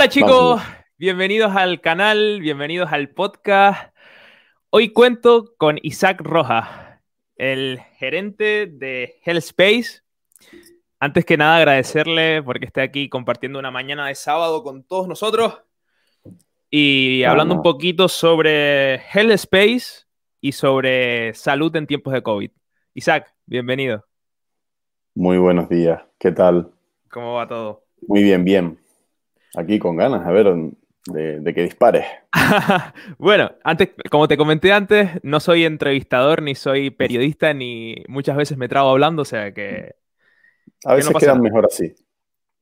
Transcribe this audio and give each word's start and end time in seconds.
Hola 0.00 0.08
chicos, 0.08 0.62
bienvenidos 0.96 1.54
al 1.54 1.82
canal, 1.82 2.40
bienvenidos 2.40 2.90
al 2.90 3.10
podcast. 3.10 3.94
Hoy 4.70 4.94
cuento 4.94 5.52
con 5.58 5.78
Isaac 5.82 6.22
Rojas, 6.22 6.66
el 7.36 7.80
gerente 7.98 8.66
de 8.66 9.20
Hellspace. 9.22 10.00
Antes 11.00 11.26
que 11.26 11.36
nada 11.36 11.58
agradecerle 11.58 12.42
porque 12.42 12.64
esté 12.64 12.80
aquí 12.80 13.10
compartiendo 13.10 13.58
una 13.58 13.70
mañana 13.70 14.06
de 14.06 14.14
sábado 14.14 14.62
con 14.62 14.84
todos 14.84 15.06
nosotros 15.06 15.60
y 16.70 17.22
hablando 17.24 17.56
un 17.56 17.62
poquito 17.62 18.08
sobre 18.08 19.02
Hellspace 19.12 20.06
y 20.40 20.52
sobre 20.52 21.34
salud 21.34 21.76
en 21.76 21.86
tiempos 21.86 22.14
de 22.14 22.22
COVID. 22.22 22.50
Isaac, 22.94 23.34
bienvenido. 23.44 24.06
Muy 25.14 25.36
buenos 25.36 25.68
días, 25.68 26.00
¿qué 26.18 26.32
tal? 26.32 26.70
¿Cómo 27.10 27.34
va 27.34 27.46
todo? 27.46 27.84
Muy 28.08 28.22
bien, 28.22 28.46
bien. 28.46 28.80
Aquí 29.56 29.78
con 29.78 29.96
ganas, 29.96 30.26
a 30.26 30.30
ver, 30.30 30.46
de, 31.06 31.54
que 31.54 31.62
dispares. 31.62 32.06
bueno, 33.18 33.50
antes, 33.64 33.90
como 34.10 34.28
te 34.28 34.36
comenté 34.36 34.72
antes, 34.72 35.10
no 35.22 35.40
soy 35.40 35.64
entrevistador, 35.64 36.42
ni 36.42 36.54
soy 36.54 36.90
periodista, 36.90 37.52
ni 37.52 37.96
muchas 38.08 38.36
veces 38.36 38.58
me 38.58 38.68
trago 38.68 38.90
hablando, 38.90 39.22
o 39.22 39.26
sea 39.26 39.52
que... 39.52 39.96
A 40.84 40.94
veces 40.94 41.14
quedan 41.18 41.40
mejor 41.40 41.66
así. 41.66 41.94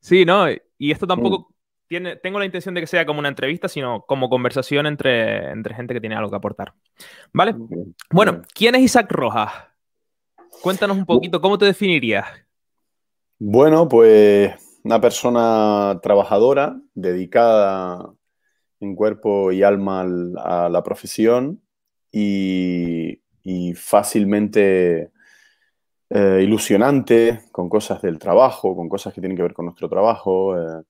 Sí, 0.00 0.24
¿no? 0.24 0.46
Y 0.78 0.90
esto 0.90 1.06
tampoco 1.06 1.38
mm. 1.38 1.54
tiene, 1.88 2.16
tengo 2.16 2.38
la 2.38 2.46
intención 2.46 2.74
de 2.74 2.80
que 2.80 2.86
sea 2.86 3.06
como 3.06 3.18
una 3.18 3.28
entrevista, 3.28 3.68
sino 3.68 4.04
como 4.06 4.28
conversación 4.28 4.86
entre, 4.86 5.50
entre 5.50 5.74
gente 5.74 5.94
que 5.94 6.00
tiene 6.00 6.16
algo 6.16 6.30
que 6.30 6.36
aportar. 6.36 6.74
¿Vale? 7.32 7.54
Bueno, 8.10 8.42
¿quién 8.54 8.74
es 8.74 8.82
Isaac 8.82 9.10
Rojas? 9.12 9.52
Cuéntanos 10.62 10.96
un 10.96 11.06
poquito, 11.06 11.40
¿cómo 11.40 11.58
te 11.58 11.66
definirías? 11.66 12.26
Bueno, 13.38 13.86
pues 13.88 14.67
una 14.84 15.00
persona 15.00 15.98
trabajadora, 16.02 16.80
dedicada 16.94 18.12
en 18.80 18.94
cuerpo 18.94 19.52
y 19.52 19.62
alma 19.62 20.02
a 20.02 20.68
la 20.68 20.82
profesión 20.82 21.62
y, 22.12 23.20
fácilmente 23.74 25.10
eh, 26.10 26.40
ilusionante 26.42 27.40
con 27.50 27.68
cosas 27.68 28.02
del 28.02 28.18
trabajo, 28.18 28.76
con 28.76 28.88
cosas 28.88 29.14
que 29.14 29.20
tienen 29.20 29.36
que 29.36 29.42
ver 29.42 29.54
con 29.54 29.66
nuestro 29.66 29.88
trabajo, 29.88 30.56
eh, 30.56 30.82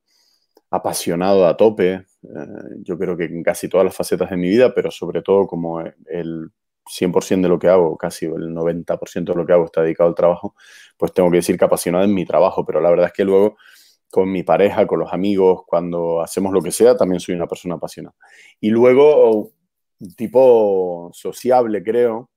apasionado 0.70 1.46
a 1.46 1.56
tope, 1.56 1.92
eh, 1.94 2.04
yo 2.82 2.98
creo 2.98 3.16
que 3.16 3.24
en 3.24 3.42
casi 3.42 3.68
todas 3.68 3.84
las 3.84 3.94
facetas 3.96 4.30
de 4.30 4.36
mi 4.36 4.48
vida, 4.48 4.74
pero 4.74 4.90
sobre 4.90 5.22
todo 5.22 5.46
como 5.46 5.80
el 5.80 6.50
100% 6.88 7.42
de 7.42 7.48
lo 7.48 7.58
que 7.58 7.68
hago, 7.68 7.96
casi 7.96 8.26
el 8.26 8.52
90% 8.52 9.32
de 9.32 9.38
lo 9.38 9.46
que 9.46 9.52
hago 9.52 9.66
está 9.66 9.82
dedicado 9.82 10.08
al 10.08 10.14
trabajo, 10.14 10.54
pues 10.96 11.12
tengo 11.12 11.30
que 11.30 11.36
decir 11.38 11.58
que 11.58 11.64
apasionado 11.64 12.04
en 12.04 12.14
mi 12.14 12.24
trabajo, 12.24 12.64
pero 12.64 12.80
la 12.80 12.90
verdad 12.90 13.06
es 13.06 13.12
que 13.12 13.24
luego 13.24 13.56
con 14.10 14.30
mi 14.30 14.42
pareja, 14.42 14.86
con 14.86 15.00
los 15.00 15.12
amigos, 15.12 15.62
cuando 15.66 16.20
hacemos 16.20 16.52
lo 16.52 16.62
que 16.62 16.72
sea, 16.72 16.96
también 16.96 17.20
soy 17.20 17.34
una 17.34 17.46
persona 17.46 17.74
apasionada. 17.74 18.16
Y 18.60 18.70
luego, 18.70 19.52
tipo 20.16 21.10
sociable, 21.12 21.82
creo, 21.82 22.30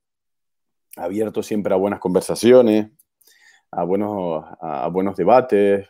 abierto 0.96 1.42
siempre 1.42 1.72
a 1.72 1.78
buenas 1.78 2.00
conversaciones, 2.00 2.90
a 3.70 3.84
buenos, 3.84 4.44
a 4.60 4.88
buenos 4.88 5.16
debates, 5.16 5.86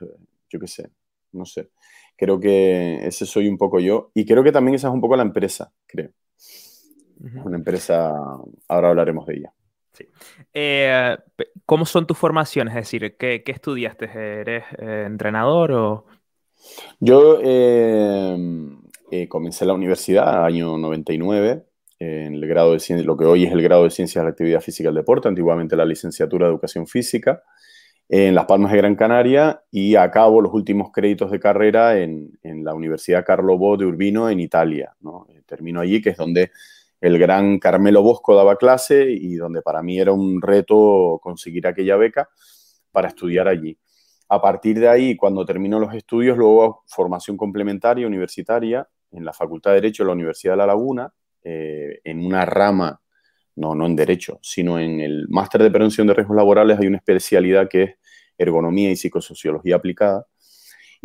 yo 0.48 0.60
qué 0.60 0.68
sé, 0.68 0.90
no 1.32 1.44
sé. 1.44 1.70
Creo 2.16 2.38
que 2.38 3.04
ese 3.06 3.26
soy 3.26 3.48
un 3.48 3.58
poco 3.58 3.80
yo 3.80 4.10
y 4.14 4.24
creo 4.24 4.44
que 4.44 4.52
también 4.52 4.76
esa 4.76 4.88
es 4.88 4.94
un 4.94 5.00
poco 5.00 5.16
la 5.16 5.22
empresa, 5.22 5.72
creo. 5.86 6.10
Una 7.44 7.56
empresa, 7.56 8.12
ahora 8.68 8.90
hablaremos 8.90 9.26
de 9.26 9.34
ella. 9.34 9.54
Sí. 9.92 10.08
Eh, 10.52 11.16
¿Cómo 11.66 11.86
son 11.86 12.06
tus 12.06 12.18
formaciones? 12.18 12.74
Es 12.74 12.82
decir, 12.82 13.16
¿qué, 13.16 13.42
estudiaste? 13.46 14.06
¿Eres 14.06 14.64
eh, 14.78 15.04
entrenador 15.06 15.72
o...? 15.72 16.06
Yo 17.00 17.38
eh, 17.42 19.28
comencé 19.28 19.64
la 19.64 19.74
universidad, 19.74 20.44
año 20.44 20.78
99, 20.78 21.64
en 21.98 22.34
el 22.34 22.46
grado 22.46 22.76
de 22.76 23.04
lo 23.04 23.16
que 23.16 23.24
hoy 23.24 23.44
es 23.44 23.52
el 23.52 23.62
grado 23.62 23.84
de 23.84 23.90
Ciencias 23.90 24.22
de 24.22 24.26
la 24.26 24.30
Actividad 24.30 24.60
Física 24.60 24.90
y 24.90 24.94
Deporte, 24.94 25.28
antiguamente 25.28 25.76
la 25.76 25.84
licenciatura 25.84 26.46
de 26.46 26.52
Educación 26.52 26.86
Física, 26.86 27.42
en 28.08 28.34
Las 28.34 28.46
Palmas 28.46 28.72
de 28.72 28.78
Gran 28.78 28.94
Canaria 28.94 29.62
y 29.70 29.94
acabo 29.94 30.40
los 30.40 30.52
últimos 30.52 30.90
créditos 30.92 31.30
de 31.30 31.40
carrera 31.40 31.98
en, 31.98 32.38
la 32.42 32.74
Universidad 32.74 33.24
Carlo 33.24 33.56
Bo 33.56 33.76
de 33.76 33.86
Urbino 33.86 34.28
en 34.28 34.40
Italia. 34.40 34.94
Termino 35.46 35.80
allí, 35.80 36.02
que 36.02 36.10
es 36.10 36.16
donde 36.16 36.50
el 37.02 37.18
gran 37.18 37.58
Carmelo 37.58 38.00
Bosco 38.00 38.36
daba 38.36 38.56
clase 38.56 39.10
y 39.10 39.34
donde 39.34 39.60
para 39.60 39.82
mí 39.82 39.98
era 39.98 40.12
un 40.12 40.40
reto 40.40 41.18
conseguir 41.20 41.66
aquella 41.66 41.96
beca 41.96 42.30
para 42.92 43.08
estudiar 43.08 43.48
allí. 43.48 43.76
A 44.28 44.40
partir 44.40 44.78
de 44.78 44.88
ahí, 44.88 45.16
cuando 45.16 45.44
termino 45.44 45.80
los 45.80 45.92
estudios, 45.94 46.38
luego 46.38 46.84
formación 46.86 47.36
complementaria 47.36 48.06
universitaria 48.06 48.88
en 49.10 49.24
la 49.24 49.32
Facultad 49.32 49.72
de 49.72 49.80
Derecho 49.80 50.04
de 50.04 50.06
la 50.06 50.12
Universidad 50.12 50.52
de 50.52 50.58
La 50.58 50.66
Laguna, 50.66 51.12
eh, 51.42 52.00
en 52.04 52.24
una 52.24 52.46
rama, 52.46 53.02
no, 53.56 53.74
no 53.74 53.84
en 53.86 53.96
Derecho, 53.96 54.38
sino 54.40 54.78
en 54.78 55.00
el 55.00 55.26
Máster 55.28 55.60
de 55.60 55.72
Prevención 55.72 56.06
de 56.06 56.14
Riesgos 56.14 56.36
Laborales 56.36 56.78
hay 56.78 56.86
una 56.86 56.98
especialidad 56.98 57.68
que 57.68 57.82
es 57.82 57.90
Ergonomía 58.38 58.92
y 58.92 58.96
Psicosociología 58.96 59.74
Aplicada, 59.74 60.28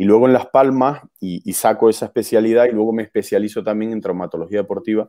y 0.00 0.04
luego 0.04 0.26
en 0.26 0.32
Las 0.32 0.46
Palmas, 0.46 1.02
y, 1.18 1.52
saco 1.54 1.90
esa 1.90 2.06
especialidad, 2.06 2.66
y 2.66 2.70
luego 2.70 2.92
me 2.92 3.02
especializo 3.02 3.64
también 3.64 3.90
en 3.90 4.00
traumatología 4.00 4.58
deportiva. 4.58 5.08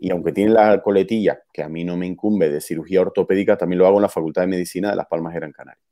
Y 0.00 0.12
aunque 0.12 0.30
tiene 0.30 0.52
la 0.52 0.80
coletilla, 0.80 1.42
que 1.52 1.64
a 1.64 1.68
mí 1.68 1.82
no 1.82 1.96
me 1.96 2.06
incumbe, 2.06 2.48
de 2.48 2.60
cirugía 2.60 3.00
ortopédica, 3.00 3.58
también 3.58 3.80
lo 3.80 3.86
hago 3.88 3.96
en 3.96 4.02
la 4.02 4.08
Facultad 4.08 4.42
de 4.42 4.46
Medicina 4.46 4.90
de 4.90 4.96
Las 4.96 5.08
Palmas 5.08 5.32
de 5.32 5.40
Gran 5.40 5.50
Canaria. 5.50 5.82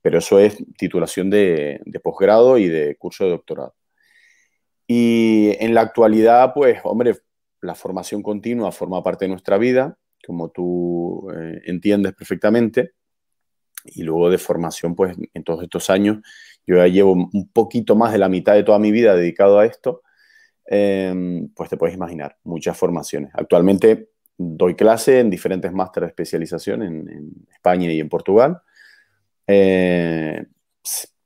Pero 0.00 0.20
eso 0.20 0.38
es 0.38 0.56
titulación 0.78 1.28
de, 1.28 1.82
posgrado 2.02 2.56
y 2.56 2.66
de 2.66 2.96
curso 2.96 3.24
de 3.24 3.30
doctorado. 3.30 3.74
Y 4.86 5.54
en 5.60 5.74
la 5.74 5.82
actualidad, 5.82 6.54
pues, 6.54 6.80
hombre, 6.84 7.18
la 7.60 7.74
formación 7.74 8.22
continua 8.22 8.72
forma 8.72 9.02
parte 9.02 9.26
de 9.26 9.32
nuestra 9.32 9.58
vida, 9.58 9.98
como 10.26 10.50
tú 10.50 11.30
eh, 11.36 11.60
entiendes 11.66 12.14
perfectamente. 12.14 12.92
Y 13.84 14.02
luego 14.02 14.30
de 14.30 14.38
formación, 14.38 14.94
pues, 14.94 15.14
en 15.34 15.44
todos 15.44 15.62
estos 15.62 15.90
años 15.90 16.20
yo 16.66 16.76
ya 16.76 16.86
llevo 16.86 17.12
un 17.12 17.50
poquito 17.52 17.96
más 17.96 18.12
de 18.12 18.18
la 18.18 18.28
mitad 18.28 18.54
de 18.54 18.62
toda 18.62 18.78
mi 18.78 18.92
vida 18.92 19.14
dedicado 19.14 19.58
a 19.58 19.66
esto, 19.66 20.02
em, 20.66 21.48
pues 21.54 21.70
te 21.70 21.76
puedes 21.76 21.94
imaginar, 21.94 22.36
muchas 22.44 22.76
formaciones. 22.76 23.30
Actualmente 23.34 24.10
doy 24.36 24.74
clase 24.74 25.20
en 25.20 25.30
diferentes 25.30 25.72
másteres 25.72 26.08
de 26.08 26.10
especialización 26.10 26.82
en, 26.82 27.46
España 27.52 27.92
y 27.92 28.00
en 28.00 28.08
Portugal. 28.08 28.62
Eh, 29.46 30.46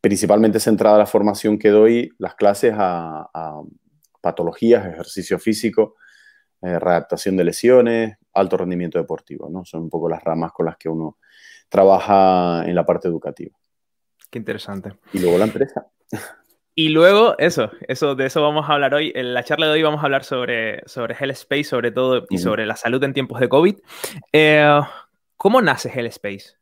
principalmente 0.00 0.60
centrada 0.60 0.98
la 0.98 1.06
formación 1.06 1.58
que 1.58 1.70
doy, 1.70 2.12
las 2.18 2.34
clases 2.34 2.74
a, 2.76 3.62
patologías, 4.20 4.86
ejercicio 4.86 5.38
físico, 5.38 5.96
eh, 6.62 6.78
readaptación 6.78 7.36
de 7.36 7.44
lesiones, 7.44 8.16
alto 8.32 8.56
rendimiento 8.56 8.98
deportivo, 8.98 9.48
¿no? 9.50 9.64
Son 9.64 9.82
un 9.82 9.90
poco 9.90 10.08
las 10.08 10.22
ramas 10.22 10.52
con 10.52 10.66
las 10.66 10.76
que 10.76 10.88
uno 10.88 11.18
trabaja 11.68 12.64
en 12.66 12.74
la 12.74 12.84
parte 12.84 13.08
educativa. 13.08 13.56
Qué 14.34 14.38
interesante. 14.40 14.94
Y 15.12 15.20
luego 15.20 15.38
la 15.38 15.44
empresa. 15.44 15.86
Y 16.76 16.88
luego, 16.88 17.38
eso, 17.38 17.70
eso, 17.86 18.16
de 18.16 18.26
eso 18.26 18.42
vamos 18.42 18.68
a 18.68 18.72
hablar 18.72 18.94
hoy. 18.94 19.12
En 19.14 19.32
la 19.32 19.44
charla 19.44 19.66
de 19.66 19.74
hoy 19.74 19.82
vamos 19.84 20.00
a 20.00 20.06
hablar 20.06 20.24
sobre, 20.24 20.82
sobre 20.88 21.14
Hell 21.14 21.30
Space, 21.30 21.62
sobre 21.62 21.92
todo, 21.92 22.26
y 22.28 22.38
sobre 22.38 22.66
la 22.66 22.74
salud 22.74 23.00
en 23.04 23.14
tiempos 23.14 23.38
de 23.38 23.48
COVID. 23.48 23.76
Eh, 24.32 24.80
¿Cómo 25.36 25.62
nace 25.62 25.88
Hell 25.88 26.06
Space? 26.06 26.56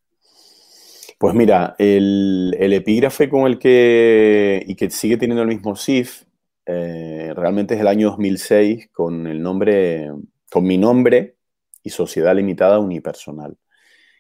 Pues 1.19 1.35
mira, 1.35 1.77
el, 1.79 2.55
epígrafe 2.59 3.31
con 3.31 3.47
el 3.47 3.59
que, 3.59 4.63
y 4.67 4.75
que 4.75 4.91
sigue 4.91 5.17
teniendo 5.17 5.45
el 5.45 5.49
mismo 5.49 5.75
SIF, 5.77 6.25
eh, 6.67 7.33
realmente 7.35 7.77
es 7.77 7.81
el 7.81 7.89
año 7.89 8.09
2006 8.11 8.91
con 8.93 9.27
el 9.27 9.43
nombre, 9.43 10.11
con 10.51 10.65
mi 10.65 10.77
nombre 10.77 11.37
y 11.83 11.89
Sociedad 11.89 12.37
Limitada 12.37 12.79
Unipersonal. 12.81 13.57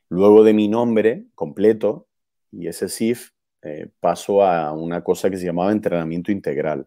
Luego 0.08 0.43
de 0.43 0.54
mi 0.54 0.69
nombre 0.69 1.26
completo 1.34 2.08
y 2.52 2.69
ese 2.69 2.88
SIF, 2.88 3.32
eh, 3.62 3.88
paso 4.00 4.43
a 4.43 4.73
una 4.73 5.05
cosa 5.05 5.31
que 5.31 5.37
se 5.37 5.44
llamaba 5.44 5.70
entrenamiento 5.70 6.32
integral, 6.32 6.87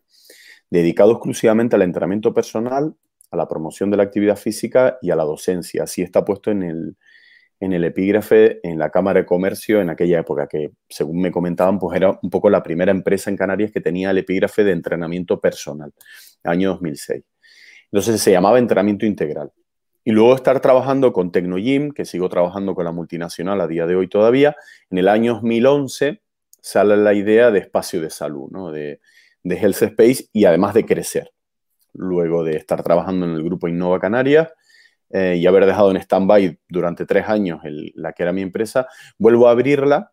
dedicado 0.70 1.14
exclusivamente 1.14 1.76
al 1.76 1.84
entrenamiento 1.84 2.34
personal, 2.34 2.96
a 3.32 3.38
la 3.38 3.48
promoción 3.48 3.90
de 3.92 3.98
la 3.98 4.04
actividad 4.04 4.36
física 4.36 4.98
y 5.02 5.12
a 5.12 5.16
la 5.16 5.24
docencia. 5.24 5.84
Así 5.84 6.02
está 6.02 6.26
puesto 6.26 6.52
en 6.52 6.64
el, 6.64 6.98
en 7.60 7.74
el 7.74 7.84
epígrafe 7.84 8.60
en 8.68 8.78
la 8.78 8.90
Cámara 8.90 9.22
de 9.22 9.26
Comercio 9.26 9.82
en 9.82 9.90
aquella 9.90 10.20
época, 10.20 10.48
que 10.48 10.72
según 10.90 11.22
me 11.22 11.32
comentaban, 11.32 11.80
pues 11.80 11.96
era 11.96 12.20
un 12.22 12.30
poco 12.30 12.50
la 12.50 12.62
primera 12.62 12.92
empresa 12.92 13.30
en 13.30 13.38
Canarias 13.38 13.72
que 13.72 13.82
tenía 13.82 14.12
el 14.12 14.18
epígrafe 14.18 14.64
de 14.64 14.72
entrenamiento 14.72 15.40
personal, 15.40 15.94
año 16.44 16.72
2006. 16.72 17.24
Entonces 17.92 18.22
se 18.22 18.32
llamaba 18.32 18.60
entrenamiento 18.60 19.06
integral. 19.06 19.52
Y 20.04 20.12
luego 20.12 20.36
estar 20.36 20.60
trabajando 20.60 21.14
con 21.14 21.32
Tecnogym, 21.32 21.92
que 21.92 22.06
sigo 22.06 22.30
trabajando 22.30 22.76
con 22.76 22.86
la 22.86 22.92
multinacional 22.92 23.60
a 23.62 23.68
día 23.68 23.88
de 23.88 23.96
hoy 23.96 24.08
todavía, 24.08 24.56
en 24.90 25.00
el 25.00 25.08
año 25.08 25.36
2011 25.36 26.22
sale 26.66 26.98
la 26.98 27.14
idea 27.14 27.52
de 27.52 27.60
espacio 27.60 28.02
de 28.02 28.10
salud, 28.10 28.50
¿no? 28.50 28.72
de, 28.72 29.00
Health 29.44 29.84
Space 29.84 30.30
y 30.34 30.46
además 30.46 30.74
de 30.74 30.84
crecer. 30.84 31.32
Luego 31.94 32.44
de 32.44 32.58
estar 32.58 32.82
trabajando 32.82 33.28
en 33.28 33.34
el 33.34 33.44
grupo 33.44 33.68
Innova 33.68 34.00
Canarias 34.00 34.52
eh, 35.12 35.36
y 35.38 35.46
haber 35.46 35.68
dejado 35.68 35.92
en 35.92 35.98
stand-by 35.98 36.58
durante 36.68 37.06
tres 37.06 37.30
años 37.30 37.62
la 37.94 38.14
que 38.14 38.24
era 38.24 38.34
mi 38.34 38.42
empresa, 38.42 38.88
vuelvo 39.20 39.48
a 39.48 39.52
abrirla 39.52 40.12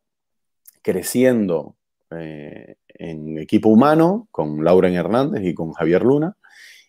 creciendo 0.82 1.76
eh, 2.10 2.76
en 2.87 3.38
equipo 3.38 3.70
humano 3.70 4.28
con 4.31 4.62
Lauren 4.62 4.94
Hernández 4.94 5.43
y 5.44 5.54
con 5.54 5.72
Javier 5.72 6.02
Luna 6.02 6.37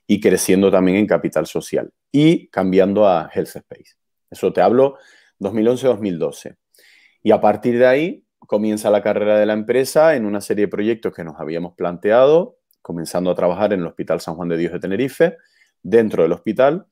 y 0.06 0.20
creciendo 0.20 0.70
también 0.72 0.98
en 0.98 1.08
capital 1.08 1.48
social 1.48 1.90
y 2.12 2.50
cambiando 2.50 3.08
a 3.08 3.30
Health 3.34 3.56
Space. 3.56 3.96
Eso 4.30 4.52
te 4.52 4.60
hablo 4.60 4.98
2011-2012. 5.40 6.58
Y 7.24 7.32
a 7.32 7.40
partir 7.40 7.80
de 7.80 7.88
ahí 7.88 8.23
comienza 8.48 8.90
la 8.90 9.02
carrera 9.02 9.38
de 9.38 9.46
la 9.46 9.54
empresa 9.54 10.16
en 10.16 10.26
una 10.26 10.42
serie 10.42 10.66
de 10.66 10.72
proyectos 10.72 11.14
que 11.14 11.24
nos 11.24 11.40
habíamos 11.40 11.74
planteado, 11.76 12.58
comenzando 12.82 13.32
a 13.32 13.36
trabajar 13.36 13.74
en 13.74 13.82
el 13.82 13.88
Hospital 13.88 14.22
San 14.22 14.36
Juan 14.36 14.50
de 14.50 14.58
Dios 14.58 14.74
de 14.74 14.80
Tenerife, 14.80 15.38
dentro 15.82 16.24
del 16.24 16.32
hospital, 16.32 16.86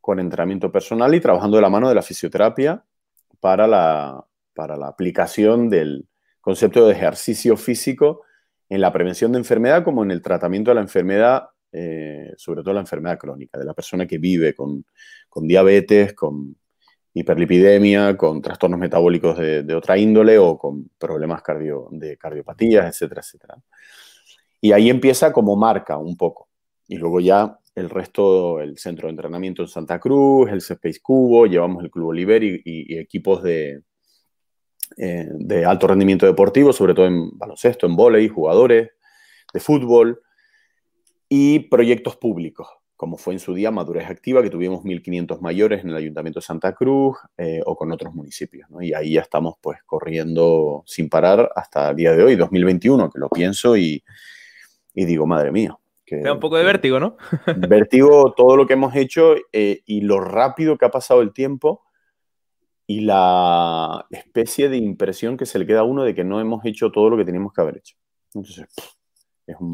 con 0.00 0.18
entrenamiento 0.18 0.70
personal 0.72 1.14
y 1.14 1.20
trabajando 1.20 1.56
de 1.56 1.62
la 1.62 1.70
mano 1.70 1.88
de 1.88 1.94
la 1.94 2.02
fisioterapia 2.02 2.84
para 3.40 3.66
la, 3.66 4.24
para 4.54 4.76
la 4.76 4.88
aplicación 4.88 5.68
del 5.70 6.08
concepto 6.40 6.86
de 6.86 6.92
ejercicio 6.92 7.56
físico 7.56 8.22
en 8.68 8.80
la 8.80 8.92
prevención 8.92 9.32
de 9.32 9.38
enfermedad 9.38 9.84
como 9.84 10.02
en 10.02 10.10
el 10.10 10.22
tratamiento 10.22 10.70
de 10.70 10.74
la 10.76 10.80
enfermedad, 10.80 11.48
eh, 11.72 12.32
sobre 12.36 12.62
todo 12.62 12.74
la 12.74 12.80
enfermedad 12.80 13.18
crónica, 13.18 13.58
de 13.58 13.64
la 13.64 13.74
persona 13.74 14.06
que 14.06 14.18
vive 14.18 14.54
con, 14.54 14.84
diabetes, 15.46 16.14
con 16.14 16.56
hiperlipidemia, 17.14 18.16
con 18.16 18.40
trastornos 18.40 18.80
metabólicos 18.80 19.38
de, 19.38 19.74
otra 19.74 19.98
índole 19.98 20.38
o 20.38 20.56
con 20.56 20.90
problemas 20.98 21.42
de 21.90 22.16
cardiopatías, 22.16 22.86
etcétera, 22.86 23.20
etcétera. 23.20 23.56
Y 24.60 24.72
ahí 24.72 24.88
empieza 24.88 25.32
como 25.32 25.56
marca 25.56 25.98
un 25.98 26.16
poco. 26.16 26.48
Y 26.88 26.96
luego 26.96 27.20
ya 27.20 27.58
el 27.74 27.90
resto, 27.90 28.60
el 28.60 28.78
centro 28.78 29.08
de 29.08 29.10
entrenamiento 29.10 29.62
en 29.62 29.68
Santa 29.68 29.98
Cruz, 29.98 30.50
el 30.50 30.58
Space 30.58 31.00
Cubo, 31.02 31.46
llevamos 31.46 31.82
el 31.84 31.90
Club 31.90 32.08
Oliver 32.08 32.42
y 32.42 32.98
equipos 32.98 33.42
de, 33.42 33.82
eh, 34.96 35.28
de 35.30 35.64
alto 35.64 35.86
rendimiento 35.86 36.26
deportivo, 36.26 36.72
sobre 36.72 36.94
todo 36.94 37.06
en 37.06 37.30
baloncesto, 37.38 37.86
en 37.86 37.96
vóley, 37.96 38.28
jugadores 38.28 38.90
de 39.52 39.60
fútbol 39.60 40.20
y 41.28 41.60
proyectos 41.60 42.16
públicos, 42.16 42.68
como 43.02 43.16
fue 43.16 43.34
en 43.34 43.40
su 43.40 43.52
día 43.52 43.72
Madurez 43.72 44.08
Activa, 44.08 44.44
que 44.44 44.48
tuvimos 44.48 44.84
1.500 44.84 45.40
mayores 45.40 45.82
en 45.82 45.90
el 45.90 45.96
Ayuntamiento 45.96 46.38
de 46.38 46.46
Santa 46.46 46.72
Cruz 46.72 47.16
eh, 47.36 47.60
o 47.66 47.74
con 47.74 47.90
otros 47.90 48.14
municipios. 48.14 48.68
Y 48.80 48.94
ahí 48.94 49.14
ya 49.14 49.22
estamos 49.22 49.56
pues 49.60 49.80
corriendo 49.84 50.84
sin 50.86 51.08
parar 51.08 51.50
hasta 51.56 51.90
el 51.90 51.96
día 51.96 52.12
de 52.12 52.22
hoy, 52.22 52.36
2021, 52.36 53.10
que 53.10 53.18
lo 53.18 53.28
pienso 53.28 53.76
y, 53.76 54.04
digo, 54.94 55.26
madre 55.26 55.50
mía. 55.50 55.76
Que, 56.06 56.20
da 56.20 56.32
un 56.32 56.38
poco 56.38 56.56
de 56.56 56.62
vértigo, 56.62 57.00
¿no? 57.00 57.16
vértigo 57.68 58.34
todo 58.36 58.56
lo 58.56 58.68
que 58.68 58.74
hemos 58.74 58.94
hecho 58.94 59.34
eh, 59.52 59.82
y 59.84 60.02
lo 60.02 60.20
rápido 60.20 60.78
que 60.78 60.84
ha 60.84 60.92
pasado 60.92 61.22
el 61.22 61.32
tiempo 61.32 61.82
y 62.86 63.00
la 63.00 64.06
especie 64.12 64.68
de 64.68 64.76
impresión 64.76 65.36
que 65.36 65.46
se 65.46 65.58
le 65.58 65.66
queda 65.66 65.80
a 65.80 65.84
uno 65.84 66.04
de 66.04 66.14
que 66.14 66.22
no 66.22 66.40
hemos 66.40 66.64
hecho 66.64 66.92
todo 66.92 67.10
lo 67.10 67.16
que 67.16 67.24
teníamos 67.24 67.52
que 67.52 67.62
haber 67.62 67.78
hecho. 67.78 67.96
Entonces, 68.32 68.64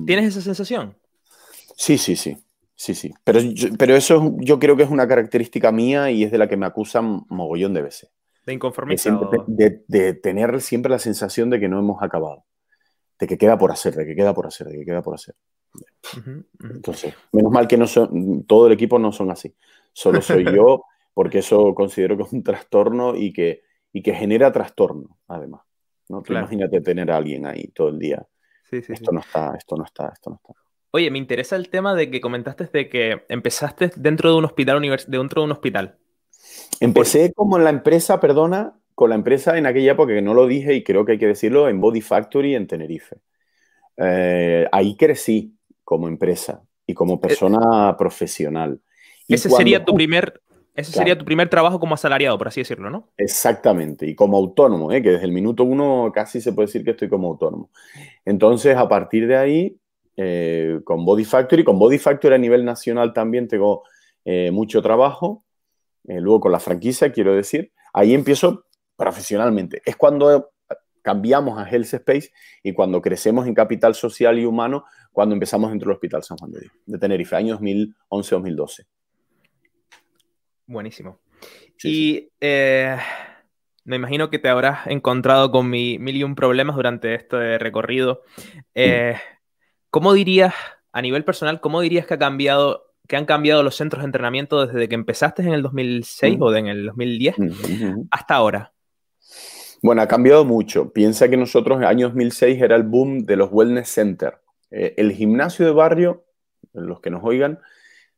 ¿Tienes 0.06 0.28
esa 0.28 0.40
sensación? 0.40 0.96
Sí, 1.76 1.98
sí, 1.98 2.16
sí. 2.16 2.34
Sí, 2.78 2.94
sí. 2.94 3.12
Pero, 3.24 3.40
pero 3.76 3.96
eso 3.96 4.36
yo 4.38 4.60
creo 4.60 4.76
que 4.76 4.84
es 4.84 4.90
una 4.90 5.08
característica 5.08 5.72
mía 5.72 6.12
y 6.12 6.22
es 6.22 6.30
de 6.30 6.38
la 6.38 6.48
que 6.48 6.56
me 6.56 6.64
acusan 6.64 7.24
mogollón 7.28 7.74
de 7.74 7.82
veces. 7.82 8.12
De 8.46 8.52
inconformismo. 8.52 9.28
De, 9.48 10.14
tener 10.14 10.60
siempre 10.60 10.88
la 10.88 11.00
sensación 11.00 11.50
de 11.50 11.58
que 11.58 11.68
no 11.68 11.80
hemos 11.80 12.00
acabado. 12.04 12.44
De 13.18 13.26
que 13.26 13.36
queda 13.36 13.58
por 13.58 13.72
hacer, 13.72 13.96
de 13.96 14.06
que 14.06 14.14
queda 14.14 14.32
por 14.32 14.46
hacer, 14.46 14.68
de 14.68 14.78
que 14.78 14.84
queda 14.84 15.02
por 15.02 15.16
hacer. 15.16 15.34
Entonces, 16.60 17.14
menos 17.32 17.50
mal 17.50 17.66
que 17.66 17.76
no 17.76 17.88
son, 17.88 18.44
todo 18.44 18.68
el 18.68 18.74
equipo 18.74 18.96
no 19.00 19.10
son 19.10 19.32
así. 19.32 19.52
Solo 19.92 20.22
soy 20.22 20.44
yo 20.44 20.84
porque 21.14 21.38
eso 21.40 21.74
considero 21.74 22.16
que 22.16 22.22
es 22.22 22.32
un 22.32 22.44
trastorno 22.44 23.16
y 23.16 23.32
que, 23.32 23.62
y 23.92 24.02
que 24.02 24.14
genera 24.14 24.52
trastorno, 24.52 25.18
además. 25.26 25.62
¿no? 26.08 26.22
Imagínate 26.28 26.80
tener 26.80 27.10
a 27.10 27.16
alguien 27.16 27.44
ahí 27.44 27.72
todo 27.74 27.88
el 27.88 27.98
día. 27.98 28.24
esto 28.70 29.10
no 29.10 29.18
está, 29.18 29.56
esto 29.56 29.76
no 29.76 29.84
está, 29.84 30.10
esto 30.14 30.30
no 30.30 30.36
está. 30.36 30.67
Oye, 30.90 31.10
me 31.10 31.18
interesa 31.18 31.56
el 31.56 31.68
tema 31.68 31.94
de 31.94 32.10
que 32.10 32.20
comentaste 32.20 32.68
de 32.72 32.88
que 32.88 33.24
empezaste 33.28 33.90
dentro 33.96 34.30
de 34.30 34.38
un 34.38 34.44
hospital 34.44 34.80
dentro 35.06 35.42
de 35.42 35.44
un 35.44 35.52
hospital. 35.52 35.96
Empecé 36.80 37.32
como 37.34 37.58
en 37.58 37.64
la 37.64 37.70
empresa, 37.70 38.20
perdona, 38.20 38.74
con 38.94 39.10
la 39.10 39.16
empresa 39.16 39.58
en 39.58 39.66
aquella 39.66 39.92
época 39.92 40.14
que 40.14 40.22
no 40.22 40.34
lo 40.34 40.46
dije 40.46 40.74
y 40.74 40.82
creo 40.82 41.04
que 41.04 41.12
hay 41.12 41.18
que 41.18 41.26
decirlo, 41.26 41.68
en 41.68 41.80
Body 41.80 42.00
Factory 42.00 42.54
en 42.54 42.66
Tenerife. 42.66 43.16
Eh, 43.96 44.66
ahí 44.72 44.96
crecí 44.96 45.54
como 45.84 46.08
empresa 46.08 46.62
y 46.86 46.94
como 46.94 47.14
eh, 47.14 47.18
persona 47.18 47.96
profesional. 47.96 48.80
ese 49.28 49.50
sería 49.50 49.84
tu 49.84 49.94
primer, 49.94 50.40
ese 50.74 50.92
sería 50.92 51.18
tu 51.18 51.24
primer 51.24 51.48
trabajo 51.48 51.78
como 51.78 51.94
asalariado, 51.94 52.38
por 52.38 52.48
así 52.48 52.60
decirlo, 52.60 52.90
¿no? 52.90 53.08
Exactamente, 53.16 54.06
y 54.06 54.14
como 54.14 54.36
autónomo, 54.36 54.90
¿eh? 54.92 55.02
que 55.02 55.10
desde 55.10 55.26
el 55.26 55.32
minuto 55.32 55.64
uno 55.64 56.10
casi 56.14 56.40
se 56.40 56.52
puede 56.52 56.66
decir 56.66 56.84
que 56.84 56.92
estoy 56.92 57.08
como 57.08 57.28
autónomo. 57.28 57.70
Entonces, 58.24 58.76
a 58.76 58.88
partir 58.88 59.26
de 59.26 59.36
ahí, 59.36 59.76
eh, 60.20 60.80
con 60.82 61.04
Body 61.04 61.24
Factory, 61.24 61.62
con 61.62 61.78
Body 61.78 61.98
Factory 61.98 62.34
a 62.34 62.38
nivel 62.38 62.64
nacional 62.64 63.12
también 63.12 63.46
tengo 63.46 63.84
eh, 64.24 64.50
mucho 64.50 64.82
trabajo, 64.82 65.44
luego 66.04 66.40
con 66.40 66.52
la 66.52 66.58
franquicia, 66.58 67.12
quiero 67.12 67.34
decir, 67.34 67.70
ahí 67.92 68.14
empiezo 68.14 68.64
profesionalmente. 68.96 69.80
Es 69.84 69.94
cuando 69.96 70.50
cambiamos 71.02 71.58
a 71.58 71.68
Health 71.68 71.94
Space 71.94 72.30
y 72.62 72.72
cuando 72.72 73.00
crecemos 73.00 73.46
en 73.46 73.54
capital 73.54 73.94
social 73.94 74.38
y 74.38 74.44
humano, 74.44 74.84
cuando 75.12 75.34
empezamos 75.34 75.70
dentro 75.70 75.88
del 75.88 75.94
Hospital 75.94 76.22
San 76.22 76.36
Juan 76.36 76.50
de 76.52 76.60
Dios, 76.60 76.72
de 76.84 76.98
Tenerife, 76.98 77.36
año 77.36 77.58
2011-2012. 77.58 78.86
Buenísimo. 80.66 81.20
y 81.82 82.30
eh, 82.40 82.98
me 83.84 83.96
imagino 83.96 84.28
que 84.28 84.38
te 84.38 84.48
habrás 84.48 84.86
encontrado 84.86 85.50
con 85.50 85.70
mi, 85.70 85.98
mil 85.98 86.16
y 86.16 86.24
un 86.24 86.34
problemas 86.34 86.76
durante 86.76 87.14
este 87.14 87.58
recorrido. 87.58 88.22
Eh, 88.74 89.16
¿Cómo 89.90 90.12
dirías, 90.12 90.54
a 90.92 91.02
nivel 91.02 91.24
personal, 91.24 91.60
cómo 91.60 91.80
dirías 91.80 92.06
que 92.06 92.14
ha 92.14 92.18
cambiado 92.18 92.84
que 93.08 93.16
han 93.16 93.24
cambiado 93.24 93.62
los 93.62 93.74
centros 93.74 94.02
de 94.02 94.06
entrenamiento 94.06 94.66
desde 94.66 94.86
que 94.86 94.94
empezaste 94.94 95.42
en 95.42 95.54
el 95.54 95.62
2006 95.62 96.36
o 96.40 96.54
en 96.54 96.66
el 96.66 96.86
2010 96.86 97.36
hasta 98.10 98.34
ahora? 98.34 98.74
Bueno, 99.82 100.02
ha 100.02 100.08
cambiado 100.08 100.44
mucho. 100.44 100.92
Piensa 100.92 101.28
que 101.28 101.38
nosotros 101.38 101.78
en 101.78 101.84
el 101.84 101.88
año 101.88 102.08
2006 102.08 102.60
era 102.60 102.76
el 102.76 102.82
boom 102.82 103.20
de 103.20 103.36
los 103.36 103.48
wellness 103.50 103.88
centers. 103.88 104.36
Eh, 104.70 104.94
el 104.98 105.12
gimnasio 105.12 105.64
de 105.64 105.72
barrio, 105.72 106.26
los 106.74 107.00
que 107.00 107.08
nos 107.08 107.24
oigan, 107.24 107.60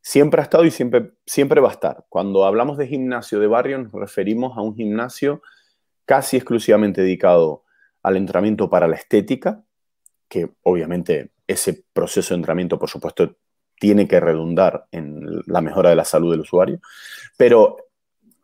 siempre 0.01 0.41
ha 0.41 0.45
estado 0.45 0.65
y 0.65 0.73
siempre, 0.73 1.13
siempre 1.25 1.61
va 1.61 1.69
a 1.69 1.73
estar. 1.73 2.07
Cuando 2.09 2.45
hablamos 2.45 2.77
de 2.77 2.89
gimnasio 2.89 3.39
de 3.39 3.47
barrio 3.47 3.79
nos 3.79 3.93
referimos 3.93 4.59
a 4.59 4.63
un 4.63 4.75
gimnasio 4.75 5.43
casi 6.05 6.37
exclusivamente 6.37 7.03
dedicado 7.03 7.65
al 8.03 8.17
entrenamiento 8.17 8.69
para 8.69 8.89
la 8.89 8.97
estética, 8.97 9.63
que 10.29 10.51
obviamente 10.63 11.31
ese 11.51 11.85
proceso 11.93 12.35
de 12.35 12.39
entrenamiento, 12.39 12.79
por 12.79 12.89
supuesto, 12.89 13.37
tiene 13.79 14.07
que 14.07 14.21
redundar 14.21 14.87
en 14.93 15.43
la 15.47 15.61
mejora 15.61 15.91
de 15.91 15.97
la 15.97 16.05
salud 16.05 16.31
del 16.31 16.41
usuario, 16.41 16.81
pero 17.37 17.77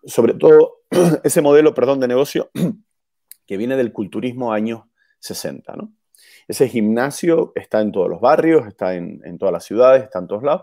sobre 0.05 0.35
todo 0.35 0.83
ese 1.25 1.43
modelo, 1.43 1.75
perdón, 1.75 2.01
de 2.01 2.09
negocio 2.09 2.51
que 3.47 3.57
viene 3.57 3.77
del 3.77 3.93
culturismo 3.93 4.53
años 4.53 4.83
60, 5.21 5.77
¿no? 5.77 5.93
Ese 6.49 6.69
gimnasio 6.69 7.53
está 7.55 7.81
en 7.81 7.93
todos 7.93 8.09
los 8.09 8.21
barrios, 8.21 8.67
está 8.67 8.95
en, 8.95 9.37
todas 9.39 9.53
las 9.53 9.65
ciudades, 9.65 10.05
está 10.05 10.21
en 10.21 10.29
todos 10.29 10.45
lados, 10.45 10.63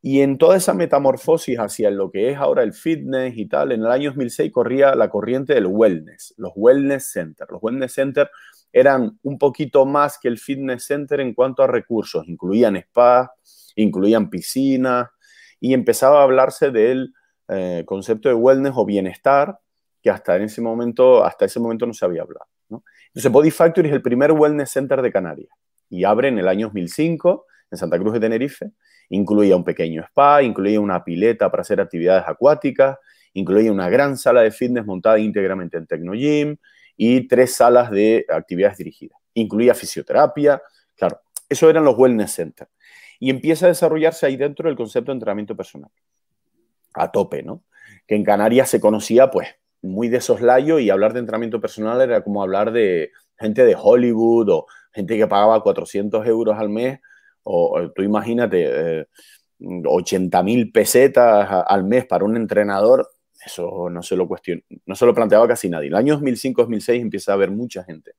y 0.00 0.22
en 0.22 0.38
toda 0.38 0.56
esa 0.56 0.74
metamorfosis 0.74 1.58
hacia 1.58 1.90
lo 1.90 2.10
que 2.10 2.30
es 2.30 2.36
ahora 2.36 2.62
el 2.62 2.72
fitness 2.72 3.36
y 3.36 3.46
tal, 3.46 3.72
en 3.72 3.82
el 3.82 3.90
año 3.90 4.10
2006 4.10 4.50
corría 4.50 4.94
la 4.94 5.08
corriente 5.08 5.54
del 5.54 5.66
wellness, 5.66 6.34
los 6.36 6.52
wellness 6.56 7.12
centers. 7.12 7.50
Los 7.50 7.62
wellness 7.62 7.92
centers 7.92 8.30
eran 8.74 9.20
un 9.22 9.38
poquito 9.38 9.86
más 9.86 10.18
que 10.18 10.26
el 10.26 10.36
fitness 10.36 10.84
center 10.84 11.20
en 11.20 11.32
cuanto 11.32 11.62
a 11.62 11.68
recursos. 11.68 12.26
Incluían 12.26 12.74
spa, 12.76 13.32
incluían 13.76 14.28
piscinas 14.28 15.10
y 15.60 15.74
empezaba 15.74 16.20
a 16.20 16.24
hablarse 16.24 16.72
del 16.72 17.14
eh, 17.46 17.84
concepto 17.86 18.28
de 18.28 18.34
wellness 18.34 18.72
o 18.74 18.84
bienestar 18.84 19.60
que 20.02 20.10
hasta 20.10 20.34
en 20.36 20.42
ese 20.42 20.60
momento, 20.60 21.24
hasta 21.24 21.44
ese 21.44 21.60
momento 21.60 21.86
no 21.86 21.94
se 21.94 22.04
había 22.04 22.22
hablado. 22.22 22.46
Entonces, 22.68 23.30
Body 23.30 23.52
Factory 23.52 23.88
es 23.88 23.94
el 23.94 24.02
primer 24.02 24.32
wellness 24.32 24.70
center 24.70 25.00
de 25.02 25.12
Canarias 25.12 25.50
y 25.88 26.02
abre 26.02 26.26
en 26.26 26.40
el 26.40 26.48
año 26.48 26.66
2005 26.66 27.46
en 27.70 27.78
Santa 27.78 27.96
Cruz 27.98 28.14
de 28.14 28.20
Tenerife 28.20 28.72
Incluía 29.10 29.54
un 29.54 29.62
pequeño 29.62 30.02
spa, 30.02 30.42
incluía 30.42 30.80
una 30.80 31.04
pileta 31.04 31.48
para 31.48 31.60
hacer 31.60 31.80
actividades 31.80 32.24
acuáticas, 32.26 32.98
incluía 33.34 33.70
una 33.70 33.88
gran 33.88 34.16
sala 34.16 34.40
de 34.40 34.50
fitness 34.50 34.84
montada 34.84 35.20
íntegramente 35.20 35.76
en 35.76 35.86
Tecnogym 35.86 36.56
y 36.96 37.26
tres 37.26 37.54
salas 37.54 37.90
de 37.90 38.24
actividades 38.28 38.78
dirigidas. 38.78 39.18
Incluía 39.34 39.74
fisioterapia, 39.74 40.62
claro, 40.96 41.20
eso 41.48 41.68
eran 41.68 41.84
los 41.84 41.96
wellness 41.96 42.32
centers. 42.32 42.70
Y 43.20 43.30
empieza 43.30 43.66
a 43.66 43.68
desarrollarse 43.68 44.26
ahí 44.26 44.36
dentro 44.36 44.68
el 44.68 44.76
concepto 44.76 45.10
de 45.12 45.16
entrenamiento 45.16 45.56
personal. 45.56 45.90
A 46.94 47.10
tope, 47.10 47.42
¿no? 47.42 47.64
Que 48.06 48.14
en 48.14 48.24
Canarias 48.24 48.68
se 48.70 48.80
conocía, 48.80 49.30
pues, 49.30 49.48
muy 49.82 50.08
de 50.08 50.20
soslayo 50.20 50.78
y 50.78 50.90
hablar 50.90 51.12
de 51.12 51.20
entrenamiento 51.20 51.60
personal 51.60 52.00
era 52.00 52.22
como 52.22 52.42
hablar 52.42 52.72
de 52.72 53.10
gente 53.38 53.64
de 53.64 53.76
Hollywood 53.78 54.48
o 54.48 54.66
gente 54.92 55.16
que 55.16 55.26
pagaba 55.26 55.62
400 55.62 56.26
euros 56.26 56.58
al 56.58 56.70
mes 56.70 57.00
o, 57.42 57.90
tú 57.94 58.02
imagínate, 58.02 59.00
eh, 59.00 59.06
80 59.60 60.42
mil 60.42 60.72
pesetas 60.72 61.64
al 61.66 61.84
mes 61.84 62.06
para 62.06 62.24
un 62.24 62.36
entrenador, 62.36 63.08
eso 63.44 63.88
no 63.90 64.02
se 64.02 64.16
lo 64.16 64.26
cuestiona, 64.26 64.62
no 64.86 64.94
se 64.94 65.06
lo 65.06 65.14
planteaba 65.14 65.46
casi 65.48 65.68
nadie. 65.68 65.88
El 65.88 65.94
año 65.94 66.18
2005-2006 66.18 67.00
empieza 67.00 67.32
a 67.32 67.34
haber 67.34 67.50
mucha 67.50 67.84
gente 67.84 68.12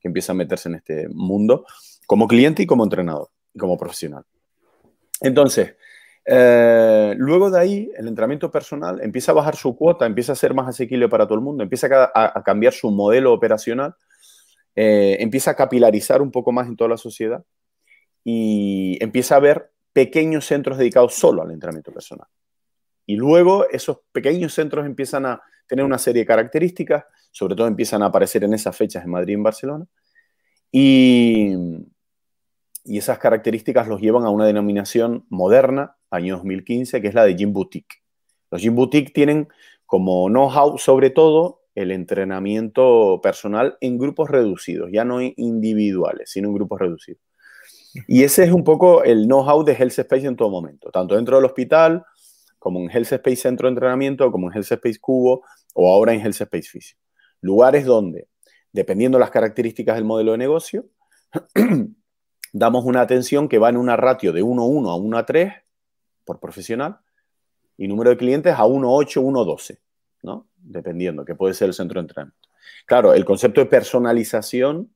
que 0.00 0.08
empieza 0.08 0.32
a 0.32 0.34
meterse 0.34 0.68
en 0.68 0.76
este 0.76 1.08
mundo 1.08 1.66
como 2.06 2.26
cliente 2.26 2.62
y 2.62 2.66
como 2.66 2.84
entrenador, 2.84 3.28
y 3.54 3.58
como 3.58 3.76
profesional. 3.76 4.24
Entonces, 5.20 5.76
eh, 6.24 7.14
luego 7.16 7.50
de 7.50 7.58
ahí, 7.58 7.90
el 7.96 8.08
entrenamiento 8.08 8.50
personal 8.50 9.00
empieza 9.02 9.32
a 9.32 9.34
bajar 9.34 9.56
su 9.56 9.76
cuota, 9.76 10.06
empieza 10.06 10.32
a 10.32 10.36
ser 10.36 10.54
más 10.54 10.68
asequible 10.68 11.08
para 11.08 11.26
todo 11.26 11.36
el 11.36 11.44
mundo, 11.44 11.62
empieza 11.62 11.88
a, 12.14 12.42
cambiar 12.42 12.72
su 12.72 12.90
modelo 12.90 13.32
operacional, 13.32 13.94
eh, 14.76 15.16
empieza 15.20 15.52
a 15.52 15.56
capilarizar 15.56 16.22
un 16.22 16.30
poco 16.30 16.52
más 16.52 16.68
en 16.68 16.76
toda 16.76 16.90
la 16.90 16.96
sociedad 16.96 17.44
y 18.24 18.98
empieza 19.02 19.34
a 19.34 19.38
haber 19.38 19.70
pequeños 19.92 20.46
centros 20.46 20.78
dedicados 20.78 21.14
solo 21.14 21.42
al 21.42 21.50
entrenamiento 21.50 21.92
personal. 21.92 22.28
Y 23.06 23.16
luego 23.16 23.68
esos 23.70 23.98
pequeños 24.12 24.54
centros 24.54 24.86
empiezan 24.86 25.26
a 25.26 25.42
tener 25.66 25.84
una 25.84 25.98
serie 25.98 26.22
de 26.22 26.26
características, 26.26 27.04
sobre 27.30 27.54
todo 27.54 27.66
empiezan 27.66 28.02
a 28.02 28.06
aparecer 28.06 28.44
en 28.44 28.54
esas 28.54 28.76
fechas 28.76 29.04
en 29.04 29.10
Madrid 29.10 29.32
y 29.32 29.34
en 29.34 29.42
Barcelona, 29.42 29.86
y, 30.72 31.54
y 32.84 32.98
esas 32.98 33.18
características 33.18 33.88
los 33.88 34.00
llevan 34.00 34.24
a 34.24 34.30
una 34.30 34.46
denominación 34.46 35.26
moderna, 35.28 35.96
año 36.10 36.36
2015, 36.36 37.00
que 37.00 37.08
es 37.08 37.14
la 37.14 37.24
de 37.24 37.36
Gym 37.36 37.52
Boutique. 37.52 38.02
Los 38.50 38.62
Gym 38.62 38.74
Boutique 38.74 39.12
tienen 39.12 39.48
como 39.86 40.28
know-how 40.28 40.78
sobre 40.78 41.10
todo 41.10 41.62
el 41.74 41.90
entrenamiento 41.92 43.20
personal 43.22 43.76
en 43.80 43.98
grupos 43.98 44.28
reducidos, 44.28 44.90
ya 44.92 45.04
no 45.04 45.20
individuales, 45.20 46.30
sino 46.30 46.48
en 46.48 46.54
grupos 46.54 46.80
reducidos. 46.80 47.22
Y 48.06 48.22
ese 48.22 48.44
es 48.44 48.52
un 48.52 48.62
poco 48.62 49.02
el 49.02 49.26
know-how 49.26 49.64
de 49.64 49.72
Health 49.72 49.98
Space 49.98 50.26
en 50.26 50.36
todo 50.36 50.50
momento, 50.50 50.90
tanto 50.90 51.16
dentro 51.16 51.36
del 51.36 51.44
hospital, 51.44 52.04
como 52.60 52.78
en 52.78 52.90
Health 52.90 53.12
Space 53.12 53.36
Centro 53.36 53.66
de 53.66 53.72
Entrenamiento, 53.72 54.30
como 54.30 54.48
en 54.48 54.54
Health 54.54 54.70
Space 54.70 55.00
Cubo, 55.00 55.42
o 55.74 55.92
ahora 55.92 56.12
en 56.12 56.20
Health 56.20 56.40
Space 56.42 56.68
Físico. 56.68 57.00
Lugares 57.40 57.84
donde, 57.84 58.28
dependiendo 58.70 59.18
de 59.18 59.20
las 59.20 59.30
características 59.30 59.96
del 59.96 60.04
modelo 60.04 60.32
de 60.32 60.38
negocio, 60.38 60.86
damos 62.52 62.84
una 62.84 63.00
atención 63.00 63.48
que 63.48 63.58
va 63.58 63.70
en 63.70 63.78
una 63.78 63.96
ratio 63.96 64.32
de 64.32 64.44
1,1 64.44 64.90
a 64.90 64.94
1 64.94 65.18
a 65.18 65.26
3 65.26 65.52
por 66.24 66.38
profesional 66.38 66.98
y 67.76 67.88
número 67.88 68.10
de 68.10 68.18
clientes 68.18 68.52
a 68.52 68.64
1,8, 68.64 69.22
1,12, 69.22 69.78
¿no? 70.22 70.46
Dependiendo, 70.58 71.24
que 71.24 71.34
puede 71.34 71.54
ser 71.54 71.68
el 71.68 71.74
centro 71.74 71.98
de 71.98 72.04
entrenamiento. 72.04 72.48
Claro, 72.84 73.14
el 73.14 73.24
concepto 73.24 73.60
de 73.60 73.66
personalización 73.66 74.92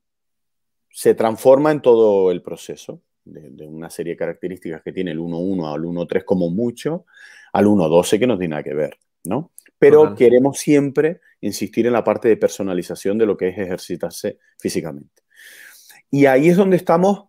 se 0.90 1.14
transforma 1.14 1.72
en 1.72 1.80
todo 1.80 2.30
el 2.30 2.42
proceso, 2.42 3.00
de, 3.24 3.66
una 3.66 3.90
serie 3.90 4.12
de 4.12 4.16
características 4.18 4.82
que 4.82 4.92
tiene 4.92 5.12
el 5.12 5.18
1.1 5.18 5.72
al 5.72 5.82
1.3 5.82 6.24
como 6.24 6.50
mucho, 6.50 7.06
al 7.54 7.66
1.12 7.66 8.18
que 8.18 8.26
no 8.26 8.36
tiene 8.36 8.50
nada 8.50 8.64
que 8.64 8.74
ver, 8.74 8.98
¿no? 9.22 9.52
Pero 9.78 10.16
queremos 10.16 10.58
siempre 10.58 11.20
insistir 11.40 11.86
en 11.86 11.92
la 11.92 12.02
parte 12.02 12.26
de 12.28 12.36
personalización 12.36 13.16
de 13.16 13.26
lo 13.26 13.36
que 13.36 13.48
es 13.48 13.58
ejercitarse 13.58 14.38
físicamente. 14.58 15.22
Y 16.10 16.26
ahí 16.26 16.48
es 16.48 16.56
donde 16.56 16.76
estamos 16.76 17.26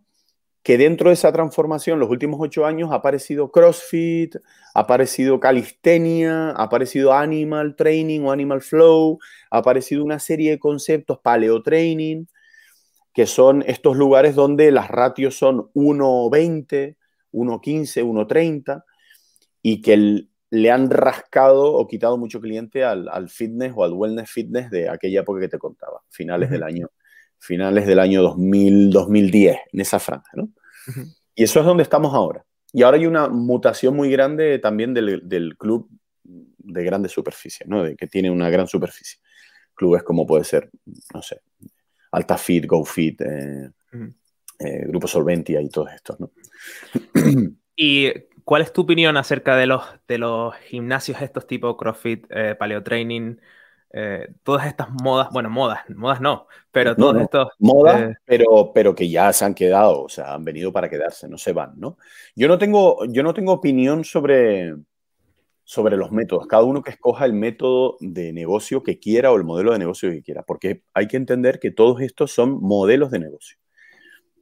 que 0.63 0.79
dentro 0.79 1.09
de 1.09 1.13
esa 1.13 1.31
transformación, 1.31 1.99
los 1.99 2.09
últimos 2.09 2.39
ocho 2.41 2.65
años, 2.65 2.91
ha 2.91 2.95
aparecido 2.95 3.51
CrossFit, 3.51 4.37
ha 4.73 4.79
aparecido 4.79 5.39
calistenia, 5.39 6.49
ha 6.49 6.63
aparecido 6.63 7.13
Animal 7.13 7.75
Training 7.75 8.21
o 8.21 8.31
Animal 8.31 8.61
Flow, 8.61 9.19
ha 9.51 9.59
aparecido 9.59 10.03
una 10.03 10.17
serie 10.17 10.49
de 10.49 10.59
conceptos, 10.59 11.19
Paleo 11.19 11.61
Training, 11.61 12.25
que 13.13 13.27
son 13.27 13.63
estos 13.67 13.95
lugares 13.95 14.33
donde 14.33 14.71
las 14.71 14.87
ratios 14.87 15.37
son 15.37 15.69
1,20, 15.75 16.95
1,15, 17.31 18.03
1,30 18.03 18.83
y 19.67 19.81
que 19.81 20.27
le 20.51 20.69
han 20.69 20.91
rascado 20.91 21.73
o 21.73 21.87
quitado 21.87 22.17
mucho 22.17 22.39
cliente 22.39 22.83
al, 22.83 23.29
fitness 23.29 23.73
o 23.75 23.83
al 23.83 23.93
wellness 23.93 24.29
fitness 24.29 24.69
de 24.69 24.89
aquella 24.89 25.21
época 25.21 25.39
que 25.41 25.47
te 25.47 25.57
contaba, 25.57 26.03
finales 26.11 26.51
del 26.51 26.61
año 26.61 26.91
finales 27.39 27.87
del 27.87 27.97
año 27.97 28.21
2000, 28.21 28.91
2010, 28.91 29.57
en 29.73 29.81
esa 29.81 29.97
franja, 29.97 30.29
¿no? 30.35 30.51
Y 31.33 31.43
eso 31.43 31.59
es 31.59 31.65
donde 31.65 31.81
estamos 31.81 32.13
ahora. 32.13 32.45
Y 32.73 32.83
ahora 32.83 32.97
hay 32.97 33.07
una 33.07 33.27
mutación 33.27 33.95
muy 33.95 34.11
grande 34.11 34.59
también 34.59 34.93
del, 34.93 35.55
club 35.57 35.89
de 36.23 36.83
grandes 36.83 37.11
superficies, 37.11 37.67
¿no? 37.67 37.83
De 37.83 37.95
que 37.95 38.05
tiene 38.05 38.29
una 38.29 38.51
gran 38.51 38.67
superficie. 38.67 39.19
Clubes 39.73 40.03
como 40.03 40.27
puede 40.27 40.43
ser, 40.43 40.69
no 41.11 41.23
sé, 41.23 41.41
Alta 42.11 42.37
Fit, 42.37 42.67
Go 42.67 42.85
Fit, 42.85 43.19
eh, 43.21 43.71
eh, 44.59 44.85
Grupo 44.87 45.07
Solventia 45.07 45.59
y 45.59 45.69
todos 45.69 45.91
estos, 45.91 46.19
¿no? 46.19 46.31
¿Y 47.75 48.11
cuál 48.45 48.61
es 48.61 48.71
tu 48.71 48.81
opinión 48.83 49.17
acerca 49.17 49.57
de 49.57 49.65
los, 49.65 49.83
de 50.07 50.19
los 50.19 50.55
gimnasios 50.55 51.21
estos 51.21 51.47
tipo 51.47 51.75
CrossFit, 51.75 52.25
eh, 52.29 52.55
Paleo 52.57 52.83
Training, 52.83 53.35
eh, 53.91 54.27
todas 54.43 54.67
estas 54.67 54.89
modas, 54.89 55.29
bueno, 55.31 55.49
modas, 55.49 55.79
modas 55.89 56.21
no, 56.21 56.47
pero 56.71 56.95
todos 56.95 57.21
estos... 57.21 57.49
Modas, 57.59 58.11
eh, 58.11 58.15
pero, 58.23 58.71
pero 58.73 58.93
que 58.93 59.09
ya 59.09 59.33
se 59.33 59.45
han 59.45 59.55
quedado, 59.55 60.03
o 60.03 60.09
sea, 60.09 60.33
han 60.33 60.45
venido 60.45 60.71
para 60.71 60.89
quedarse, 60.89 61.27
no 61.27 61.37
se 61.37 61.53
van, 61.53 61.73
¿no? 61.77 61.97
Yo 62.35 62.47
no 62.47 62.57
tengo, 62.57 63.05
yo 63.05 63.23
no 63.23 63.33
tengo 63.33 63.51
opinión 63.51 64.03
sobre, 64.03 64.75
sobre 65.63 65.97
los 65.97 66.11
métodos, 66.11 66.45
cada 66.45 66.63
uno 66.63 66.83
que 66.83 66.91
escoja 66.91 67.25
el 67.25 67.33
método 67.33 67.97
de 67.99 68.31
negocio 68.31 68.83
que 68.83 68.99
quiera 68.99 69.31
o 69.31 69.37
el 69.37 69.43
modelo 69.43 69.71
de 69.71 69.79
negocio 69.79 70.11
que 70.11 70.21
quiera, 70.21 70.43
porque 70.43 70.83
hay 70.93 71.07
que 71.07 71.17
entender 71.17 71.59
que 71.59 71.71
todos 71.71 72.01
estos 72.01 72.31
son 72.31 72.61
modelos 72.61 73.09
de 73.09 73.19
negocio, 73.19 73.57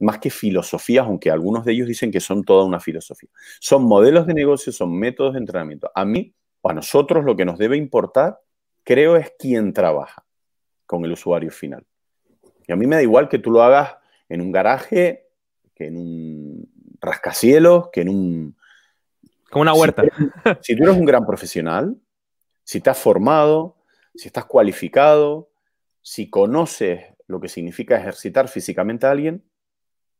más 0.00 0.18
que 0.18 0.30
filosofías, 0.30 1.06
aunque 1.06 1.30
algunos 1.30 1.64
de 1.64 1.72
ellos 1.72 1.88
dicen 1.88 2.10
que 2.10 2.20
son 2.20 2.44
toda 2.44 2.64
una 2.64 2.80
filosofía. 2.80 3.30
Son 3.60 3.84
modelos 3.84 4.26
de 4.26 4.34
negocio, 4.34 4.72
son 4.72 4.96
métodos 4.98 5.34
de 5.34 5.40
entrenamiento. 5.40 5.90
A 5.94 6.04
mí 6.04 6.34
o 6.60 6.70
a 6.70 6.74
nosotros 6.74 7.24
lo 7.24 7.36
que 7.36 7.44
nos 7.44 7.58
debe 7.58 7.76
importar 7.76 8.40
creo 8.82 9.16
es 9.16 9.32
quien 9.38 9.72
trabaja 9.72 10.24
con 10.86 11.04
el 11.04 11.12
usuario 11.12 11.50
final. 11.50 11.84
Y 12.66 12.72
a 12.72 12.76
mí 12.76 12.86
me 12.86 12.96
da 12.96 13.02
igual 13.02 13.28
que 13.28 13.38
tú 13.38 13.50
lo 13.50 13.62
hagas 13.62 13.96
en 14.28 14.40
un 14.40 14.52
garaje, 14.52 15.28
que 15.74 15.86
en 15.86 15.96
un 15.96 16.68
rascacielos, 17.00 17.90
que 17.92 18.02
en 18.02 18.08
un... 18.08 18.56
Como 19.50 19.62
una 19.62 19.74
huerta. 19.74 20.02
Si 20.62 20.76
tú, 20.76 20.84
eres, 20.84 20.96
un 20.96 21.04
gran 21.04 21.26
profesional, 21.26 21.96
si 22.64 22.78
estás 22.78 22.98
formado, 22.98 23.76
si 24.14 24.28
estás 24.28 24.46
cualificado, 24.46 25.50
si 26.02 26.28
conoces 26.28 27.04
lo 27.26 27.40
que 27.40 27.48
significa 27.48 27.96
ejercitar 27.98 28.48
físicamente 28.48 29.06
a 29.06 29.12
alguien, 29.12 29.44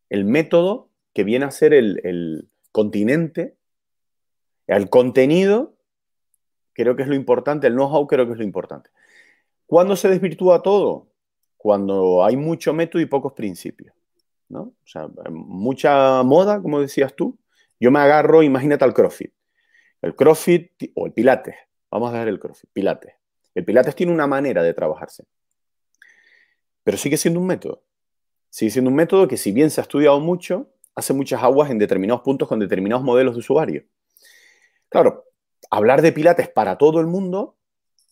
el 0.09 0.25
método 0.25 0.91
que 1.13 1.25
viene 1.25 1.45
a 1.45 1.51
ser 1.51 1.73
el, 1.75 2.49
continente, 2.73 3.57
el 4.67 4.91
contenido, 4.91 5.77
creo 6.73 6.97
que 6.97 7.03
es 7.03 7.09
lo 7.09 7.15
importante, 7.15 7.67
el 7.67 7.75
know-how 7.75 8.07
creo 8.07 8.27
que 8.27 8.33
es 8.33 8.39
lo 8.39 8.45
importante. 8.45 8.91
¿Cuándo 9.67 9.97
se 9.97 10.09
desvirtúa 10.09 10.63
todo? 10.63 11.09
Cuando 11.57 12.25
hay 12.25 12.37
mucho 12.37 12.75
método 12.75 13.01
y 13.01 13.07
pocos 13.07 13.33
principios. 13.33 13.95
¿no? 14.49 14.61
O 14.61 14.87
sea, 14.87 15.09
mucha 15.31 16.23
moda, 16.23 16.61
como 16.61 16.81
decías 16.81 17.15
tú. 17.15 17.39
Yo 17.81 17.91
me 17.91 17.99
agarro, 18.01 18.43
imagínate 18.43 18.85
al 18.85 18.95
CrossFit. 18.95 19.33
El 20.03 20.15
CrossFit 20.15 20.93
o 20.95 21.07
el 21.07 21.13
Pilates. 21.13 21.57
Vamos 21.91 22.13
a 22.13 22.19
ver 22.19 22.29
el 22.29 22.39
CrossFit, 22.39 22.71
Pilates. 22.73 23.15
El 23.55 23.65
Pilates 23.65 23.95
tiene 23.95 24.13
una 24.13 24.27
manera 24.27 24.63
de 24.63 24.75
trabajarse. 24.75 25.25
Pero 26.83 26.99
sigue 26.99 27.17
siendo 27.17 27.41
un 27.41 27.47
método. 27.47 27.83
Sigue 28.55 28.71
siendo 28.71 28.89
un 28.89 28.95
método 28.95 29.27
que 29.27 29.37
si 29.37 29.51
bien 29.51 29.69
se 29.69 29.81
ha 29.81 29.83
estudiado 29.83 30.21
mucho, 30.21 30.71
hace 30.95 31.13
muchas 31.13 31.43
aguas 31.43 31.73
en 31.73 31.79
determinados 31.81 32.23
puntos 32.23 32.47
con 32.47 32.61
determinados 32.61 33.03
modelos 33.03 33.35
de 33.35 33.41
usuario. 33.41 33.83
Claro, 34.89 35.25
hablar 35.73 36.03
de 36.03 36.13
Pilates 36.13 36.51
para 36.51 36.79
todo 36.79 37.01
el 37.01 37.09
mundo 37.09 37.59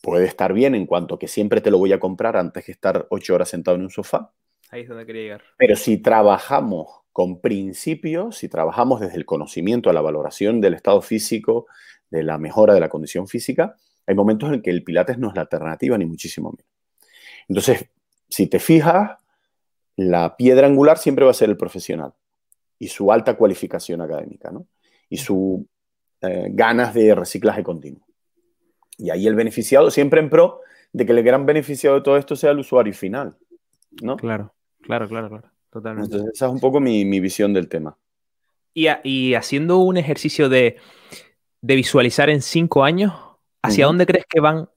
puede 0.02 0.26
estar 0.26 0.52
bien 0.52 0.74
en 0.74 0.86
cuanto 0.86 1.16
que 1.16 1.28
siempre 1.28 1.60
te 1.60 1.70
lo 1.70 1.78
voy 1.78 1.92
a 1.92 2.00
comprar 2.00 2.36
antes 2.36 2.64
que 2.64 2.72
estar 2.72 3.06
ocho 3.10 3.36
horas 3.36 3.50
sentado 3.50 3.76
en 3.76 3.84
un 3.84 3.90
sofá. 3.90 4.32
Ahí 4.72 4.82
es 4.82 4.88
donde 4.88 5.06
quería 5.06 5.22
llegar. 5.22 5.42
Pero 5.58 5.76
si 5.76 5.98
trabajamos 5.98 7.02
con 7.12 7.40
principios, 7.40 8.36
si 8.36 8.48
trabajamos 8.48 8.98
desde 8.98 9.18
el 9.18 9.24
conocimiento 9.24 9.90
a 9.90 9.92
la 9.92 10.00
valoración 10.00 10.60
del 10.60 10.74
estado 10.74 11.02
físico, 11.02 11.66
de 12.10 12.24
la 12.24 12.36
mejora 12.36 12.74
de 12.74 12.80
la 12.80 12.88
condición 12.88 13.28
física, 13.28 13.76
hay 14.08 14.16
momentos 14.16 14.52
en 14.52 14.60
que 14.60 14.70
el 14.70 14.82
Pilates 14.82 15.18
no 15.18 15.28
es 15.28 15.36
la 15.36 15.42
alternativa, 15.42 15.96
ni 15.96 16.04
muchísimo 16.04 16.50
menos. 16.50 16.66
Entonces, 17.46 17.88
si 18.28 18.48
te 18.48 18.58
fijas, 18.58 19.21
la 20.10 20.36
piedra 20.36 20.66
angular 20.66 20.98
siempre 20.98 21.24
va 21.24 21.30
a 21.30 21.34
ser 21.34 21.50
el 21.50 21.56
profesional 21.56 22.12
y 22.78 22.88
su 22.88 23.12
alta 23.12 23.36
cualificación 23.36 24.00
académica, 24.00 24.50
¿no? 24.50 24.66
Y 25.08 25.18
su 25.18 25.66
eh, 26.20 26.48
ganas 26.50 26.94
de 26.94 27.14
reciclaje 27.14 27.62
continuo. 27.62 28.06
Y 28.98 29.10
ahí 29.10 29.26
el 29.26 29.34
beneficiado, 29.34 29.90
siempre 29.90 30.20
en 30.20 30.30
pro 30.30 30.60
de 30.92 31.06
que 31.06 31.12
el 31.12 31.22
gran 31.22 31.46
beneficiado 31.46 31.96
de 31.96 32.02
todo 32.02 32.16
esto 32.16 32.36
sea 32.36 32.50
el 32.50 32.58
usuario 32.58 32.92
final, 32.92 33.36
¿no? 34.02 34.16
Claro, 34.16 34.54
claro, 34.82 35.08
claro, 35.08 35.28
claro, 35.28 35.50
totalmente. 35.70 36.14
Entonces 36.14 36.34
esa 36.34 36.46
es 36.46 36.52
un 36.52 36.60
poco 36.60 36.80
mi, 36.80 37.04
visión 37.20 37.52
del 37.52 37.68
tema. 37.68 37.96
Y, 38.74 39.34
haciendo 39.34 39.78
un 39.78 39.96
ejercicio 39.96 40.48
de, 40.48 40.76
visualizar 41.60 42.30
en 42.30 42.40
cinco 42.40 42.84
años, 42.84 43.12
¿hacia 43.62 43.86
dónde 43.86 44.06
crees 44.06 44.26
que 44.26 44.40
van 44.40 44.68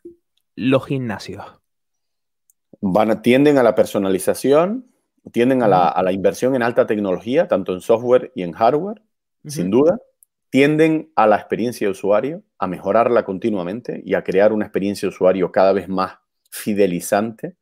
los 0.55 0.85
gimnasios? 0.85 1.45
Van, 2.81 3.21
tienden 3.21 3.57
a 3.57 3.63
la 3.63 3.75
personalización, 3.75 4.85
tienden 5.31 5.63
a 5.63 5.67
la, 5.67 6.11
inversión 6.11 6.55
en 6.55 6.63
alta 6.63 6.85
tecnología, 6.85 7.47
tanto 7.47 7.73
en 7.73 7.81
software 7.81 8.31
y 8.35 8.43
en 8.43 8.51
hardware, 8.51 9.01
sin 9.45 9.69
duda 9.69 9.99
tienden 10.55 11.11
a 11.17 11.27
la 11.27 11.35
experiencia 11.35 11.85
de 11.85 11.91
usuario, 11.91 12.41
a 12.57 12.65
mejorarla 12.65 13.25
continuamente 13.25 14.01
y 14.05 14.13
a 14.13 14.23
crear 14.23 14.53
una 14.53 14.63
experiencia 14.63 15.05
de 15.05 15.13
usuario 15.13 15.51
cada 15.51 15.73
vez 15.73 15.89
más 15.89 16.13
fidelizante. 16.49 17.57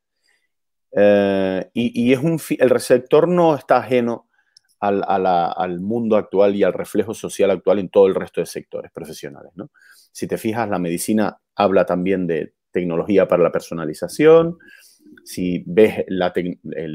Eh, 0.95 1.71
y, 1.73 2.13
es 2.13 2.19
un, 2.19 2.39
el 2.59 2.69
receptor 2.69 3.27
no 3.27 3.55
está 3.55 3.77
ajeno 3.77 4.27
al, 4.79 5.79
mundo 5.79 6.17
actual 6.17 6.55
y 6.55 6.61
al 6.61 6.73
reflejo 6.73 7.15
social 7.15 7.49
actual 7.49 7.79
en 7.79 7.89
todo 7.89 8.05
el 8.05 8.13
resto 8.13 8.41
de 8.41 8.45
sectores 8.45 8.91
profesionales. 8.91 9.51
¿no? 9.55 9.71
Si 10.11 10.27
te 10.27 10.37
fijas, 10.37 10.69
la 10.69 10.77
medicina 10.77 11.39
habla 11.55 11.87
también 11.87 12.27
de 12.27 12.53
tecnología 12.69 13.27
para 13.27 13.41
la 13.41 13.51
personalización. 13.51 14.59
Si 15.23 15.63
ves 15.65 16.05
la, 16.09 16.31
eh, 16.35 16.87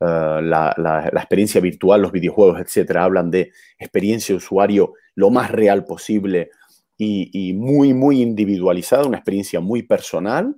eh, 0.00 0.40
la, 0.42 1.10
experiencia 1.12 1.60
virtual, 1.60 2.02
los 2.02 2.12
videojuegos, 2.12 2.60
etcétera, 2.60 3.04
hablan 3.04 3.30
de 3.30 3.52
experiencia 3.78 4.34
usuario 4.34 4.94
lo 5.14 5.30
más 5.30 5.50
real 5.50 5.84
posible 5.84 6.50
y, 6.96 7.52
muy, 7.54 7.94
muy 7.94 8.22
individualizada, 8.22 9.06
una 9.06 9.18
experiencia 9.18 9.60
muy 9.60 9.82
personal. 9.82 10.56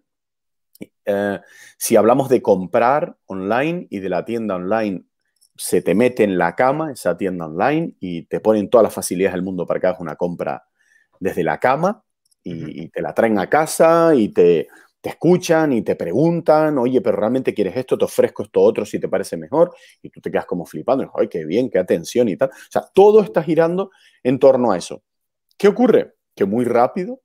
Eh, 1.05 1.41
si 1.77 1.97
hablamos 1.97 2.29
de 2.29 2.43
comprar 2.43 3.17
online 3.27 3.87
y 3.91 3.99
de 4.01 4.09
la 4.09 4.25
tienda 4.25 4.57
online, 4.57 5.05
se 5.57 5.83
te 5.83 5.95
mete 5.95 6.25
en 6.25 6.39
la 6.39 6.55
cama 6.55 6.93
esa 6.93 7.17
tienda 7.17 7.47
online 7.47 7.95
y 8.01 8.23
te 8.23 8.41
ponen 8.41 8.71
todas 8.71 8.85
las 8.85 8.95
facilidades 8.95 9.35
del 9.35 9.43
mundo 9.43 9.67
para 9.67 9.81
que 9.81 9.87
hagas 9.87 10.01
una 10.01 10.17
compra 10.17 10.65
desde 11.19 11.45
la 11.45 11.59
cama 11.59 12.03
y, 12.43 12.89
te 12.89 13.03
la 13.03 13.13
traen 13.13 13.39
a 13.39 13.49
casa 13.49 14.15
y 14.15 14.31
te, 14.31 14.69
te, 15.01 15.11
escuchan 15.11 15.73
y 15.73 15.83
te 15.83 15.97
preguntan, 15.97 16.79
oye, 16.79 17.01
pero 17.01 17.17
realmente 17.17 17.55
quieres 17.55 17.77
esto, 17.77 17.97
te 17.99 18.05
ofrezco 18.05 18.43
esto 18.43 18.61
otro 18.61 18.85
si 18.85 18.99
te 18.99 19.09
parece 19.09 19.37
mejor 19.37 19.75
y 20.03 20.11
tú 20.11 20.21
te 20.21 20.31
quedas 20.31 20.47
como 20.47 20.67
flipando, 20.67 21.11
ay, 21.15 21.29
qué 21.29 21.45
bien, 21.45 21.71
qué 21.71 21.79
atención 21.79 22.29
y 22.29 22.37
tal. 22.37 22.51
O 22.51 22.71
sea, 22.71 22.83
todo 22.93 23.23
está 23.23 23.43
girando 23.43 23.91
en 24.23 24.39
torno 24.39 24.73
a 24.73 24.79
eso. 24.79 25.03
¿Qué 25.57 25.69
ocurre? 25.69 26.15
Que 26.35 26.45
muy 26.45 26.65
rápido, 26.65 27.21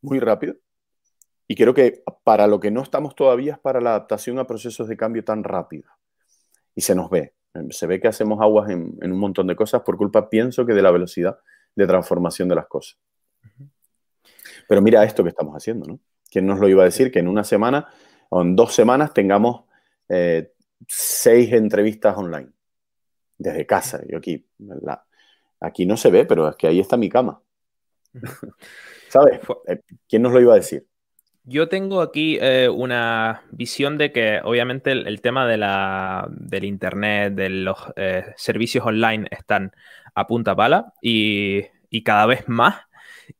muy 0.00 0.20
rápido, 0.20 0.56
y 1.46 1.56
creo 1.56 1.74
que 1.74 2.02
para 2.22 2.46
lo 2.46 2.58
que 2.58 2.70
no 2.70 2.82
estamos 2.82 3.14
todavía 3.14 3.54
es 3.54 3.58
para 3.58 3.80
la 3.80 3.90
adaptación 3.90 4.38
a 4.38 4.46
procesos 4.46 4.88
de 4.88 4.96
cambio 4.96 5.24
tan 5.24 5.44
rápido. 5.44 5.90
Y 6.74 6.80
se 6.80 6.94
nos 6.94 7.10
ve. 7.10 7.34
Se 7.70 7.86
ve 7.86 8.00
que 8.00 8.08
hacemos 8.08 8.40
aguas 8.40 8.70
en, 8.70 8.98
un 9.00 9.18
montón 9.18 9.46
de 9.46 9.54
cosas 9.54 9.82
por 9.82 9.96
culpa, 9.96 10.28
pienso 10.28 10.66
que 10.66 10.72
de 10.72 10.82
la 10.82 10.90
velocidad 10.90 11.38
de 11.74 11.86
transformación 11.86 12.48
de 12.48 12.54
las 12.54 12.66
cosas. 12.66 12.98
Pero 14.68 14.80
mira 14.80 15.04
esto 15.04 15.22
que 15.22 15.28
estamos 15.28 15.54
haciendo, 15.54 15.86
¿no? 15.86 16.00
¿Quién 16.34 16.46
nos 16.46 16.58
lo 16.58 16.68
iba 16.68 16.82
a 16.82 16.86
decir? 16.86 17.12
Que 17.12 17.20
en 17.20 17.28
una 17.28 17.44
semana 17.44 17.86
o 18.28 18.42
en 18.42 18.56
dos 18.56 18.74
semanas 18.74 19.14
tengamos 19.14 19.66
eh, 20.08 20.50
seis 20.88 21.52
entrevistas 21.52 22.16
online 22.16 22.48
desde 23.38 23.64
casa. 23.66 24.02
Yo 24.08 24.18
aquí, 24.18 24.44
aquí 25.60 25.86
no 25.86 25.96
se 25.96 26.10
ve, 26.10 26.24
pero 26.24 26.48
es 26.48 26.56
que 26.56 26.66
ahí 26.66 26.80
está 26.80 26.96
mi 26.96 27.08
cama. 27.08 27.40
¿Sabes? 29.08 29.38
Eh, 29.68 29.80
¿Quién 30.08 30.22
nos 30.22 30.32
lo 30.32 30.40
iba 30.40 30.54
a 30.54 30.56
decir? 30.56 30.84
Yo 31.44 31.68
tengo 31.68 32.00
aquí 32.00 32.36
eh, 32.40 32.68
una 32.68 33.44
visión 33.52 33.96
de 33.96 34.10
que 34.10 34.40
obviamente 34.42 34.90
el, 34.90 35.20
tema 35.20 35.46
de 35.46 35.56
la, 35.56 36.26
del 36.30 36.64
Internet, 36.64 37.34
de 37.34 37.48
los 37.48 37.78
eh, 37.94 38.24
servicios 38.36 38.84
online 38.84 39.28
están 39.30 39.70
a 40.16 40.26
punta 40.26 40.56
pala 40.56 40.94
y, 41.00 41.62
cada 42.02 42.26
vez 42.26 42.48
más. 42.48 42.80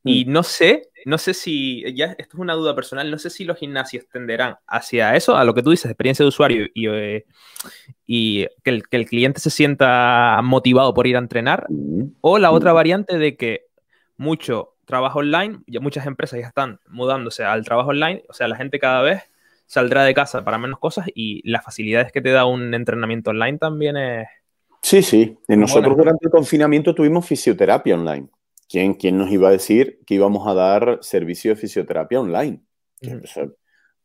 Y 0.04 0.26
mm. 0.26 0.32
no 0.32 0.44
sé, 0.44 0.90
no 1.06 1.18
sé 1.18 1.34
si, 1.34 1.82
ya 1.94 2.14
esto 2.18 2.36
es 2.36 2.40
una 2.40 2.54
duda 2.54 2.74
personal, 2.74 3.10
no 3.10 3.18
sé 3.18 3.30
si 3.30 3.44
los 3.44 3.58
gimnasios 3.58 4.06
tenderán 4.08 4.56
hacia 4.66 5.14
eso, 5.16 5.36
a 5.36 5.44
lo 5.44 5.54
que 5.54 5.62
tú 5.62 5.70
dices, 5.70 5.90
experiencia 5.90 6.24
de 6.24 6.28
usuario 6.28 6.66
y, 6.74 6.88
eh, 6.88 7.24
y 8.06 8.46
que, 8.62 8.70
el, 8.70 8.88
que, 8.88 8.96
el, 8.96 9.06
cliente 9.06 9.40
se 9.40 9.50
sienta 9.50 10.40
motivado 10.42 10.94
por 10.94 11.06
ir 11.06 11.16
a 11.16 11.20
entrenar, 11.20 11.66
o 12.20 12.38
la 12.38 12.50
otra 12.50 12.72
variante 12.72 13.18
de 13.18 13.36
que 13.36 13.66
mucho 14.16 14.74
trabajo 14.84 15.20
online, 15.20 15.60
ya 15.66 15.80
muchas 15.80 16.06
empresas 16.06 16.40
ya 16.40 16.46
están 16.46 16.80
mudándose 16.88 17.44
al 17.44 17.64
trabajo 17.64 17.90
online, 17.90 18.22
o 18.28 18.32
sea, 18.32 18.48
la 18.48 18.56
gente 18.56 18.78
cada 18.78 19.02
vez 19.02 19.22
saldrá 19.66 20.04
de 20.04 20.14
casa 20.14 20.44
para 20.44 20.58
menos 20.58 20.78
cosas 20.78 21.06
y 21.14 21.48
las 21.48 21.64
facilidades 21.64 22.12
que 22.12 22.20
te 22.20 22.30
da 22.30 22.44
un 22.44 22.74
entrenamiento 22.74 23.30
online 23.30 23.58
también 23.58 23.96
es... 23.96 24.28
Sí, 24.82 25.02
sí. 25.02 25.38
Nosotros 25.48 25.96
durante 25.96 26.26
el 26.26 26.30
confinamiento 26.30 26.94
tuvimos 26.94 27.26
fisioterapia 27.26 27.94
online. 27.94 28.28
¿Quién, 28.68 28.94
¿Quién, 28.94 29.18
nos 29.18 29.30
iba 29.30 29.48
a 29.48 29.52
decir 29.52 30.00
que 30.06 30.14
íbamos 30.14 30.46
a 30.46 30.54
dar 30.54 30.98
servicio 31.02 31.50
de 31.50 31.56
fisioterapia 31.56 32.20
online? 32.20 32.62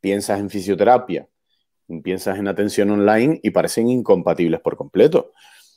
piensas 0.02 0.39
en 0.39 0.50
fisioterapia, 0.50 1.28
piensas 2.04 2.38
en 2.38 2.48
atención 2.48 2.89
online 2.91 3.39
y 3.43 3.52
parecen 3.52 3.89
incompatibles 3.89 4.60
por 4.62 4.78
completo. 4.78 5.32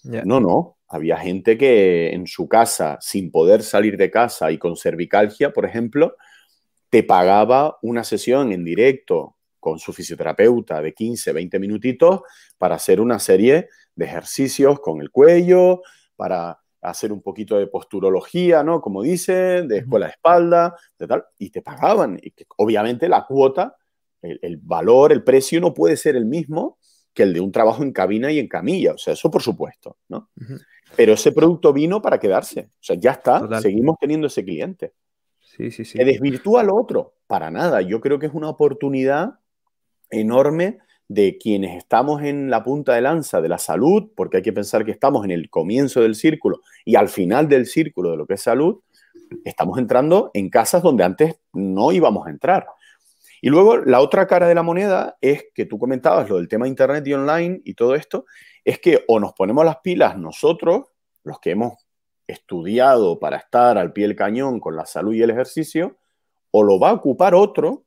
No, 0.04 0.40
no. 0.40 0.78
Había 0.88 1.16
gente 1.16 1.56
que 1.56 2.12
en 2.12 2.26
su 2.26 2.48
casa, 2.48 2.98
sin 3.00 3.30
poder 3.30 3.62
salir 3.62 3.96
de 3.96 4.10
casa 4.10 4.50
y 4.50 4.58
con 4.58 4.76
cervicalgia, 4.76 5.52
por 5.52 5.64
ejemplo, 5.64 6.16
te 6.90 7.02
pagaba 7.02 7.78
una 7.82 8.04
sesión 8.04 8.52
en 8.52 8.64
directo 8.64 9.36
con 9.58 9.78
su 9.78 9.92
fisioterapeuta 9.92 10.82
de 10.82 10.92
15, 10.92 11.32
20 11.32 11.58
minutitos 11.60 12.22
para 12.58 12.74
hacer 12.74 13.00
una 13.00 13.18
serie 13.18 13.68
de 13.94 14.04
ejercicios 14.04 14.80
con 14.80 15.00
el 15.00 15.10
cuello, 15.10 15.82
para 16.16 16.61
hacer 16.82 17.12
un 17.12 17.22
poquito 17.22 17.56
de 17.56 17.68
posturología, 17.68 18.62
¿no? 18.62 18.80
Como 18.80 19.02
dice, 19.02 19.62
de 19.62 19.78
escuela 19.78 20.06
de 20.06 20.12
espalda, 20.12 20.76
de 20.98 21.06
tal, 21.06 21.24
y 21.38 21.50
te 21.50 21.62
pagaban. 21.62 22.18
Y 22.20 22.32
obviamente 22.56 23.08
la 23.08 23.24
cuota, 23.24 23.76
el, 24.20 24.38
el, 24.42 24.56
valor, 24.58 25.12
el 25.12 25.22
precio 25.22 25.60
no 25.60 25.72
puede 25.72 25.96
ser 25.96 26.16
el 26.16 26.26
mismo 26.26 26.78
que 27.14 27.22
el 27.22 27.32
de 27.32 27.40
un 27.40 27.52
trabajo 27.52 27.82
en 27.82 27.92
cabina 27.92 28.32
y 28.32 28.38
en 28.38 28.48
camilla. 28.48 28.94
O 28.94 28.98
sea, 28.98 29.14
eso 29.14 29.30
por 29.30 29.42
supuesto, 29.42 29.98
¿no? 30.08 30.30
Pero 30.96 31.12
ese 31.12 31.32
producto 31.32 31.72
vino 31.72 32.02
para 32.02 32.18
quedarse. 32.18 32.70
O 32.72 32.82
sea, 32.82 32.96
ya 32.96 33.12
está, 33.12 33.60
seguimos 33.60 33.96
teniendo 34.00 34.26
ese 34.26 34.44
cliente. 34.44 34.92
Sí, 35.40 35.70
sí, 35.70 35.84
sí. 35.84 35.98
¿Que 35.98 36.04
desvirtúa 36.04 36.62
lo 36.62 36.76
otro? 36.76 37.14
Para 37.26 37.50
nada. 37.50 37.82
Yo 37.82 38.00
creo 38.00 38.18
que 38.18 38.26
es 38.26 38.34
una 38.34 38.48
oportunidad 38.48 39.34
enorme 40.10 40.78
de 41.14 41.36
quienes 41.36 41.76
estamos 41.76 42.22
en 42.22 42.48
la 42.48 42.64
punta 42.64 42.94
de 42.94 43.02
lanza 43.02 43.42
de 43.42 43.48
la 43.48 43.58
salud, 43.58 44.10
porque 44.16 44.38
hay 44.38 44.42
que 44.42 44.52
pensar 44.52 44.84
que 44.84 44.92
estamos 44.92 45.24
en 45.24 45.30
el 45.30 45.50
comienzo 45.50 46.00
del 46.00 46.14
círculo 46.14 46.60
y 46.86 46.96
al 46.96 47.10
final 47.10 47.48
del 47.48 47.66
círculo 47.66 48.12
de 48.12 48.16
lo 48.16 48.26
que 48.26 48.34
es 48.34 48.40
salud, 48.42 48.80
estamos 49.44 49.78
entrando 49.78 50.30
en 50.32 50.48
casas 50.48 50.82
donde 50.82 51.04
antes 51.04 51.38
no 51.52 51.92
íbamos 51.92 52.26
a 52.26 52.30
entrar. 52.30 52.66
Y 53.42 53.50
luego 53.50 53.76
la 53.76 54.00
otra 54.00 54.26
cara 54.26 54.48
de 54.48 54.54
la 54.54 54.62
moneda 54.62 55.18
es 55.20 55.44
que 55.54 55.66
tú 55.66 55.78
comentabas 55.78 56.30
lo 56.30 56.36
del 56.36 56.48
tema 56.48 56.66
internet 56.66 57.06
y 57.06 57.12
online 57.12 57.60
y 57.64 57.74
todo 57.74 57.94
esto, 57.94 58.24
es 58.64 58.78
que 58.78 59.04
o 59.06 59.20
nos 59.20 59.34
ponemos 59.34 59.64
las 59.66 59.78
pilas 59.78 60.16
nosotros, 60.16 60.84
los 61.24 61.40
que 61.40 61.50
hemos 61.50 61.74
estudiado 62.26 63.18
para 63.18 63.36
estar 63.36 63.76
al 63.76 63.92
pie 63.92 64.06
del 64.06 64.16
cañón 64.16 64.60
con 64.60 64.76
la 64.76 64.86
salud 64.86 65.12
y 65.12 65.22
el 65.22 65.30
ejercicio, 65.30 65.98
o 66.52 66.62
lo 66.62 66.78
va 66.78 66.90
a 66.90 66.94
ocupar 66.94 67.34
otro 67.34 67.84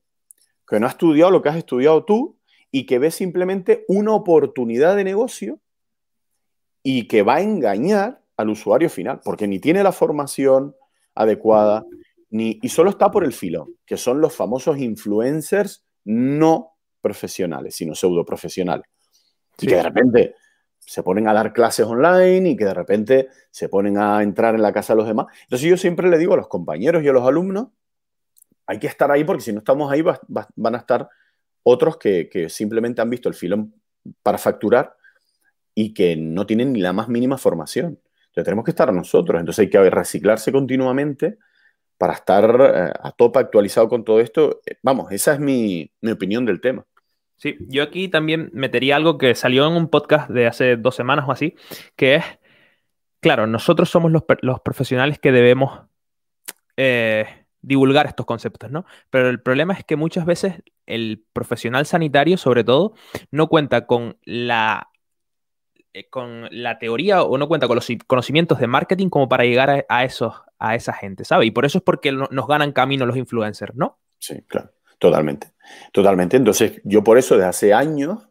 que 0.68 0.80
no 0.80 0.86
ha 0.86 0.90
estudiado 0.90 1.32
lo 1.32 1.42
que 1.42 1.50
has 1.50 1.58
estudiado 1.58 2.04
tú 2.06 2.35
y 2.76 2.86
que 2.86 3.00
ve 3.00 3.10
simplemente 3.10 3.86
una 3.88 4.12
oportunidad 4.12 4.98
de 4.98 5.06
negocio 5.06 5.62
y 6.84 7.08
que 7.08 7.24
va 7.24 7.36
a 7.36 7.42
engañar 7.42 8.22
al 8.36 8.50
usuario 8.50 8.90
final, 8.90 9.22
porque 9.24 9.48
ni 9.48 9.60
tiene 9.60 9.82
la 9.82 9.94
formación 9.94 10.76
adecuada, 11.14 11.86
y 12.30 12.68
solo 12.68 12.90
está 12.90 13.10
por 13.12 13.24
el 13.24 13.32
filo, 13.32 13.70
que 13.86 13.96
son 13.96 14.20
los 14.20 14.36
famosos 14.36 14.78
influencers 14.78 15.86
no 16.04 16.74
profesionales, 17.00 17.78
sino 17.78 17.96
pseudo 17.96 18.26
profesionales. 18.26 18.86
Y 19.58 19.68
que 19.68 19.76
de 19.76 19.84
repente 19.84 20.36
se 20.78 21.02
ponen 21.02 21.30
a 21.30 21.34
dar 21.34 21.54
clases 21.54 21.86
online 21.86 22.50
y 22.50 22.58
que 22.58 22.66
de 22.66 22.74
repente 22.74 23.30
se 23.52 23.70
ponen 23.70 23.98
a 23.98 24.22
entrar 24.22 24.54
en 24.54 24.62
la 24.62 24.74
casa 24.74 24.92
de 24.92 24.98
los 24.98 25.08
demás. 25.08 25.28
Entonces 25.44 25.70
yo 25.70 25.78
siempre 25.78 26.10
le 26.10 26.18
digo 26.18 26.34
a 26.34 26.38
los 26.38 26.50
compañeros 26.50 27.02
y 27.04 27.08
a 27.08 27.14
los 27.14 27.26
alumnos, 27.26 27.70
hay 28.68 28.80
que 28.80 28.88
estar 28.88 29.10
ahí 29.12 29.24
porque 29.24 29.44
si 29.44 29.54
no 29.54 29.60
estamos 29.60 29.90
ahí 29.90 30.02
van 30.02 30.76
a 30.76 30.78
estar 30.78 31.08
otros 31.68 31.98
que, 31.98 32.48
simplemente 32.48 33.02
han 33.02 33.10
visto 33.10 33.28
el 33.28 33.36
filón 33.36 33.74
para 34.22 34.38
facturar 34.38 34.96
y 35.74 35.94
que 35.94 36.16
no 36.16 36.46
tienen 36.46 36.72
ni 36.72 36.80
la 36.80 36.94
más 36.94 37.10
mínima 37.10 37.38
formación. 37.38 38.00
Entonces 38.28 38.46
tenemos 38.46 38.64
que 38.64 38.72
estar 38.72 38.94
nosotros. 38.94 39.40
Entonces 39.40 39.64
hay 39.64 39.70
que 39.70 39.90
reciclarse 39.90 40.52
continuamente 40.52 41.40
para 41.98 42.14
estar 42.14 42.44
eh, 42.62 42.94
a 43.02 43.12
tope 43.12 43.40
actualizado 43.40 43.90
con 43.90 44.04
todo 44.04 44.20
esto. 44.20 44.62
Eh, 44.66 44.76
vamos, 44.84 45.12
esa 45.12 45.34
es 45.34 45.40
mi, 45.40 45.92
opinión 46.10 46.46
del 46.46 46.62
tema. 46.62 46.86
Sí, 47.36 47.58
yo 47.62 47.82
aquí 47.82 48.10
también 48.10 48.52
metería 48.54 48.96
algo 48.96 49.18
que 49.18 49.34
salió 49.34 49.68
en 49.68 49.74
un 49.74 49.90
podcast 49.90 50.30
de 50.30 50.46
hace 50.46 50.78
dos 50.78 50.96
semanas 50.96 51.26
o 51.28 51.32
así, 51.32 51.56
que 51.96 52.16
es, 52.16 52.24
claro, 53.22 53.48
nosotros 53.48 53.90
somos 53.90 54.12
los, 54.12 54.24
profesionales 54.62 55.18
que 55.18 55.32
debemos 55.32 55.82
eh, 56.78 57.26
divulgar 57.62 58.06
estos 58.06 58.28
conceptos, 58.28 58.70
¿no? 58.70 58.86
Pero 59.10 59.30
el 59.30 59.42
problema 59.42 59.74
es 59.74 59.84
que 59.84 59.96
muchas 59.96 60.26
veces 60.26 60.62
el 60.86 61.24
profesional 61.34 61.86
sanitario, 61.86 62.38
sobre 62.38 62.64
todo, 62.64 62.94
no 63.32 63.48
cuenta 63.48 63.86
con 63.86 64.18
la 64.24 64.90
con 66.10 66.48
la 66.52 66.78
teoría 66.78 67.24
o 67.24 67.38
no 67.38 67.48
cuenta 67.48 67.68
con 67.68 67.76
los 67.76 67.88
conocimientos 68.08 68.60
de 68.60 68.68
marketing 68.68 69.10
como 69.10 69.30
para 69.30 69.46
llegar 69.46 69.86
a, 69.88 70.04
esos, 70.04 70.34
a 70.60 70.76
esa 70.76 70.94
gente, 70.94 71.24
¿sabe? 71.24 71.46
Y 71.46 71.52
por 71.52 71.66
eso 71.66 71.78
es 71.78 71.84
porque 71.86 72.12
nos 72.12 72.48
ganan 72.48 72.74
camino 72.74 73.06
los 73.06 73.16
influencers, 73.16 73.76
¿no? 73.76 73.98
Sí, 74.20 74.42
claro, 74.48 74.72
totalmente. 75.00 75.54
Totalmente. 75.94 76.38
Entonces, 76.38 76.82
yo 76.84 77.04
por 77.04 77.18
eso 77.18 77.36
desde 77.36 77.48
hace 77.48 77.74
años, 77.74 78.28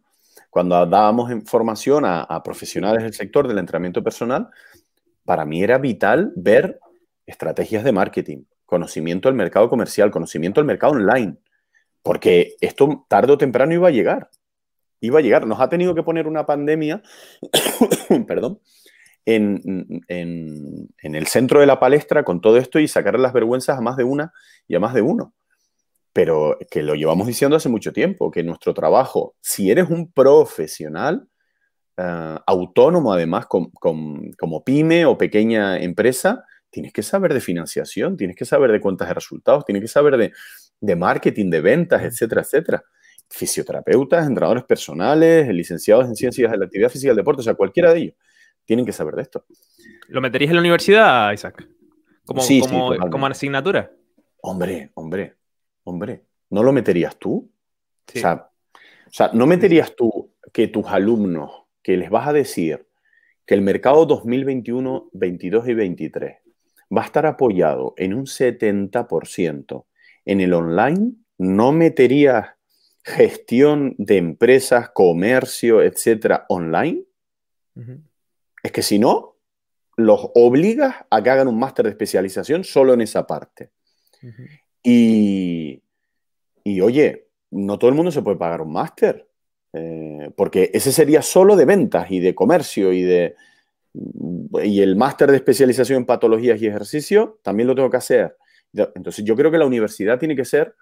cuando 0.50 0.84
dábamos 0.86 1.32
formación 1.46 2.04
a, 2.04 2.20
a 2.22 2.42
profesionales 2.42 3.02
del 3.02 3.14
sector 3.14 3.48
del 3.48 3.58
entrenamiento 3.58 4.02
personal, 4.02 4.50
para 5.24 5.44
mí 5.44 5.62
era 5.62 5.78
vital 5.78 6.32
ver 6.36 6.78
estrategias 7.26 7.82
de 7.82 7.92
marketing, 7.92 8.44
conocimiento 8.66 9.28
del 9.28 9.36
mercado 9.36 9.70
comercial, 9.70 10.10
conocimiento 10.10 10.60
del 10.60 10.66
mercado 10.66 10.92
online, 10.92 11.38
porque 12.04 12.56
esto 12.60 13.06
tarde 13.08 13.32
o 13.32 13.38
temprano 13.38 13.72
iba 13.72 13.88
a 13.88 13.90
llegar. 13.90 14.28
Iba 15.00 15.18
a 15.18 15.22
llegar. 15.22 15.46
Nos 15.46 15.58
ha 15.58 15.70
tenido 15.70 15.94
que 15.94 16.02
poner 16.02 16.28
una 16.28 16.44
pandemia, 16.44 17.02
perdón, 18.28 18.60
en, 19.24 20.02
el 20.06 21.26
centro 21.26 21.60
de 21.60 21.66
la 21.66 21.80
palestra 21.80 22.22
con 22.22 22.42
todo 22.42 22.58
esto 22.58 22.78
y 22.78 22.88
sacar 22.88 23.18
las 23.18 23.32
vergüenzas 23.32 23.78
a 23.78 23.80
más 23.80 23.96
de 23.96 24.04
una 24.04 24.34
y 24.68 24.74
a 24.74 24.80
más 24.80 24.92
de 24.92 25.00
uno. 25.00 25.34
Pero 26.12 26.58
que 26.70 26.82
lo 26.82 26.94
llevamos 26.94 27.26
diciendo 27.26 27.56
hace 27.56 27.70
mucho 27.70 27.92
tiempo, 27.92 28.30
que 28.30 28.44
nuestro 28.44 28.74
trabajo, 28.74 29.34
si 29.40 29.70
eres 29.70 29.88
un 29.88 30.12
profesional, 30.12 31.26
eh, 31.96 32.38
autónomo 32.46 33.14
además, 33.14 33.46
como 33.46 34.62
pyme 34.62 35.06
o 35.06 35.16
pequeña 35.16 35.78
empresa, 35.78 36.44
tienes 36.68 36.92
que 36.92 37.02
saber 37.02 37.32
de 37.32 37.40
financiación, 37.40 38.18
tienes 38.18 38.36
que 38.36 38.44
saber 38.44 38.72
de 38.72 38.80
cuentas 38.80 39.08
de 39.08 39.14
resultados, 39.14 39.64
tienes 39.64 39.80
que 39.80 39.88
saber 39.88 40.18
de, 40.18 40.32
de 40.84 40.96
marketing, 40.96 41.50
de 41.50 41.60
ventas, 41.60 42.02
etcétera, 42.02 42.42
etcétera. 42.42 42.84
Fisioterapeutas, 43.28 44.26
entrenadores 44.26 44.64
personales, 44.64 45.48
licenciados 45.48 46.06
en 46.06 46.14
ciencias 46.14 46.50
de 46.50 46.58
la 46.58 46.66
actividad 46.66 46.90
física 46.90 47.08
y 47.08 47.10
el 47.10 47.16
deporte, 47.16 47.40
o 47.40 47.44
sea, 47.44 47.54
cualquiera 47.54 47.92
de 47.92 48.00
ellos 48.00 48.14
tienen 48.64 48.86
que 48.86 48.92
saber 48.92 49.14
de 49.14 49.22
esto. 49.22 49.44
¿Lo 50.08 50.20
meterías 50.20 50.50
en 50.50 50.56
la 50.56 50.60
universidad, 50.60 51.32
Isaac? 51.32 51.68
Como, 52.24 52.42
como, 53.10 53.26
asignatura. 53.26 53.90
Hombre, 54.40 54.90
hombre, 54.94 55.36
hombre. 55.84 56.24
¿No 56.50 56.62
lo 56.62 56.72
meterías 56.72 57.18
tú? 57.18 57.50
O, 58.14 58.18
sea, 58.18 58.50
o 58.74 59.12
sea, 59.12 59.30
¿no 59.32 59.46
meterías 59.46 59.94
tú 59.94 60.32
que 60.52 60.68
tus 60.68 60.86
alumnos, 60.86 61.64
que 61.82 61.96
les 61.96 62.10
vas 62.10 62.28
a 62.28 62.32
decir 62.32 62.86
que 63.46 63.54
el 63.54 63.60
mercado 63.60 64.06
2021, 64.06 65.10
22 65.12 65.68
y 65.68 65.74
23 65.74 66.36
va 66.96 67.02
a 67.02 67.04
estar 67.06 67.26
apoyado 67.26 67.94
en 67.96 68.14
un 68.14 68.24
70% 68.24 69.84
en 70.24 70.40
el 70.40 70.52
online, 70.54 71.12
¿no 71.38 71.72
meterías 71.72 72.48
gestión 73.02 73.94
de 73.98 74.16
empresas, 74.16 74.90
comercio, 74.90 75.82
etcétera, 75.82 76.46
online? 76.48 77.04
Es 78.62 78.72
que 78.72 78.82
si 78.82 78.98
no, 78.98 79.36
los 79.96 80.30
obligas 80.34 80.96
a 81.10 81.22
que 81.22 81.30
hagan 81.30 81.48
un 81.48 81.58
máster 81.58 81.84
de 81.84 81.90
especialización 81.90 82.64
solo 82.64 82.94
en 82.94 83.02
esa 83.02 83.26
parte. 83.26 83.70
y, 84.82 85.82
oye, 86.80 87.28
no 87.50 87.78
todo 87.78 87.90
el 87.90 87.96
mundo 87.96 88.10
se 88.10 88.22
puede 88.22 88.38
pagar 88.38 88.62
un 88.62 88.72
máster, 88.72 89.28
eh, 89.72 90.30
porque 90.36 90.70
ese 90.72 90.92
sería 90.92 91.20
solo 91.20 91.56
de 91.56 91.64
ventas 91.64 92.10
y 92.10 92.20
de 92.20 92.34
comercio 92.34 92.92
y 92.92 93.02
de... 93.02 93.36
Y 94.64 94.80
el 94.80 94.96
máster 94.96 95.30
de 95.30 95.36
especialización 95.36 95.98
en 95.98 96.06
patologías 96.06 96.60
y 96.60 96.66
ejercicio 96.66 97.38
también 97.42 97.68
lo 97.68 97.74
tengo 97.74 97.90
que 97.90 97.96
hacer. 97.96 98.36
Entonces 98.94 99.24
yo 99.24 99.36
creo 99.36 99.50
que 99.50 99.58
la 99.58 99.66
universidad 99.66 100.18
tiene 100.18 100.36
que 100.36 100.44
ser 100.44 100.74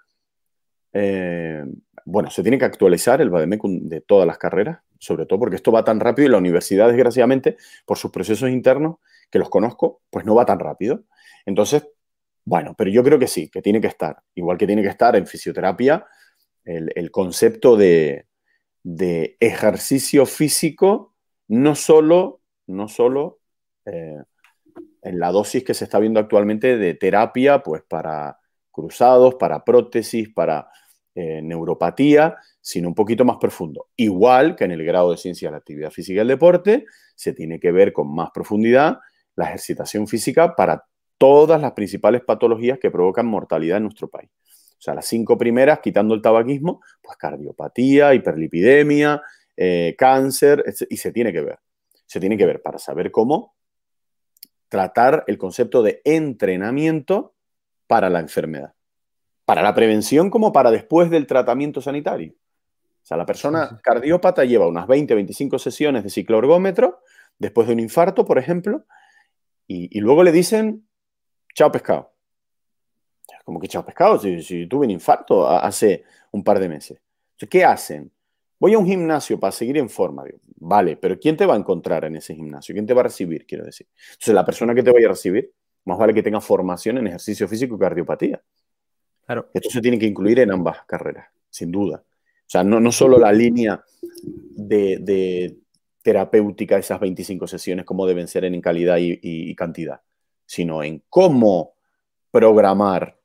eh, 0.93 1.65
bueno, 2.05 2.31
se 2.31 2.43
tiene 2.43 2.59
que 2.59 2.65
actualizar 2.65 3.21
el 3.21 3.31
Bademecum 3.31 3.89
de 3.89 4.01
todas 4.01 4.27
las 4.27 4.39
carreras, 4.39 4.81
sobre 4.99 5.27
todo 5.27 5.39
porque 5.39 5.57
esto 5.57 5.73
va 5.73 5.85
tan 5.85 6.01
rápido 6.01 6.29
y 6.29 6.31
la 6.31 6.39
universidad, 6.39 6.89
desgraciadamente, 6.89 7.57
por 7.87 7.99
sus 7.99 8.11
procesos 8.11 8.51
internos, 8.51 8.97
que 9.31 9.39
los 9.39 9.49
conozco, 9.49 10.03
pues 10.11 10.25
no 10.25 10.35
va 10.35 10.45
tan 10.45 10.59
rápido. 10.59 11.05
Entonces, 11.47 11.87
bueno, 12.45 12.75
pero 12.77 12.91
yo 12.91 13.03
creo 13.03 13.19
que 13.19 13.29
sí, 13.29 13.49
que 13.49 13.63
tiene 13.63 13.81
que 13.81 13.87
estar, 13.87 14.21
igual 14.35 14.59
que 14.59 14.67
tiene 14.67 14.83
que 14.83 14.89
estar 14.89 15.15
en 15.17 15.27
fisioterapia, 15.27 16.07
el, 16.65 17.11
concepto 17.11 17.77
de, 17.77 18.27
ejercicio 19.41 20.27
físico, 20.27 21.15
no 21.49 21.75
solo, 21.75 22.41
no 22.67 22.89
solo 22.89 23.41
eh, 23.85 24.23
en 25.03 25.19
la 25.19 25.33
dosis 25.33 25.65
que 25.65 25.75
se 25.75 25.85
está 25.85 25.99
viendo 25.99 26.21
actualmente 26.21 26.79
de 26.79 26.95
terapia, 26.95 27.63
pues 27.63 27.83
para 27.83 28.39
cruzados, 28.71 29.35
para 29.35 29.65
prótesis, 29.65 30.31
para 30.31 30.69
eh, 31.15 31.43
neuropatía, 31.43 32.37
sino 32.61 32.89
un 32.89 32.95
poquito 32.95 33.25
más 33.25 33.37
profundo. 33.39 33.89
Igual 33.97 34.57
que 34.57 34.65
en 34.65 34.71
el 34.71 34.85
grado 34.85 35.11
de 35.11 35.19
ciencia 35.19 35.49
de 35.49 35.53
la 35.53 35.59
actividad 35.59 35.91
física 35.91 36.19
y 36.19 36.21
el 36.21 36.29
deporte, 36.29 36.87
se 37.15 37.33
tiene 37.33 37.61
que 37.61 37.73
ver 37.73 37.93
con 37.93 38.15
más 38.15 38.31
profundidad 38.33 38.99
la 39.35 39.47
ejercitación 39.47 40.07
física 40.07 40.55
para 40.55 40.85
todas 41.19 41.61
las 41.61 41.73
principales 41.73 42.23
patologías 42.23 42.79
que 42.79 42.91
provocan 42.91 43.27
mortalidad 43.27 43.79
en 43.79 43.85
nuestro 43.85 44.09
país. 44.09 44.31
O 44.79 44.85
sea, 44.85 44.95
las 44.95 45.07
cinco 45.07 45.39
primeras, 45.39 45.81
quitando 45.81 46.15
el 46.15 46.23
tabaquismo, 46.23 46.81
pues 47.01 47.17
cardiopatía, 47.17 48.15
hiperlipidemia, 48.15 49.23
eh, 49.57 49.95
cáncer, 49.97 50.65
y 50.89 50.97
se 50.97 51.13
tiene 51.13 51.33
que 51.33 51.41
ver. 51.41 51.59
Se 52.07 52.19
tiene 52.19 52.37
que 52.37 52.47
ver 52.47 52.61
para 52.63 52.79
saber 52.79 53.11
cómo 53.11 53.55
tratar 54.73 55.25
el 55.27 55.37
concepto 55.37 55.83
de 55.83 56.01
entrenamiento 56.05 57.35
para 57.87 58.09
la 58.09 58.21
enfermedad 58.21 58.73
para 59.45 59.61
la 59.63 59.75
prevención 59.75 60.31
como 60.31 60.51
para 60.51 60.71
después 60.71 61.11
del 61.11 61.27
tratamiento 61.27 61.83
sanitario. 61.83 62.33
O 62.33 63.05
sea, 63.05 63.19
la 63.19 63.27
persona 63.27 63.81
cardiópata 63.83 64.47
lleva 64.47 64.67
unas 64.67 64.87
20, 64.87 65.15
25 65.15 65.59
sesiones 65.59 66.05
de 66.05 66.09
cicloergómetro 66.09 67.01
después 67.39 67.67
de 67.67 67.75
un 67.75 67.81
infarto, 67.81 68.25
por 68.25 68.39
ejemplo, 68.39 68.87
y, 69.67 70.01
luego 70.01 70.23
le 70.23 70.33
dicen, 70.33 70.87
chao 71.55 71.71
pescado. 71.71 72.15
Como 73.45 73.61
que 73.61 73.69
chao 73.69 73.85
pescado, 73.85 74.19
si, 74.19 74.67
tuve 74.67 74.87
un 74.87 74.91
infarto 74.93 75.47
hace 75.49 76.05
un 76.31 76.43
par 76.43 76.59
de 76.59 76.69
meses. 76.71 76.99
¿Qué 77.51 77.65
hacen? 77.65 78.11
Voy 78.59 78.73
a 78.73 78.79
un 78.79 78.87
gimnasio 78.87 79.39
para 79.39 79.53
seguir 79.53 79.77
en 79.77 79.91
forma. 79.91 80.25
Vale, 80.73 80.97
pero 80.97 81.21
¿quién 81.21 81.37
te 81.37 81.45
va 81.45 81.53
a 81.53 81.59
encontrar 81.59 82.07
en 82.07 82.17
ese 82.17 82.35
gimnasio? 82.35 82.75
¿Quién 82.75 82.87
te 82.87 82.95
va 82.95 83.01
a 83.01 83.05
recibir, 83.05 83.45
quiero 83.45 83.67
decir? 83.67 83.87
Entonces, 84.13 84.33
la 84.33 84.43
persona 84.43 84.75
que 84.75 84.83
te 84.83 84.91
vaya 84.91 85.05
a 85.05 85.11
recibir, 85.11 85.53
más 85.85 85.99
vale 85.99 86.15
que 86.15 86.23
tenga 86.23 86.41
formación 86.41 86.97
en 86.97 87.09
ejercicio 87.09 87.47
físico 87.47 87.77
y 87.77 87.79
cardiopatía. 87.79 88.43
Esto 89.53 89.69
se 89.69 89.83
tiene 89.83 89.99
que 89.99 90.07
incluir 90.07 90.41
en 90.41 90.51
ambas 90.51 90.79
carreras, 90.87 91.29
sin 91.51 91.71
duda. 91.71 92.03
O 92.03 92.49
sea, 92.53 92.65
no, 92.65 92.81
no 92.81 92.91
solo 92.91 93.19
la 93.19 93.31
línea 93.33 93.85
de, 94.57 94.97
de, 95.01 95.59
terapéutica, 96.03 96.79
esas 96.79 96.99
25 96.99 97.47
sesiones, 97.47 97.85
cómo 97.85 98.07
deben 98.07 98.27
ser 98.27 98.47
en 98.47 98.59
calidad 98.63 98.97
y, 98.99 99.55
cantidad, 99.55 100.01
sino 100.47 100.83
en 100.83 101.03
cómo 101.11 101.75
programar 102.31 103.19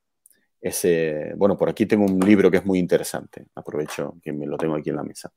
ese... 0.60 1.34
Bueno, 1.38 1.56
por 1.56 1.70
aquí 1.70 1.86
tengo 1.86 2.04
un 2.04 2.20
libro 2.20 2.52
que 2.52 2.58
es 2.58 2.66
muy 2.66 2.80
interesante. 2.80 3.48
Aprovecho 3.56 4.18
que 4.22 4.34
me 4.34 4.46
lo 4.46 4.58
tengo 4.58 4.76
aquí 4.76 4.90
en 4.90 4.98
la 4.98 5.04
mesa. 5.04 5.32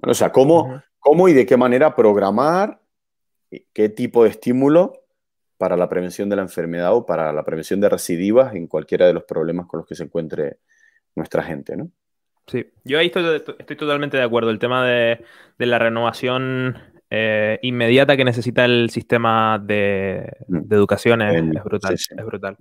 Bueno, 0.00 0.12
o 0.12 0.14
sea, 0.14 0.30
cómo, 0.30 0.82
cómo 0.98 1.28
y 1.28 1.32
de 1.32 1.44
qué 1.44 1.56
manera 1.56 1.94
programar, 1.94 2.80
qué 3.72 3.88
tipo 3.88 4.24
de 4.24 4.30
estímulo 4.30 4.92
para 5.56 5.76
la 5.76 5.88
prevención 5.88 6.28
de 6.28 6.36
la 6.36 6.42
enfermedad 6.42 6.94
o 6.94 7.04
para 7.04 7.32
la 7.32 7.44
prevención 7.44 7.80
de 7.80 7.88
recidivas 7.88 8.54
en 8.54 8.68
cualquiera 8.68 9.06
de 9.06 9.12
los 9.12 9.24
problemas 9.24 9.66
con 9.66 9.78
los 9.78 9.86
que 9.86 9.96
se 9.96 10.04
encuentre 10.04 10.58
nuestra 11.16 11.42
gente, 11.42 11.76
¿no? 11.76 11.90
Sí, 12.46 12.64
yo 12.84 12.98
ahí 12.98 13.06
estoy, 13.06 13.42
totalmente 13.76 14.16
de 14.16 14.22
acuerdo. 14.22 14.50
El 14.50 14.58
tema 14.58 14.86
de, 14.86 15.22
la 15.58 15.78
renovación 15.78 16.78
eh, 17.10 17.58
inmediata 17.60 18.16
que 18.16 18.24
necesita 18.24 18.64
el 18.64 18.88
sistema 18.88 19.58
de, 19.62 20.32
mm. 20.46 20.72
educación 20.72 21.20
es, 21.20 21.64
brutal, 21.64 21.94
es 21.94 22.24
brutal. 22.24 22.56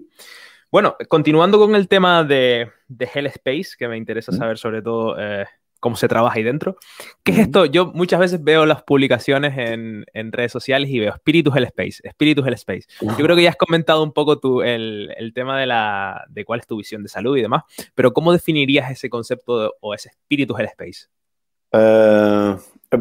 Bueno, 0.70 0.98
continuando 1.08 1.58
con 1.58 1.76
el 1.76 1.88
tema 1.88 2.26
de, 2.26 2.70
de 2.90 3.10
Hell 3.14 3.28
Space, 3.28 3.78
que 3.78 3.88
me 3.88 3.96
interesa 3.96 4.34
saber 4.34 4.58
sobre 4.58 4.82
todo 4.82 5.16
eh, 5.18 5.46
cómo 5.80 5.96
se 5.96 6.08
trabaja 6.08 6.38
ahí 6.38 6.44
dentro. 6.44 6.78
¿Qué 7.24 7.34
es 7.34 7.40
esto? 7.40 7.66
Yo 7.66 7.88
muchas 7.94 8.20
veces 8.20 8.44
veo 8.44 8.66
las 8.66 8.84
publicaciones 8.84 9.58
en, 9.58 10.06
redes 10.32 10.52
sociales 10.52 10.90
y 10.90 11.00
veo 11.00 11.14
Espíritus 11.14 11.56
el 11.56 11.66
Space, 11.66 12.02
Espíritus 12.04 12.46
el 12.48 12.54
Space. 12.54 12.88
Yo 13.02 13.16
creo 13.16 13.36
que 13.36 13.44
ya 13.44 13.50
has 13.50 13.56
comentado 13.56 14.04
un 14.04 14.14
poco 14.14 14.40
tú 14.40 14.62
el, 14.62 15.32
tema 15.34 15.60
de, 15.60 15.66
la, 15.66 16.26
de 16.30 16.46
cuál 16.46 16.60
es 16.60 16.68
tu 16.68 16.78
visión 16.78 17.04
de 17.04 17.10
salud 17.10 17.38
y 17.38 17.42
demás, 17.42 17.64
pero 17.96 18.14
¿cómo 18.14 18.34
definirías 18.34 18.92
ese 18.92 19.10
concepto 19.10 19.76
o 19.80 19.94
ese 19.94 20.10
Espíritus 20.10 20.60
el 20.60 20.66
Space? 20.66 21.08
Eh, 21.72 22.56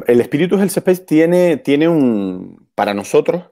el 0.06 0.20
Espíritus 0.20 0.60
el 0.60 0.68
Space 0.68 1.04
tiene, 1.04 1.56
tiene 1.58 1.88
un, 1.88 2.68
para 2.74 2.94
nosotros, 2.94 3.44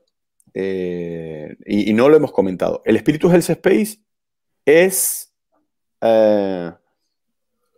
eh, 0.55 1.57
y, 1.67 1.93
no 1.95 2.09
lo 2.09 2.17
hemos 2.17 2.33
comentado, 2.33 2.83
el 2.85 2.97
Espíritus 2.97 3.33
Health 3.33 3.51
Space 3.51 3.99
es... 4.65 5.33
Eh, 6.01 6.73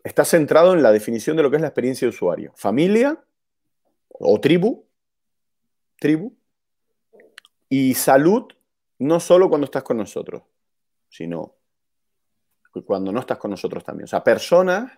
está 0.06 0.24
centrado 0.24 0.72
en 0.72 0.84
la 0.84 0.92
definición 0.92 1.36
de 1.36 1.42
lo 1.42 1.50
que 1.50 1.56
es 1.56 1.62
la 1.62 1.68
experiencia 1.68 2.06
de 2.06 2.10
usuario. 2.10 2.52
Familia 2.54 3.20
o 4.08 4.40
tribu, 4.40 4.86
tribu, 5.98 6.32
y 7.68 7.94
salud 7.94 8.44
no 9.00 9.18
solo 9.18 9.48
cuando 9.48 9.64
estás 9.64 9.82
con 9.82 9.96
nosotros, 9.96 10.44
sino 11.08 11.56
cuando 12.86 13.10
no 13.10 13.18
estás 13.18 13.38
con 13.38 13.50
nosotros 13.50 13.82
también. 13.82 14.04
O 14.04 14.06
sea, 14.06 14.22
personas 14.22 14.92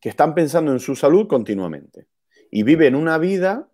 que 0.00 0.08
están 0.08 0.34
pensando 0.34 0.70
en 0.70 0.78
su 0.78 0.94
salud 0.94 1.26
continuamente 1.26 2.06
y 2.48 2.62
viven 2.62 2.94
una 2.94 3.18
vida 3.18 3.68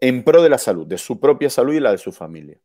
en 0.00 0.24
pro 0.24 0.42
de 0.42 0.48
la 0.48 0.58
salud, 0.58 0.88
de 0.88 0.98
su 0.98 1.20
propia 1.20 1.50
salud 1.50 1.72
y 1.72 1.80
la 1.80 1.92
de 1.92 1.98
su 1.98 2.10
familia. 2.10 2.58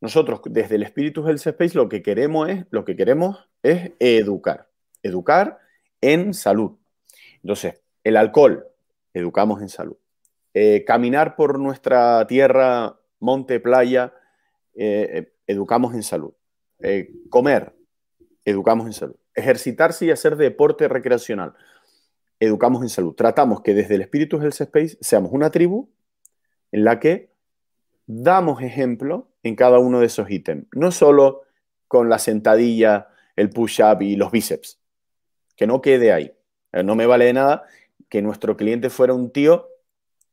Nosotros, 0.00 0.42
desde 0.44 0.76
el 0.76 0.84
Espíritu 0.84 1.26
Health 1.26 1.44
Space, 1.44 1.76
lo 1.76 1.88
que 1.88 2.02
queremos 2.02 2.48
es, 2.48 2.66
lo 2.70 2.84
que 2.84 2.94
queremos 2.94 3.48
es 3.62 3.92
educar 3.98 4.73
educar 5.04 5.60
en 6.00 6.34
salud. 6.34 6.72
Entonces, 7.42 7.80
el 8.02 8.16
alcohol, 8.16 8.66
educamos 9.12 9.62
en 9.62 9.68
salud. 9.68 9.96
Eh, 10.54 10.84
caminar 10.84 11.36
por 11.36 11.58
nuestra 11.58 12.26
tierra, 12.26 12.98
monte, 13.20 13.60
playa, 13.60 14.12
eh, 14.74 15.10
eh, 15.12 15.32
educamos 15.46 15.94
en 15.94 16.02
salud. 16.02 16.34
comer, 17.30 17.74
educamos 18.44 18.86
en 18.86 18.92
salud. 18.92 19.16
Ejercitarse 19.34 20.04
y 20.04 20.10
hacer 20.10 20.36
deporte 20.36 20.86
recreacional, 20.86 21.54
educamos 22.38 22.82
en 22.82 22.90
salud. 22.90 23.14
Tratamos 23.14 23.62
que 23.62 23.72
desde 23.72 23.94
el 23.94 24.02
Espíritu 24.02 24.38
Health 24.38 24.60
Space 24.60 24.98
seamos 25.00 25.32
una 25.32 25.50
tribu 25.50 25.88
en 26.72 26.84
la 26.84 27.00
que 27.00 27.30
damos 28.06 28.60
ejemplo 28.60 29.30
en 29.42 29.56
cada 29.56 29.78
uno 29.78 30.00
de 30.00 30.06
esos 30.06 30.30
ítems. 30.30 30.66
No 30.72 30.90
solo 30.90 31.42
con 31.88 32.10
la 32.10 32.18
sentadilla, 32.18 33.08
el 33.36 33.50
push-up 33.50 34.02
y 34.02 34.16
los 34.16 34.30
bíceps. 34.30 34.83
Que 35.56 35.66
no 35.66 35.80
quede 35.80 36.12
ahí. 36.12 36.32
Eh, 36.72 36.82
no 36.82 36.94
me 36.94 37.06
vale 37.06 37.26
de 37.26 37.32
nada 37.32 37.64
que 38.08 38.22
nuestro 38.22 38.56
cliente 38.56 38.90
fuera 38.90 39.14
un 39.14 39.30
tío 39.30 39.68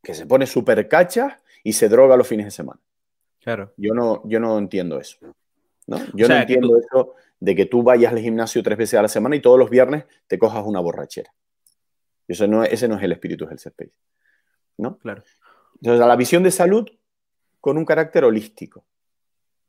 que 0.04 0.14
se 0.14 0.26
pone 0.26 0.46
súper 0.48 0.88
cachas 0.88 1.34
y 1.64 1.74
se 1.74 1.90
droga 1.90 2.18
los 2.18 2.28
fines 2.28 2.46
de 2.46 2.52
semana. 2.52 2.80
Claro. 3.40 3.74
Yo 3.78 3.94
no, 3.94 4.22
yo 4.26 4.40
no 4.40 4.58
entiendo 4.58 5.00
eso. 5.00 5.18
¿no? 5.88 5.98
Yo 6.14 6.28
no 6.28 6.36
entiendo 6.36 6.78
eso 6.78 7.16
de 7.40 7.56
que 7.56 7.66
tú 7.66 7.84
vayas 7.84 8.14
al 8.14 8.20
gimnasio 8.20 8.64
tres 8.64 8.78
veces 8.78 9.00
a 9.00 9.02
la 9.02 9.08
semana 9.08 9.36
y 9.36 9.42
todos 9.42 9.58
los 9.58 9.70
viernes 9.70 10.06
te 10.28 10.38
cojas 10.38 10.64
una 10.66 10.80
borrachera. 10.80 11.34
Eso 12.28 12.48
no, 12.48 12.64
ese 12.64 12.88
no 12.88 12.98
es 12.98 13.04
el 13.04 13.12
espíritu 13.12 13.46
del 13.46 13.58
Space. 13.58 13.92
¿no? 14.78 14.98
Claro. 14.98 15.24
Entonces, 15.76 16.02
a 16.02 16.08
la 16.08 16.16
visión 16.16 16.44
de 16.44 16.52
salud 16.52 16.88
con 17.60 17.78
un 17.78 17.86
carácter 17.86 18.24
holístico. 18.24 18.86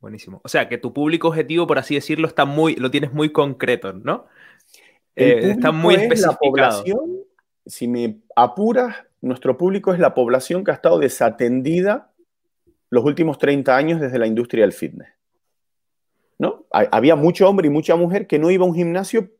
Buenísimo. 0.00 0.40
O 0.44 0.48
sea, 0.48 0.68
que 0.68 0.78
tu 0.78 0.92
público 0.92 1.28
objetivo, 1.28 1.66
por 1.66 1.78
así 1.78 1.94
decirlo, 1.94 2.26
está 2.26 2.44
muy, 2.44 2.74
lo 2.74 2.90
tienes 2.90 3.12
muy 3.12 3.30
concreto, 3.30 3.92
¿no? 3.92 4.26
Eh, 5.16 5.50
está 5.50 5.72
muy 5.72 5.94
especificado. 5.94 6.32
La 6.32 6.38
población, 6.38 7.18
si 7.66 7.88
me 7.88 8.20
apuras, 8.34 8.96
nuestro 9.20 9.56
público 9.56 9.92
es 9.92 9.98
la 9.98 10.14
población 10.14 10.64
que 10.64 10.70
ha 10.70 10.74
estado 10.74 10.98
desatendida 10.98 12.12
los 12.90 13.04
últimos 13.04 13.38
30 13.38 13.76
años 13.76 14.00
desde 14.00 14.18
la 14.18 14.26
industria 14.26 14.64
del 14.64 14.72
fitness. 14.72 15.08
¿No? 16.38 16.66
Había 16.72 17.14
mucho 17.14 17.48
hombre 17.48 17.68
y 17.68 17.70
mucha 17.70 17.94
mujer 17.94 18.26
que 18.26 18.38
no 18.38 18.50
iba 18.50 18.64
a 18.64 18.68
un 18.68 18.74
gimnasio 18.74 19.30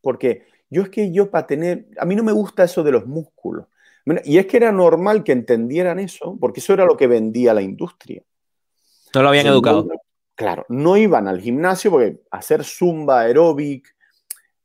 porque 0.00 0.46
yo 0.68 0.82
es 0.82 0.88
que 0.90 1.12
yo 1.12 1.30
para 1.30 1.46
tener, 1.46 1.86
a 1.98 2.04
mí 2.04 2.16
no 2.16 2.24
me 2.24 2.32
gusta 2.32 2.64
eso 2.64 2.82
de 2.82 2.92
los 2.92 3.06
músculos. 3.06 3.66
Y 4.24 4.38
es 4.38 4.46
que 4.46 4.56
era 4.56 4.72
normal 4.72 5.22
que 5.22 5.32
entendieran 5.32 6.00
eso, 6.00 6.36
porque 6.40 6.60
eso 6.60 6.72
era 6.72 6.84
lo 6.84 6.96
que 6.96 7.06
vendía 7.06 7.54
la 7.54 7.62
industria. 7.62 8.22
No 9.14 9.22
lo 9.22 9.28
habían 9.28 9.46
educado. 9.46 9.88
claro, 10.34 10.66
no 10.68 10.96
iban 10.96 11.28
al 11.28 11.40
gimnasio 11.40 11.90
porque 11.90 12.20
hacer 12.30 12.64
zumba, 12.64 13.20
aeróbic, 13.20 13.91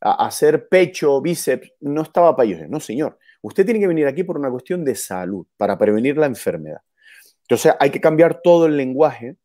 hacer 0.01 0.67
pecho, 0.67 1.21
bíceps, 1.21 1.73
no 1.81 2.01
estaba 2.03 2.35
para 2.35 2.47
ellos. 2.47 2.69
No, 2.69 2.79
señor. 2.79 3.17
Usted 3.41 3.65
tiene 3.65 3.79
que 3.79 3.87
venir 3.87 4.07
aquí 4.07 4.23
por 4.23 4.37
una 4.37 4.49
cuestión 4.49 4.83
de 4.83 4.95
salud, 4.95 5.45
para 5.57 5.77
prevenir 5.77 6.17
la 6.17 6.25
enfermedad. 6.25 6.81
Entonces 7.41 7.73
hay 7.79 7.91
que 7.91 8.01
cambiar 8.01 8.41
todo 8.41 8.65
el 8.65 8.75
lenguaje 8.75 9.37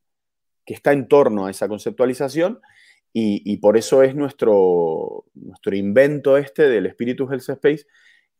que 0.64 0.74
está 0.74 0.92
en 0.92 1.08
torno 1.08 1.46
a 1.46 1.50
esa 1.50 1.68
conceptualización 1.68 2.60
y, 3.14 3.58
por 3.58 3.76
eso 3.76 4.02
es 4.02 4.14
nuestro, 4.14 5.26
nuestro 5.34 5.76
invento 5.76 6.38
este 6.38 6.68
del 6.68 6.86
espíritu 6.86 7.30
Health 7.30 7.46
Space, 7.46 7.84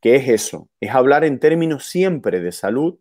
que 0.01 0.15
es 0.15 0.27
eso, 0.27 0.67
es 0.79 0.89
hablar 0.89 1.23
en 1.23 1.39
términos 1.39 1.85
siempre 1.85 2.39
de 2.39 2.51
salud 2.51 2.97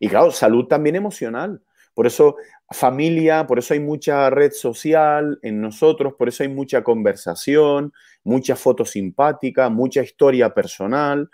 y 0.00 0.08
claro, 0.08 0.32
salud 0.32 0.66
también 0.66 0.96
emocional. 0.96 1.62
Por 1.94 2.06
eso 2.06 2.36
familia, 2.70 3.46
por 3.46 3.58
eso 3.58 3.74
hay 3.74 3.80
mucha 3.80 4.28
red 4.30 4.52
social 4.52 5.38
en 5.42 5.60
nosotros, 5.60 6.14
por 6.18 6.28
eso 6.28 6.42
hay 6.42 6.48
mucha 6.48 6.82
conversación, 6.82 7.92
mucha 8.24 8.56
foto 8.56 8.84
simpática, 8.84 9.68
mucha 9.68 10.02
historia 10.02 10.52
personal 10.52 11.30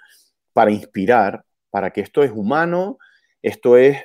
para 0.53 0.71
inspirar, 0.71 1.45
para 1.71 1.91
que 1.91 2.03
esto 2.03 2.23
es 2.23 2.31
humano, 2.31 2.99
esto 3.43 3.77
es 3.77 3.99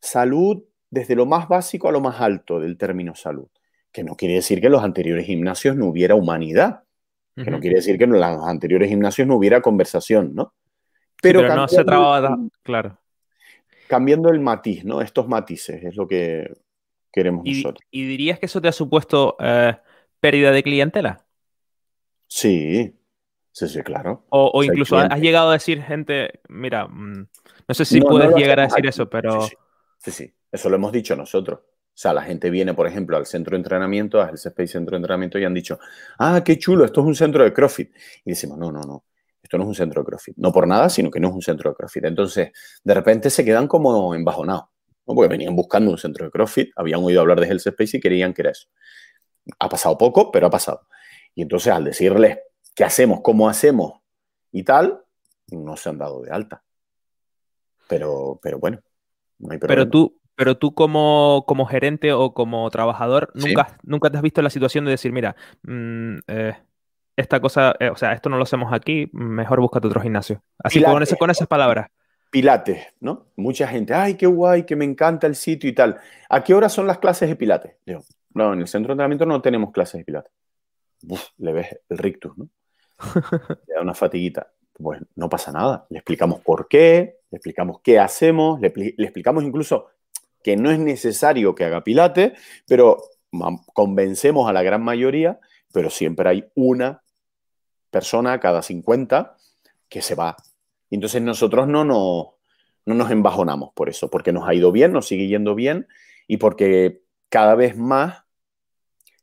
salud 0.00 0.62
desde 0.90 1.14
lo 1.14 1.26
más 1.26 1.48
básico 1.48 1.88
a 1.88 1.92
lo 1.92 2.00
más 2.00 2.20
alto 2.20 2.58
del 2.58 2.78
término 2.78 3.14
salud. 3.14 3.48
Que 3.90 4.02
no 4.02 4.16
quiere 4.16 4.34
decir 4.34 4.60
que 4.60 4.66
en 4.66 4.72
los 4.72 4.82
anteriores 4.82 5.26
gimnasios 5.26 5.76
no 5.76 5.86
hubiera 5.86 6.14
humanidad, 6.14 6.84
que 7.36 7.50
no 7.50 7.60
quiere 7.60 7.76
decir 7.76 7.98
que 7.98 8.04
en 8.04 8.12
los 8.12 8.22
anteriores 8.22 8.88
gimnasios 8.88 9.26
no 9.26 9.36
hubiera 9.36 9.60
conversación, 9.60 10.34
¿no? 10.34 10.54
Pero, 11.20 11.46
no 11.54 11.68
se 11.68 11.84
trababa, 11.84 12.36
claro 12.62 13.01
cambiando 13.92 14.30
el 14.30 14.40
matiz, 14.40 14.86
¿no? 14.86 15.02
Estos 15.02 15.28
matices 15.28 15.84
es 15.84 15.96
lo 15.96 16.08
que 16.08 16.50
queremos 17.12 17.44
nosotros. 17.44 17.86
¿Y 17.90 18.06
dirías 18.06 18.38
que 18.38 18.46
eso 18.46 18.58
te 18.58 18.68
ha 18.68 18.72
supuesto 18.72 19.36
eh, 19.38 19.76
pérdida 20.18 20.50
de 20.50 20.62
clientela? 20.62 21.26
Sí, 22.26 22.98
sí, 23.50 23.68
sí, 23.68 23.82
claro. 23.82 24.24
O, 24.30 24.64
incluso 24.64 24.96
has 24.96 25.20
llegado 25.20 25.50
a 25.50 25.52
decir 25.52 25.82
gente, 25.82 26.40
mira, 26.48 26.88
mm, 26.88 27.28
no 27.68 27.74
sé 27.74 27.84
si 27.84 28.00
puedes 28.00 28.34
llegar 28.34 28.60
a 28.60 28.62
decir 28.62 28.86
eso, 28.86 29.10
pero... 29.10 29.42
Sí, 29.98 30.10
sí, 30.10 30.32
eso 30.50 30.70
lo 30.70 30.76
hemos 30.76 30.90
dicho 30.90 31.14
nosotros. 31.14 31.60
O 31.60 31.66
sea, 31.92 32.14
la 32.14 32.22
gente 32.22 32.48
viene, 32.48 32.72
por 32.72 32.86
ejemplo, 32.86 33.18
al 33.18 33.26
centro 33.26 33.50
de 33.50 33.58
entrenamiento, 33.58 34.22
al 34.22 34.36
Space 34.36 34.68
Centro 34.68 34.92
de 34.92 35.00
Entrenamiento, 35.00 35.38
y 35.38 35.44
han 35.44 35.52
dicho, 35.52 35.78
ah, 36.18 36.40
qué 36.42 36.58
chulo, 36.58 36.86
esto 36.86 37.02
es 37.02 37.06
un 37.08 37.14
centro 37.14 37.44
de 37.44 37.52
CrossFit. 37.52 37.94
Y 38.24 38.30
decimos, 38.30 38.56
no, 38.56 38.72
no, 38.72 38.80
no. 38.80 39.04
Esto 39.52 39.58
no 39.58 39.64
es 39.64 39.68
un 39.68 39.74
centro 39.74 40.00
de 40.00 40.06
CrossFit. 40.06 40.34
No 40.38 40.50
por 40.50 40.66
nada, 40.66 40.88
sino 40.88 41.10
que 41.10 41.20
no 41.20 41.28
es 41.28 41.34
un 41.34 41.42
centro 41.42 41.68
de 41.68 41.76
CrossFit. 41.76 42.06
Entonces, 42.06 42.52
de 42.82 42.94
repente 42.94 43.28
se 43.28 43.44
quedan 43.44 43.68
como 43.68 44.14
embajonados. 44.14 44.64
¿no? 45.06 45.14
Porque 45.14 45.28
venían 45.28 45.54
buscando 45.54 45.90
un 45.90 45.98
centro 45.98 46.24
de 46.24 46.30
CrossFit, 46.30 46.70
habían 46.74 47.04
oído 47.04 47.20
hablar 47.20 47.38
de 47.38 47.48
Health 47.48 47.66
Space 47.66 47.98
y 47.98 48.00
querían 48.00 48.32
que 48.32 48.40
era 48.40 48.52
eso. 48.52 48.68
Ha 49.58 49.68
pasado 49.68 49.98
poco, 49.98 50.32
pero 50.32 50.46
ha 50.46 50.50
pasado. 50.50 50.86
Y 51.34 51.42
entonces, 51.42 51.70
al 51.70 51.84
decirles 51.84 52.38
qué 52.74 52.82
hacemos, 52.84 53.20
cómo 53.20 53.46
hacemos 53.46 54.00
y 54.52 54.62
tal, 54.62 55.02
no 55.48 55.76
se 55.76 55.90
han 55.90 55.98
dado 55.98 56.22
de 56.22 56.30
alta. 56.30 56.64
Pero, 57.90 58.40
pero 58.42 58.58
bueno, 58.58 58.80
no 59.38 59.52
hay 59.52 59.58
problema. 59.58 59.82
Pero 59.82 59.90
tú, 59.90 60.18
pero 60.34 60.56
tú 60.56 60.72
como, 60.72 61.44
como 61.46 61.66
gerente 61.66 62.14
o 62.14 62.32
como 62.32 62.70
trabajador, 62.70 63.30
nunca, 63.34 63.76
nunca 63.82 64.08
te 64.08 64.16
has 64.16 64.22
visto 64.22 64.40
en 64.40 64.44
la 64.44 64.50
situación 64.50 64.86
de 64.86 64.92
decir, 64.92 65.12
mira, 65.12 65.36
mm, 65.62 66.20
eh, 66.26 66.56
esta 67.16 67.40
cosa, 67.40 67.74
eh, 67.78 67.90
o 67.90 67.96
sea, 67.96 68.12
esto 68.12 68.28
no 68.28 68.36
lo 68.36 68.44
hacemos 68.44 68.72
aquí, 68.72 69.08
mejor 69.12 69.60
búscate 69.60 69.86
otro 69.86 70.00
gimnasio. 70.00 70.42
Así 70.58 70.82
con, 70.82 71.04
con 71.18 71.30
esas 71.30 71.48
palabras. 71.48 71.88
Pilates, 72.30 72.86
¿no? 73.00 73.26
Mucha 73.36 73.68
gente, 73.68 73.92
ay, 73.92 74.14
qué 74.14 74.26
guay, 74.26 74.64
que 74.64 74.76
me 74.76 74.86
encanta 74.86 75.26
el 75.26 75.36
sitio 75.36 75.68
y 75.68 75.74
tal. 75.74 75.98
¿A 76.30 76.42
qué 76.42 76.54
hora 76.54 76.68
son 76.70 76.86
las 76.86 76.98
clases 76.98 77.28
de 77.28 77.36
Pilates? 77.36 77.76
no, 78.34 78.54
en 78.54 78.60
el 78.60 78.68
centro 78.68 78.88
de 78.88 78.92
entrenamiento 78.94 79.26
no 79.26 79.42
tenemos 79.42 79.70
clases 79.70 79.98
de 79.98 80.04
Pilates. 80.04 80.32
le 81.36 81.52
ves 81.52 81.78
el 81.90 81.98
rictus, 81.98 82.36
¿no? 82.38 82.48
le 83.66 83.74
da 83.74 83.82
una 83.82 83.92
fatiguita. 83.92 84.50
Pues 84.72 85.02
no 85.16 85.28
pasa 85.28 85.52
nada. 85.52 85.86
Le 85.90 85.98
explicamos 85.98 86.40
por 86.40 86.68
qué, 86.68 87.18
le 87.30 87.36
explicamos 87.36 87.80
qué 87.82 87.98
hacemos, 87.98 88.58
le, 88.60 88.72
le 88.74 89.04
explicamos 89.04 89.44
incluso 89.44 89.88
que 90.42 90.56
no 90.56 90.70
es 90.70 90.78
necesario 90.78 91.54
que 91.54 91.64
haga 91.64 91.84
Pilates, 91.84 92.32
pero 92.66 93.02
convencemos 93.74 94.48
a 94.48 94.52
la 94.52 94.62
gran 94.62 94.82
mayoría, 94.82 95.38
pero 95.72 95.90
siempre 95.90 96.28
hay 96.28 96.50
una 96.54 97.01
persona 97.92 98.40
cada 98.40 98.62
50 98.62 99.36
que 99.88 100.02
se 100.02 100.16
va. 100.16 100.36
Entonces 100.90 101.22
nosotros 101.22 101.68
no 101.68 101.84
nos, 101.84 102.28
no 102.86 102.94
nos 102.94 103.10
embajonamos 103.12 103.72
por 103.74 103.88
eso, 103.88 104.10
porque 104.10 104.32
nos 104.32 104.48
ha 104.48 104.54
ido 104.54 104.72
bien, 104.72 104.92
nos 104.92 105.06
sigue 105.06 105.28
yendo 105.28 105.54
bien 105.54 105.86
y 106.26 106.38
porque 106.38 107.02
cada 107.28 107.54
vez 107.54 107.76
más 107.76 108.24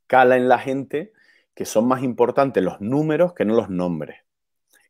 cala 0.07 0.37
en 0.37 0.47
la 0.47 0.59
gente 0.59 1.11
que 1.53 1.65
son 1.65 1.87
más 1.87 2.03
importantes 2.03 2.63
los 2.63 2.79
números 2.79 3.33
que 3.33 3.43
no 3.43 3.55
los 3.55 3.69
nombres, 3.69 4.21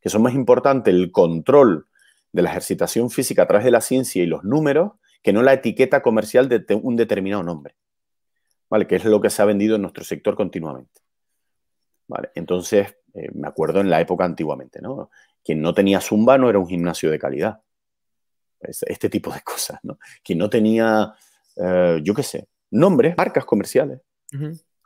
que 0.02 0.10
son 0.10 0.22
más 0.22 0.34
importantes 0.34 0.94
el 0.94 1.12
control 1.12 1.88
de 2.32 2.42
la 2.44 2.50
ejercitación 2.52 3.10
física 3.10 3.44
a 3.44 3.48
través 3.48 3.66
de 3.66 3.72
la 3.72 3.82
ciencia 3.82 4.22
y 4.22 4.28
los 4.28 4.44
números 4.44 4.92
que 5.24 5.34
no 5.34 5.42
la 5.42 5.54
etiqueta 5.54 6.02
comercial 6.02 6.48
de 6.48 6.64
un 6.76 6.96
determinado 6.96 7.44
nombre, 7.44 7.76
¿vale? 8.70 8.88
Que 8.88 8.98
es 8.98 9.06
lo 9.06 9.20
que 9.20 9.30
se 9.30 9.42
ha 9.42 9.46
vendido 9.46 9.76
en 9.76 9.82
nuestro 9.82 10.04
sector 10.04 10.36
continuamente. 10.36 11.02
¿Vale? 12.10 12.32
Entonces, 12.34 12.98
eh, 13.14 13.30
me 13.34 13.48
acuerdo 13.48 13.80
en 13.82 13.90
la 13.90 14.02
época 14.02 14.26
antiguamente, 14.26 14.82
¿no? 14.82 15.12
Quien 15.44 15.62
no 15.62 15.74
tenía 15.76 16.02
Zumba 16.02 16.40
no 16.40 16.50
era 16.50 16.58
un 16.58 16.68
gimnasio 16.68 17.12
de 17.12 17.20
calidad. 17.20 17.62
Este 18.60 19.10
tipo 19.10 19.32
de 19.32 19.42
cosas, 19.46 19.80
¿no? 19.84 20.00
Quien 20.24 20.40
no 20.40 20.50
tenía, 20.50 21.14
eh, 21.56 22.00
yo 22.04 22.14
qué 22.16 22.24
sé, 22.24 22.48
nombres, 22.72 23.16
marcas 23.16 23.46
comerciales. 23.46 24.02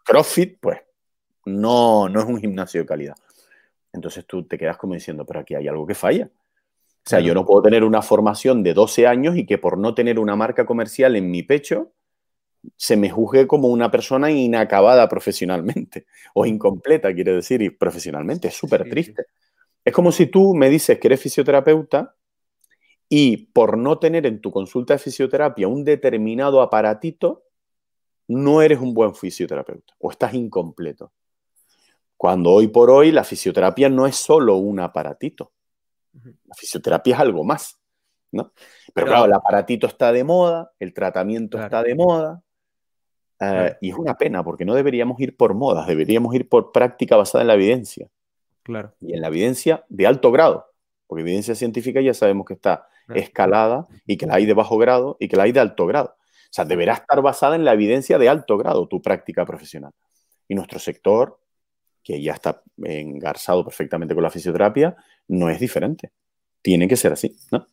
CrossFit, 0.04 0.60
pues, 0.60 0.80
no, 1.46 2.10
no 2.10 2.20
es 2.20 2.26
un 2.26 2.40
gimnasio 2.40 2.82
de 2.82 2.86
calidad. 2.86 3.16
Entonces 3.94 4.26
tú 4.26 4.44
te 4.44 4.58
quedas 4.58 4.78
como 4.78 4.94
diciendo, 4.94 5.26
pero 5.26 5.40
aquí 5.40 5.56
hay 5.56 5.68
algo 5.70 5.88
que 5.88 5.96
falla. 5.96 6.30
O 7.06 7.10
sea, 7.10 7.22
yo 7.22 7.34
no 7.34 7.46
puedo 7.46 7.62
tener 7.62 7.84
una 7.86 8.02
formación 8.02 8.64
de 8.64 8.74
12 8.74 9.08
años 9.08 9.38
y 9.38 9.46
que 9.46 9.58
por 9.58 9.78
no 9.78 9.94
tener 9.94 10.20
una 10.20 10.36
marca 10.36 10.66
comercial 10.66 11.16
en 11.16 11.32
mi 11.32 11.44
pecho, 11.44 11.92
se 12.78 12.96
me 12.98 13.10
juzgue 13.10 13.48
como 13.48 13.68
una 13.68 13.92
persona 13.92 14.32
inacabada 14.32 15.08
profesionalmente 15.10 16.06
o 16.34 16.46
incompleta, 16.46 17.14
quiere 17.14 17.34
decir, 17.34 17.62
y 17.62 17.70
profesionalmente. 17.70 18.48
Es 18.48 18.56
súper 18.56 18.90
triste. 18.90 19.26
Es 19.84 19.94
como 19.94 20.12
si 20.12 20.28
tú 20.28 20.54
me 20.56 20.70
dices 20.70 21.00
que 21.00 21.08
eres 21.08 21.22
fisioterapeuta 21.22 22.16
y 23.10 23.38
por 23.38 23.78
no 23.78 24.00
tener 24.00 24.26
en 24.26 24.40
tu 24.40 24.52
consulta 24.52 24.94
de 24.94 25.00
fisioterapia 25.00 25.68
un 25.68 25.84
determinado 25.84 26.62
aparatito, 26.62 27.44
no 28.28 28.62
eres 28.62 28.80
un 28.80 28.94
buen 28.94 29.14
fisioterapeuta 29.14 29.94
o 30.00 30.12
estás 30.12 30.34
incompleto. 30.34 31.12
Cuando 32.16 32.52
hoy 32.52 32.70
por 32.70 32.90
hoy 32.90 33.12
la 33.12 33.26
fisioterapia 33.26 33.90
no 33.90 34.08
es 34.08 34.16
solo 34.16 34.56
un 34.56 34.80
aparatito. 34.80 35.52
La 36.46 36.56
fisioterapia 36.56 37.16
es 37.16 37.20
algo 37.20 37.44
más. 37.44 37.78
¿no? 38.34 38.52
Pero, 38.94 39.08
claro, 39.08 39.26
el 39.26 39.34
aparatito 39.34 39.88
está 39.88 40.12
de 40.12 40.24
moda, 40.24 40.72
el 40.80 40.94
tratamiento 40.94 41.62
está 41.62 41.84
de 41.84 41.96
moda, 41.96 42.42
eh, 43.44 43.78
y 43.82 43.90
es 43.90 43.96
una 43.96 44.16
pena 44.16 44.44
porque 44.44 44.66
no 44.66 44.76
deberíamos 44.76 45.20
ir 45.20 45.36
por 45.36 45.54
modas, 45.54 45.88
deberíamos 45.88 46.34
ir 46.36 46.48
por 46.48 46.72
práctica 46.72 47.16
basada 47.16 47.42
en 47.42 47.48
la 47.48 47.54
evidencia. 47.56 48.10
Claro. 48.64 48.94
Y 49.02 49.14
en 49.14 49.22
la 49.22 49.28
evidencia 49.28 49.86
de 49.90 50.08
alto 50.08 50.32
grado, 50.32 50.68
porque 51.08 51.22
evidencia 51.22 51.56
científica 51.56 52.02
ya 52.02 52.14
sabemos 52.14 52.46
que 52.46 52.54
está 52.54 52.88
escalada 53.14 53.88
y 54.06 54.18
que 54.18 54.26
la 54.26 54.36
hay 54.36 54.46
de 54.46 54.54
bajo 54.54 54.78
grado 54.78 55.18
y 55.20 55.28
que 55.28 55.36
la 55.36 55.44
hay 55.44 55.52
de 55.52 55.60
alto 55.60 55.86
grado. 55.86 56.16
O 56.18 56.56
sea, 56.56 56.66
deberá 56.66 56.94
estar 56.94 57.22
basada 57.22 57.56
en 57.56 57.66
la 57.66 57.74
evidencia 57.74 58.18
de 58.18 58.30
alto 58.30 58.58
grado 58.58 58.88
tu 58.88 59.02
práctica 59.02 59.46
profesional. 59.46 59.92
Y 60.48 60.56
nuestro 60.56 60.80
sector, 60.80 61.40
que 62.04 62.22
ya 62.22 62.34
está 62.34 62.62
engarzado 62.78 63.64
perfectamente 63.64 64.14
con 64.14 64.24
la 64.24 64.30
fisioterapia, 64.30 64.96
no 65.28 65.50
es 65.50 65.60
diferente. 65.60 66.12
Tiene 66.62 66.88
que 66.88 66.96
ser 66.96 67.14
así, 67.14 67.36
¿no? 67.52 67.68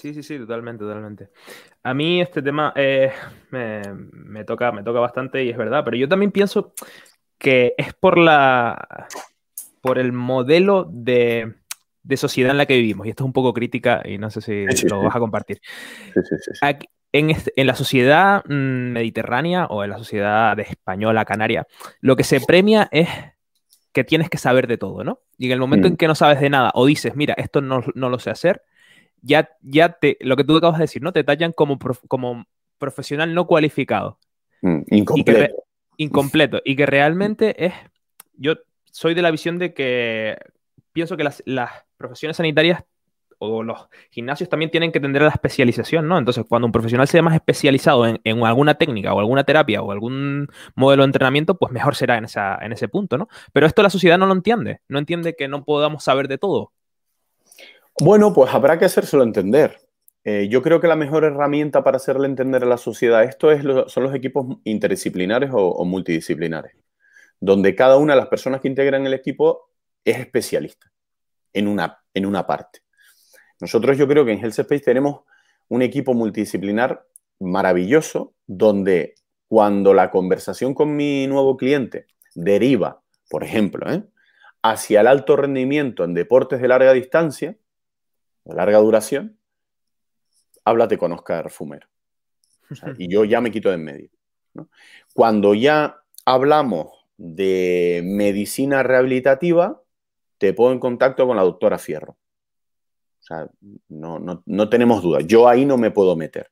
Sí, 0.00 0.14
sí, 0.14 0.22
sí, 0.22 0.38
totalmente, 0.38 0.82
totalmente. 0.82 1.28
A 1.82 1.92
mí 1.92 2.22
este 2.22 2.40
tema 2.40 2.72
eh, 2.74 3.12
me, 3.50 4.44
toca, 4.44 4.72
me 4.72 4.82
toca 4.82 4.98
bastante 4.98 5.44
y 5.44 5.50
es 5.50 5.58
verdad, 5.58 5.84
pero 5.84 5.96
yo 5.96 6.08
también 6.08 6.32
pienso 6.32 6.72
que 7.36 7.74
es 7.76 7.92
por 7.92 8.16
la 8.16 9.08
por 9.82 9.98
el 9.98 10.12
modelo 10.12 10.86
de, 10.90 11.54
sociedad 12.16 12.50
en 12.50 12.58
la 12.58 12.66
que 12.66 12.76
vivimos. 12.76 13.06
Y 13.06 13.10
esto 13.10 13.24
es 13.24 13.26
un 13.26 13.32
poco 13.32 13.52
crítica 13.52 14.02
y 14.04 14.18
no 14.18 14.30
sé 14.30 14.40
si 14.40 14.66
lo 14.86 15.02
vas 15.02 15.16
a 15.16 15.18
compartir. 15.18 15.60
en, 17.12 17.30
en, 17.56 17.66
la 17.66 17.74
sociedad 17.74 18.42
mm, 18.46 18.92
mediterránea 18.92 19.66
o 19.66 19.84
en 19.84 19.90
la 19.90 19.98
sociedad 19.98 20.56
de 20.56 20.62
española, 20.62 21.24
canaria, 21.24 21.66
lo 22.00 22.16
que 22.16 22.24
se 22.24 22.40
premia 22.40 22.88
es 22.90 23.08
que 23.92 24.04
tienes 24.04 24.30
que 24.30 24.38
saber 24.38 24.66
de 24.66 24.78
todo, 24.78 25.02
¿no? 25.02 25.20
Y 25.36 25.46
en 25.46 25.52
el 25.52 25.60
momento 25.60 25.88
en 25.88 25.94
mm. 25.94 25.96
que 25.96 26.08
no 26.08 26.14
sabes 26.14 26.40
de 26.40 26.50
nada 26.50 26.70
o 26.74 26.86
dices, 26.86 27.16
mira, 27.16 27.34
esto 27.34 27.60
no, 27.60 27.82
no 27.94 28.08
lo 28.08 28.18
sé 28.18 28.30
hacer, 28.30 28.62
ya, 29.22 29.50
ya 29.62 29.92
te, 29.92 30.16
lo 30.20 30.36
que 30.36 30.44
tú 30.44 30.56
acabas 30.56 30.78
de 30.78 30.84
decir, 30.84 31.02
¿no? 31.02 31.12
Te 31.12 31.24
tallan 31.24 31.52
como, 31.52 31.78
como 32.08 32.46
profesional 32.78 33.34
no 33.34 33.46
cualificado. 33.46 34.18
Mm, 34.62 34.80
incompleto. 34.90 35.64
Y 35.96 36.04
incompleto. 36.04 36.62
Y 36.64 36.76
que 36.76 36.86
realmente 36.86 37.66
es. 37.66 37.74
Yo 38.34 38.54
soy 38.84 39.14
de 39.14 39.22
la 39.22 39.30
visión 39.30 39.58
de 39.58 39.74
que 39.74 40.38
pienso 40.92 41.16
que 41.16 41.24
las, 41.24 41.42
profesiones 41.96 42.36
sanitarias 42.36 42.82
o 43.38 43.62
los 43.62 43.88
gimnasios 44.10 44.48
también 44.48 44.70
tienen 44.70 44.92
que 44.92 45.00
tener 45.00 45.22
la 45.22 45.28
especialización, 45.28 46.08
¿no? 46.08 46.18
Entonces, 46.18 46.44
cuando 46.48 46.66
un 46.66 46.72
profesional 46.72 47.08
sea 47.08 47.22
más 47.22 47.34
especializado 47.34 48.06
en, 48.06 48.20
en, 48.24 48.44
alguna 48.44 48.74
técnica 48.74 49.14
o 49.14 49.20
alguna 49.20 49.44
terapia 49.44 49.82
o 49.82 49.92
algún 49.92 50.48
modelo 50.74 51.02
de 51.02 51.06
entrenamiento, 51.06 51.56
pues 51.56 51.72
mejor 51.72 51.94
será 51.94 52.18
en, 52.18 52.24
esa, 52.24 52.58
en 52.60 52.72
ese 52.72 52.88
punto, 52.88 53.16
¿no? 53.16 53.28
Pero 53.52 53.66
esto 53.66 53.82
la 53.82 53.90
sociedad 53.90 54.18
no 54.18 54.26
lo 54.26 54.34
entiende, 54.34 54.80
no 54.88 54.98
entiende 54.98 55.36
que 55.36 55.48
no 55.48 55.64
podamos 55.64 56.04
saber 56.04 56.28
de 56.28 56.38
todo. 56.38 56.72
Bueno, 58.02 58.32
pues 58.32 58.54
habrá 58.54 58.78
que 58.78 58.86
hacérselo 58.86 59.22
entender. 59.22 59.78
Eh, 60.24 60.48
yo 60.48 60.62
creo 60.62 60.80
que 60.80 60.86
la 60.86 60.96
mejor 60.96 61.24
herramienta 61.24 61.84
para 61.84 61.98
hacerle 61.98 62.26
entender 62.28 62.62
a 62.62 62.66
la 62.66 62.78
sociedad 62.78 63.24
esto 63.24 63.52
es 63.52 63.62
son 63.92 64.02
los 64.02 64.14
equipos 64.14 64.58
interdisciplinares 64.64 65.50
o, 65.52 65.84
multidisciplinares, 65.84 66.72
donde 67.40 67.74
cada 67.74 67.98
una 67.98 68.14
de 68.14 68.20
las 68.20 68.28
personas 68.28 68.62
que 68.62 68.68
integran 68.68 69.06
el 69.06 69.12
equipo 69.12 69.68
es 70.02 70.18
especialista 70.18 70.90
en 71.52 71.68
una, 71.68 72.02
en 72.14 72.24
una 72.24 72.46
parte. 72.46 72.80
Nosotros 73.60 73.98
yo 73.98 74.08
creo 74.08 74.24
que 74.24 74.32
en 74.32 74.38
Health 74.38 74.58
Space 74.58 74.84
tenemos 74.84 75.20
un 75.68 75.82
equipo 75.82 76.14
multidisciplinar 76.14 77.06
maravilloso, 77.38 78.32
donde 78.46 79.14
cuando 79.46 79.92
la 79.92 80.10
conversación 80.10 80.72
con 80.72 80.96
mi 80.96 81.26
nuevo 81.26 81.58
cliente 81.58 82.06
deriva, 82.34 83.02
por 83.28 83.44
ejemplo, 83.44 83.92
¿eh? 83.92 84.04
hacia 84.62 85.02
el 85.02 85.06
alto 85.06 85.36
rendimiento 85.36 86.04
en 86.04 86.14
deportes 86.14 86.62
de 86.62 86.68
larga 86.68 86.94
distancia, 86.94 87.56
larga 88.54 88.78
duración, 88.78 89.38
háblate 90.64 90.98
con 90.98 91.12
Oscar 91.12 91.50
Fumero. 91.50 91.88
y 92.98 93.12
yo 93.12 93.24
ya 93.24 93.40
me 93.40 93.50
quito 93.50 93.68
de 93.68 93.76
en 93.76 93.84
medio. 93.84 94.10
Cuando 95.14 95.54
ya 95.54 96.02
hablamos 96.24 97.06
de 97.16 98.02
medicina 98.04 98.82
rehabilitativa, 98.82 99.82
te 100.38 100.52
pongo 100.54 100.72
en 100.72 100.80
contacto 100.80 101.26
con 101.26 101.36
la 101.36 101.42
doctora 101.42 101.78
Fierro. 101.78 102.12
O 102.12 103.22
sea, 103.22 103.50
no, 103.88 104.68
tenemos 104.68 105.02
duda. 105.02 105.20
Yo 105.20 105.46
ahí 105.46 105.64
no 105.64 105.76
me 105.76 105.90
puedo 105.90 106.16
meter. 106.16 106.50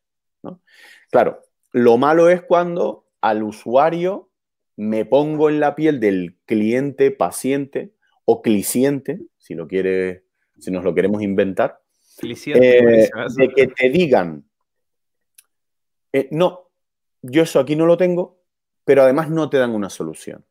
Claro, 1.11 1.41
lo 1.73 1.97
malo 1.97 2.29
es 2.29 2.43
cuando 2.43 3.07
al 3.21 3.43
usuario 3.43 4.31
me 4.77 5.07
pongo 5.07 5.49
en 5.49 5.61
la 5.61 5.75
piel 5.75 6.01
del 6.01 6.37
cliente, 6.45 7.11
paciente 7.11 7.95
o 8.27 8.43
cliciente, 8.43 9.21
si 9.39 9.55
lo 9.55 9.67
quiere 9.67 10.29
si 10.59 10.71
nos 10.71 10.85
lo 10.85 10.95
queremos 10.95 11.23
inventar, 11.23 11.78
eh, 12.21 13.11
de 13.37 13.49
que 13.49 13.67
te 13.69 13.91
digan, 13.91 14.45
eh, 16.13 16.29
no, 16.31 16.71
yo 17.23 17.43
eso 17.43 17.61
aquí 17.61 17.77
no 17.77 17.87
lo 17.87 17.97
tengo, 17.97 18.41
pero 18.85 19.03
además 19.03 19.31
no 19.31 19.49
te 19.51 19.59
dan 19.59 19.75
una 19.75 19.91
solución. 19.91 20.45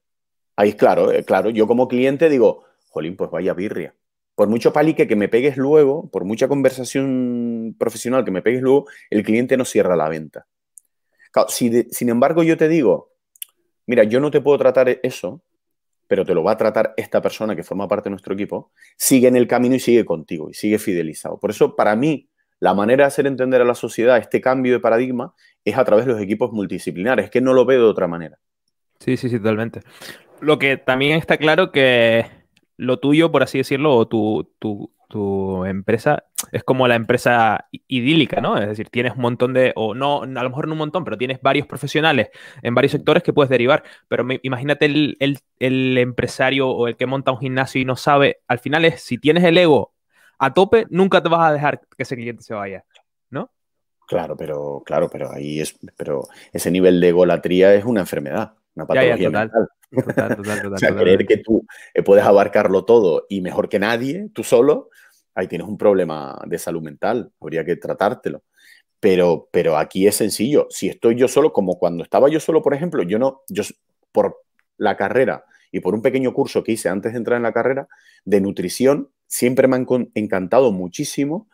Ahí 0.56 0.70
es 0.70 0.76
claro, 0.76 1.12
eh, 1.12 1.24
claro, 1.24 1.50
yo 1.50 1.68
como 1.68 1.88
cliente 1.88 2.30
digo, 2.30 2.64
jolín, 2.90 3.16
pues 3.16 3.30
vaya 3.32 3.54
birria. 3.54 3.96
Por 4.36 4.48
mucho 4.48 4.72
palique 4.72 5.08
que 5.08 5.16
me 5.16 5.30
pegues 5.30 5.58
luego, 5.58 6.10
por 6.10 6.24
mucha 6.24 6.48
conversación 6.48 7.76
profesional 7.78 8.24
que 8.24 8.32
me 8.32 8.42
pegues 8.42 8.62
luego, 8.62 8.86
el 9.10 9.24
cliente 9.24 9.58
no 9.58 9.66
cierra 9.66 9.96
la 9.96 10.10
venta. 10.10 10.48
sin 11.48 12.10
embargo, 12.10 12.44
yo 12.44 12.56
te 12.58 12.68
digo, 12.68 13.14
mira, 13.88 14.04
yo 14.04 14.20
no 14.20 14.32
te 14.32 14.42
puedo 14.42 14.58
tratar 14.58 15.00
eso, 15.04 15.42
pero 16.08 16.26
te 16.26 16.34
lo 16.34 16.44
va 16.44 16.54
a 16.54 16.58
tratar 16.58 16.94
esta 16.98 17.22
persona 17.22 17.56
que 17.56 17.64
forma 17.64 17.88
parte 17.88 18.06
de 18.06 18.12
nuestro 18.12 18.34
equipo, 18.34 18.72
sigue 18.96 19.28
en 19.28 19.36
el 19.36 19.48
camino 19.48 19.76
y 19.76 19.80
sigue 19.80 20.06
contigo 20.06 20.50
y 20.50 20.54
sigue 20.54 20.80
fidelizado. 20.80 21.40
Por 21.40 21.52
eso, 21.52 21.76
para 21.76 21.96
mí, 21.96 22.30
la 22.60 22.74
manera 22.74 23.04
de 23.04 23.08
hacer 23.08 23.28
entender 23.28 23.62
a 23.62 23.66
la 23.66 23.76
sociedad 23.76 24.18
este 24.18 24.42
cambio 24.42 24.74
de 24.74 24.80
paradigma 24.80 25.34
es 25.64 25.78
a 25.78 25.86
través 25.86 26.06
de 26.06 26.14
los 26.14 26.22
equipos 26.22 26.52
multidisciplinares, 26.52 27.26
es 27.26 27.32
que 27.32 27.42
no 27.42 27.54
lo 27.54 27.66
veo 27.66 27.82
de 27.82 27.90
otra 27.90 28.08
manera. 28.08 28.40
Sí, 29.00 29.18
sí, 29.18 29.30
sí, 29.30 29.38
totalmente. 29.38 29.82
Lo 30.40 30.58
que 30.58 30.78
también 30.78 31.18
está 31.18 31.38
claro 31.38 31.72
que 31.72 32.26
lo 32.78 33.00
tuyo, 33.00 33.32
por 33.32 33.44
así 33.44 33.58
decirlo, 33.58 33.96
o 33.96 34.08
tu, 34.08 34.52
tu, 34.60 34.92
tu 35.08 35.66
empresa 35.66 36.26
es 36.52 36.64
como 36.64 36.88
la 36.88 36.96
empresa 36.96 37.68
idílica, 37.88 38.42
¿no? 38.42 38.58
Es 38.58 38.68
decir, 38.68 38.90
tienes 38.90 39.14
un 39.14 39.22
montón 39.22 39.54
de, 39.54 39.74
o 39.76 39.94
no, 39.94 40.24
a 40.24 40.26
lo 40.26 40.50
mejor 40.50 40.68
no 40.68 40.74
un 40.74 40.80
montón, 40.80 41.04
pero 41.04 41.18
tienes 41.18 41.42
varios 41.42 41.66
profesionales 41.66 42.30
en 42.62 42.76
varios 42.76 42.92
sectores 42.92 43.24
que 43.24 43.34
puedes 43.34 43.50
derivar. 43.50 43.84
Pero 44.08 44.26
imagínate 44.42 44.86
el, 44.86 45.98
empresario 45.98 46.70
o 46.70 46.88
el 46.88 46.98
que 46.98 47.06
monta 47.06 47.32
un 47.32 47.40
gimnasio 47.40 47.82
y 47.82 47.86
no 47.86 47.96
sabe, 47.96 48.42
al 48.48 48.60
final 48.60 48.86
es, 48.86 49.02
si 49.02 49.18
tienes 49.18 49.44
el 49.44 49.58
ego 49.58 49.94
a 50.40 50.54
tope, 50.54 50.86
nunca 50.90 51.24
te 51.24 51.30
vas 51.30 51.50
a 51.50 51.54
dejar 51.54 51.80
que 51.80 52.04
ese 52.04 52.16
cliente 52.16 52.44
se 52.44 52.54
vaya, 52.54 52.84
¿no? 53.30 53.50
Claro, 54.08 54.38
pero, 54.38 54.84
claro, 54.86 55.10
pero 55.10 55.32
ahí 55.32 55.60
es, 55.60 55.78
pero 55.96 56.28
ese 56.54 56.70
nivel 56.70 57.02
de 57.02 57.10
egolatría 57.10 57.74
es 57.74 57.86
una 57.86 58.02
enfermedad, 58.02 58.54
una 58.78 58.86
patología 58.86 59.30
mental. 59.30 59.70
Total, 59.92 60.36
total, 60.36 60.62
total, 60.62 60.74
o 60.74 60.78
sea, 60.78 60.96
creer 60.96 61.26
que 61.26 61.38
tú 61.38 61.66
eh, 61.94 62.04
puedes 62.04 62.24
abarcarlo 62.24 62.86
todo 62.86 63.26
y 63.30 63.42
mejor 63.42 63.70
que 63.70 63.80
nadie, 63.80 64.30
tú 64.34 64.44
solo, 64.44 64.90
ahí 65.36 65.48
tienes 65.48 65.68
un 65.68 65.78
problema 65.78 66.40
de 66.46 66.60
salud 66.60 66.82
mental, 66.82 67.32
habría 67.42 67.66
que 67.66 67.76
tratártelo. 67.76 68.44
Pero, 69.00 69.48
pero 69.52 69.78
aquí 69.78 70.08
es 70.08 70.16
sencillo. 70.16 70.68
Si 70.70 70.90
estoy 70.90 71.16
yo 71.16 71.28
solo, 71.28 71.54
como 71.54 71.78
cuando 71.78 72.04
estaba 72.04 72.30
yo 72.30 72.40
solo, 72.40 72.64
por 72.64 72.74
ejemplo, 72.74 73.04
yo 73.04 73.20
no, 73.20 73.42
yo 73.48 73.64
por 74.12 74.44
la 74.78 74.98
carrera 74.98 75.46
y 75.72 75.80
por 75.82 75.94
un 75.94 76.02
pequeño 76.02 76.34
curso 76.34 76.64
que 76.64 76.72
hice 76.72 76.90
antes 76.90 77.12
de 77.12 77.20
entrar 77.20 77.38
en 77.38 77.44
la 77.44 77.54
carrera 77.54 77.88
de 78.26 78.42
nutrición, 78.42 79.10
siempre 79.28 79.68
me 79.68 79.76
han 79.76 79.86
encantado 80.16 80.72
muchísimo 80.72 81.48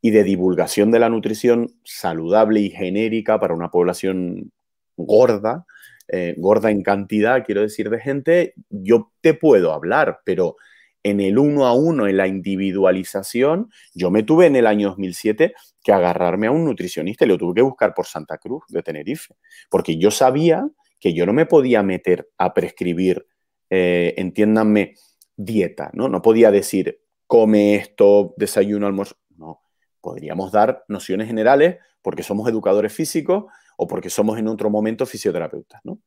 y 0.00 0.10
de 0.10 0.24
divulgación 0.24 0.90
de 0.90 1.00
la 1.00 1.10
nutrición 1.10 1.74
saludable 1.84 2.60
y 2.60 2.70
genérica 2.70 3.38
para 3.38 3.54
una 3.54 3.70
población 3.70 4.52
gorda, 4.96 5.66
eh, 6.08 6.34
gorda 6.38 6.70
en 6.70 6.82
cantidad, 6.82 7.44
quiero 7.44 7.62
decir, 7.62 7.90
de 7.90 8.00
gente, 8.00 8.54
yo 8.70 9.12
te 9.20 9.34
puedo 9.34 9.72
hablar, 9.72 10.20
pero 10.24 10.56
en 11.02 11.20
el 11.20 11.38
uno 11.38 11.66
a 11.66 11.74
uno, 11.74 12.06
en 12.06 12.16
la 12.16 12.26
individualización, 12.26 13.70
yo 13.94 14.10
me 14.10 14.22
tuve 14.22 14.46
en 14.46 14.56
el 14.56 14.66
año 14.66 14.88
2007 14.88 15.54
que 15.82 15.92
agarrarme 15.92 16.48
a 16.48 16.50
un 16.50 16.64
nutricionista 16.64 17.24
y 17.24 17.28
lo 17.28 17.38
tuve 17.38 17.54
que 17.54 17.62
buscar 17.62 17.94
por 17.94 18.06
Santa 18.06 18.38
Cruz 18.38 18.64
de 18.68 18.82
Tenerife, 18.82 19.34
porque 19.70 19.96
yo 19.96 20.10
sabía 20.10 20.68
que 21.00 21.14
yo 21.14 21.26
no 21.26 21.32
me 21.32 21.46
podía 21.46 21.82
meter 21.82 22.28
a 22.38 22.52
prescribir, 22.52 23.26
eh, 23.70 24.14
entiéndanme, 24.16 24.94
dieta, 25.36 25.90
¿no? 25.92 26.08
No 26.08 26.20
podía 26.20 26.50
decir, 26.50 27.00
come 27.26 27.76
esto, 27.76 28.34
desayuno, 28.36 28.86
almuerzo. 28.86 29.16
No, 29.36 29.60
podríamos 30.00 30.50
dar 30.50 30.84
nociones 30.88 31.28
generales 31.28 31.76
porque 32.02 32.22
somos 32.22 32.48
educadores 32.48 32.92
físicos 32.92 33.44
o 33.80 33.86
porque 33.86 34.10
somos 34.10 34.38
en 34.38 34.48
otro 34.48 34.70
momento 34.70 35.06
fisioterapeutas, 35.06 35.80
¿no? 35.84 36.00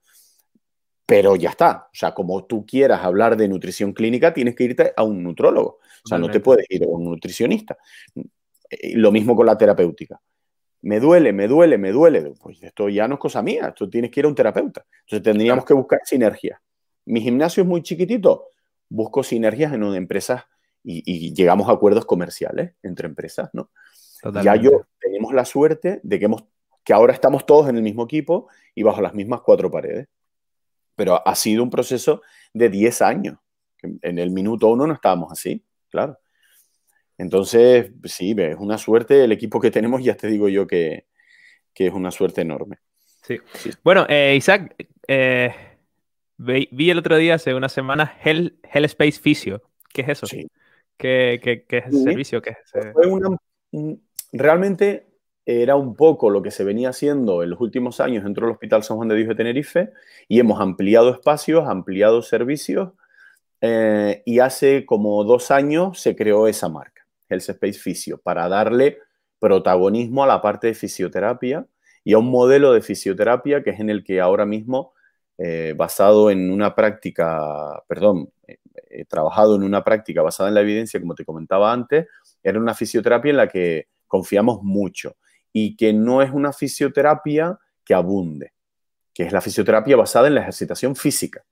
Pero 1.06 1.36
ya 1.36 1.50
está. 1.50 1.88
O 1.88 1.96
sea, 1.96 2.14
como 2.14 2.46
tú 2.46 2.66
quieras 2.66 3.04
hablar 3.04 3.36
de 3.38 3.48
nutrición 3.48 3.94
clínica, 3.94 4.34
tienes 4.34 4.56
que 4.56 4.66
irte 4.66 4.94
a 4.96 5.04
un 5.04 5.24
nutrólogo. 5.24 5.80
O 6.04 6.08
sea, 6.08 6.18
no 6.18 6.30
te 6.30 6.40
puedes 6.40 6.66
ir 6.70 6.84
a 6.84 6.88
un 6.88 7.04
nutricionista. 7.06 7.78
Eh, 8.70 8.96
lo 8.96 9.12
mismo 9.12 9.36
con 9.36 9.46
la 9.46 9.58
terapéutica. 9.58 10.22
Me 10.82 11.00
duele, 11.00 11.32
me 11.34 11.48
duele, 11.48 11.78
me 11.78 11.92
duele. 11.92 12.34
Pues 12.42 12.62
esto 12.62 12.90
ya 12.90 13.08
no 13.08 13.16
es 13.16 13.20
cosa 13.20 13.42
mía. 13.42 13.70
Esto 13.70 13.90
tienes 13.90 14.12
que 14.12 14.20
ir 14.20 14.26
a 14.26 14.30
un 14.30 14.36
terapeuta. 14.36 14.86
Entonces 15.02 15.24
tendríamos 15.24 15.66
que 15.66 15.74
buscar 15.74 16.00
sinergias. 16.04 16.60
Mi 17.06 17.22
gimnasio 17.22 17.64
es 17.64 17.70
muy 17.70 17.82
chiquitito. 17.82 18.50
Busco 18.90 19.24
sinergias 19.24 19.74
en 19.74 19.84
empresas 19.96 20.44
y, 20.84 21.34
llegamos 21.34 21.70
a 21.70 21.74
acuerdos 21.74 22.06
comerciales 22.06 22.74
entre 22.84 23.08
empresas, 23.08 23.50
¿no? 23.54 23.70
Ya 24.44 24.56
yo 24.56 24.86
tenemos 25.00 25.34
la 25.34 25.46
suerte 25.46 26.00
de 26.04 26.20
que, 26.20 26.26
hemos, 26.26 26.44
que 26.84 26.94
ahora 26.94 27.14
estamos 27.14 27.46
todos 27.46 27.70
en 27.70 27.78
el 27.78 27.84
mismo 27.84 28.04
equipo 28.04 28.48
y 28.76 28.84
bajo 28.84 29.02
las 29.02 29.14
mismas 29.14 29.42
cuatro 29.42 29.70
paredes 29.70 30.08
pero 31.02 31.28
ha 31.28 31.34
sido 31.34 31.64
un 31.64 31.72
proceso 31.72 32.22
de 32.54 32.70
10 32.70 33.02
años. 33.02 33.40
En 33.82 34.20
el 34.20 34.30
minuto 34.30 34.68
uno 34.68 34.86
no 34.86 34.94
estábamos 34.94 35.32
así, 35.32 35.66
claro. 35.90 36.20
Entonces, 37.18 37.92
sí, 38.04 38.36
es 38.38 38.58
una 38.60 38.78
suerte 38.78 39.24
el 39.24 39.32
equipo 39.32 39.60
que 39.60 39.72
tenemos, 39.72 40.04
ya 40.04 40.16
te 40.16 40.28
digo 40.28 40.48
yo 40.48 40.68
que, 40.68 41.08
es 41.74 41.92
una 41.92 42.12
suerte 42.12 42.42
enorme. 42.42 42.78
Sí. 43.24 43.40
Bueno, 43.84 44.06
eh, 44.08 44.36
Isaac, 44.38 44.76
eh, 45.08 45.56
vi, 46.38 46.90
el 46.92 47.00
otro 47.00 47.18
día, 47.18 47.34
hace 47.34 47.56
una 47.56 47.70
semana, 47.70 48.16
Hell, 48.24 48.60
Hell 48.72 48.86
Space 48.86 49.20
Physio. 49.20 49.64
¿Qué 49.92 50.04
es 50.04 50.10
eso? 50.10 50.28
Sí. 50.28 50.48
¿Qué, 50.98 51.66
es 51.68 51.86
el 51.88 52.04
servicio? 52.04 52.44
¿Qué 52.44 52.56
realmente 54.34 55.11
era 55.60 55.76
un 55.76 55.96
poco 55.96 56.30
lo 56.30 56.42
que 56.42 56.52
se 56.52 56.64
venía 56.64 56.90
haciendo 56.90 57.44
en 57.44 57.50
los 57.50 57.60
últimos 57.60 58.00
años 58.00 58.24
dentro 58.24 58.46
del 58.46 58.54
Hospital 58.54 58.84
San 58.84 58.98
Juan 58.98 59.10
de 59.10 59.16
Dios 59.16 59.30
de 59.30 59.36
Tenerife 59.36 59.92
y 60.28 60.40
hemos 60.40 60.62
ampliado 60.62 61.10
espacios, 61.10 61.68
ampliado 61.68 62.22
servicios 62.22 62.92
eh, 63.60 64.24
y 64.26 64.40
hace 64.40 64.86
como 64.86 65.24
dos 65.24 65.52
años 65.52 66.00
se 66.00 66.16
creó 66.16 66.48
esa 66.48 66.70
marca, 66.70 67.06
Health 67.28 67.50
Space 67.50 67.80
Fisio, 67.80 68.20
para 68.20 68.48
darle 68.48 69.00
protagonismo 69.40 70.24
a 70.24 70.28
la 70.28 70.42
parte 70.42 70.68
de 70.68 70.74
fisioterapia 70.74 71.66
y 72.04 72.14
a 72.14 72.18
un 72.18 72.30
modelo 72.30 72.74
de 72.74 72.82
fisioterapia 72.82 73.64
que 73.64 73.72
es 73.72 73.80
en 73.80 73.90
el 73.90 74.04
que 74.04 74.22
ahora 74.22 74.46
mismo, 74.46 74.94
eh, 75.38 75.74
basado 75.76 76.32
en 76.32 76.52
una 76.52 76.76
práctica, 76.76 77.84
perdón, 77.88 78.32
eh, 78.48 79.06
trabajado 79.06 79.56
en 79.56 79.64
una 79.64 79.84
práctica 79.84 80.22
basada 80.22 80.50
en 80.50 80.56
la 80.56 80.62
evidencia, 80.62 81.00
como 81.00 81.16
te 81.16 81.26
comentaba 81.26 81.74
antes, 81.74 82.08
era 82.44 82.60
una 82.60 82.74
fisioterapia 82.74 83.32
en 83.32 83.38
la 83.38 83.48
que 83.48 83.88
confiamos 84.08 84.62
mucho 84.64 85.16
y 85.54 85.76
que 85.76 85.94
no 85.94 86.22
es 86.22 86.32
una 86.32 86.54
fisioterapia 86.54 87.60
que 87.84 87.94
abunde, 87.94 88.54
que 89.14 89.24
es 89.24 89.32
la 89.32 89.42
fisioterapia 89.42 89.98
basada 89.98 90.28
en 90.28 90.36
la 90.36 90.42
ejercitación 90.42 90.96
física, 90.96 91.44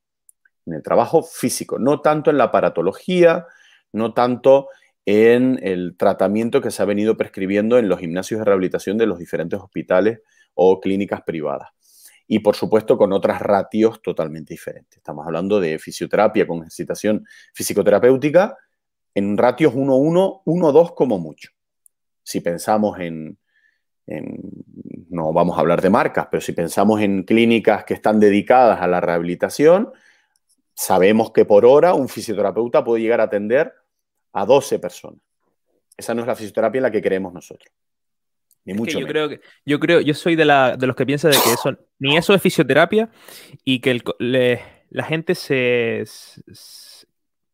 en 0.66 0.74
el 0.74 0.84
trabajo 0.84 1.24
físico, 1.24 1.80
no 1.80 2.02
tanto 2.02 2.30
en 2.30 2.38
la 2.38 2.45
aparatología, 2.45 3.47
no 3.91 4.14
tanto 4.14 4.68
en 5.06 5.60
el 5.64 5.95
tratamiento 5.97 6.62
que 6.62 6.72
se 6.72 6.82
ha 6.82 6.86
venido 6.86 7.18
prescribiendo 7.18 7.78
en 7.78 7.89
los 7.89 8.00
gimnasios 8.00 8.39
de 8.39 8.45
rehabilitación 8.45 8.97
de 8.97 9.08
los 9.08 9.18
diferentes 9.18 9.60
hospitales 9.60 10.22
o 10.54 10.80
clínicas 10.80 11.24
privadas. 11.24 11.70
Y 12.28 12.39
por 12.39 12.56
supuesto 12.56 12.95
con 12.97 13.12
otras 13.12 13.41
ratios 13.41 14.04
totalmente 14.04 14.54
diferentes. 14.54 14.97
Estamos 14.97 15.26
hablando 15.26 15.60
de 15.60 15.80
fisioterapia 15.80 16.45
con 16.45 16.60
ejercitación 16.60 17.26
fisicoterapéutica 17.56 18.56
en 19.16 19.36
ratios 19.36 19.74
1-1, 19.74 20.43
1-2 20.45 20.93
como 20.93 21.18
mucho. 21.18 21.50
Si 22.22 22.41
pensamos 22.41 23.00
en, 23.00 23.39
no 25.10 25.34
vamos 25.34 25.57
a 25.57 25.62
hablar 25.62 25.82
de 25.82 25.89
marcas, 25.89 26.28
pero 26.30 26.41
si 26.41 26.53
pensamos 26.53 27.01
en 27.01 27.24
clínicas 27.24 27.84
que 27.84 27.93
están 27.93 28.20
dedicadas 28.20 28.82
a 28.82 28.88
la 28.88 29.01
rehabilitación, 29.01 29.91
sabemos 30.74 31.32
que 31.32 31.45
por 31.45 31.66
hora 31.66 31.93
un 31.93 32.10
fisioterapeuta 32.10 32.84
puede 32.84 33.01
llegar 33.01 33.22
a 33.22 33.26
atender 33.26 33.74
a 34.34 34.45
12 34.45 34.80
personas. 34.80 35.20
Esa 35.97 36.14
no 36.14 36.22
es 36.22 36.28
la 36.28 36.36
fisioterapia 36.36 36.80
en 36.80 36.84
la 36.84 36.91
que 36.91 37.01
creemos 37.01 37.34
nosotros. 37.34 37.72
Ni 38.66 38.74
mucho 38.74 38.99
yo 38.99 39.07
creo 39.07 39.30
que 39.30 39.41
yo 39.66 39.80
creo 39.80 40.01
yo 40.01 40.14
soy 40.14 40.36
de, 40.36 40.45
los 40.45 40.95
que 40.95 41.05
piensa 41.05 41.30
de 41.30 41.38
que 41.43 41.53
eso 41.53 41.76
ni 41.97 42.18
eso 42.18 42.34
es 42.34 42.41
fisioterapia 42.41 43.10
y 43.64 43.80
que 43.80 44.01
la 44.89 45.03
gente 45.03 45.34
se 45.34 46.03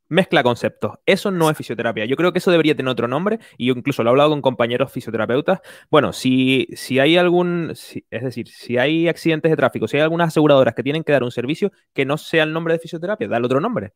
mezcla 0.07 0.43
conceptos. 0.43 0.93
Eso 1.05 1.31
no 1.31 1.49
es 1.49 1.57
fisioterapia. 1.57 2.05
Yo 2.05 2.15
creo 2.15 2.31
que 2.31 2.39
eso 2.39 2.51
debería 2.51 2.75
tener 2.75 2.91
otro 2.91 3.07
nombre 3.07 3.39
y 3.57 3.67
yo 3.67 3.73
incluso 3.73 4.03
lo 4.03 4.09
he 4.09 4.11
hablado 4.11 4.29
con 4.29 4.41
compañeros 4.41 4.91
fisioterapeutas. 4.91 5.59
Bueno, 5.89 6.13
si, 6.13 6.67
si 6.73 6.99
hay 6.99 7.17
algún, 7.17 7.71
es 7.71 8.23
decir, 8.23 8.47
si 8.47 8.77
hay 8.77 9.07
accidentes 9.07 9.51
de 9.51 9.57
tráfico, 9.57 9.87
si 9.87 9.97
hay 9.97 10.03
algunas 10.03 10.29
aseguradoras 10.29 10.75
que 10.75 10.83
tienen 10.83 11.03
que 11.03 11.11
dar 11.11 11.23
un 11.23 11.31
servicio 11.31 11.71
que 11.93 12.05
no 12.05 12.17
sea 12.17 12.43
el 12.43 12.53
nombre 12.53 12.73
de 12.73 12.79
fisioterapia, 12.79 13.27
dale 13.27 13.45
otro 13.45 13.59
nombre. 13.59 13.93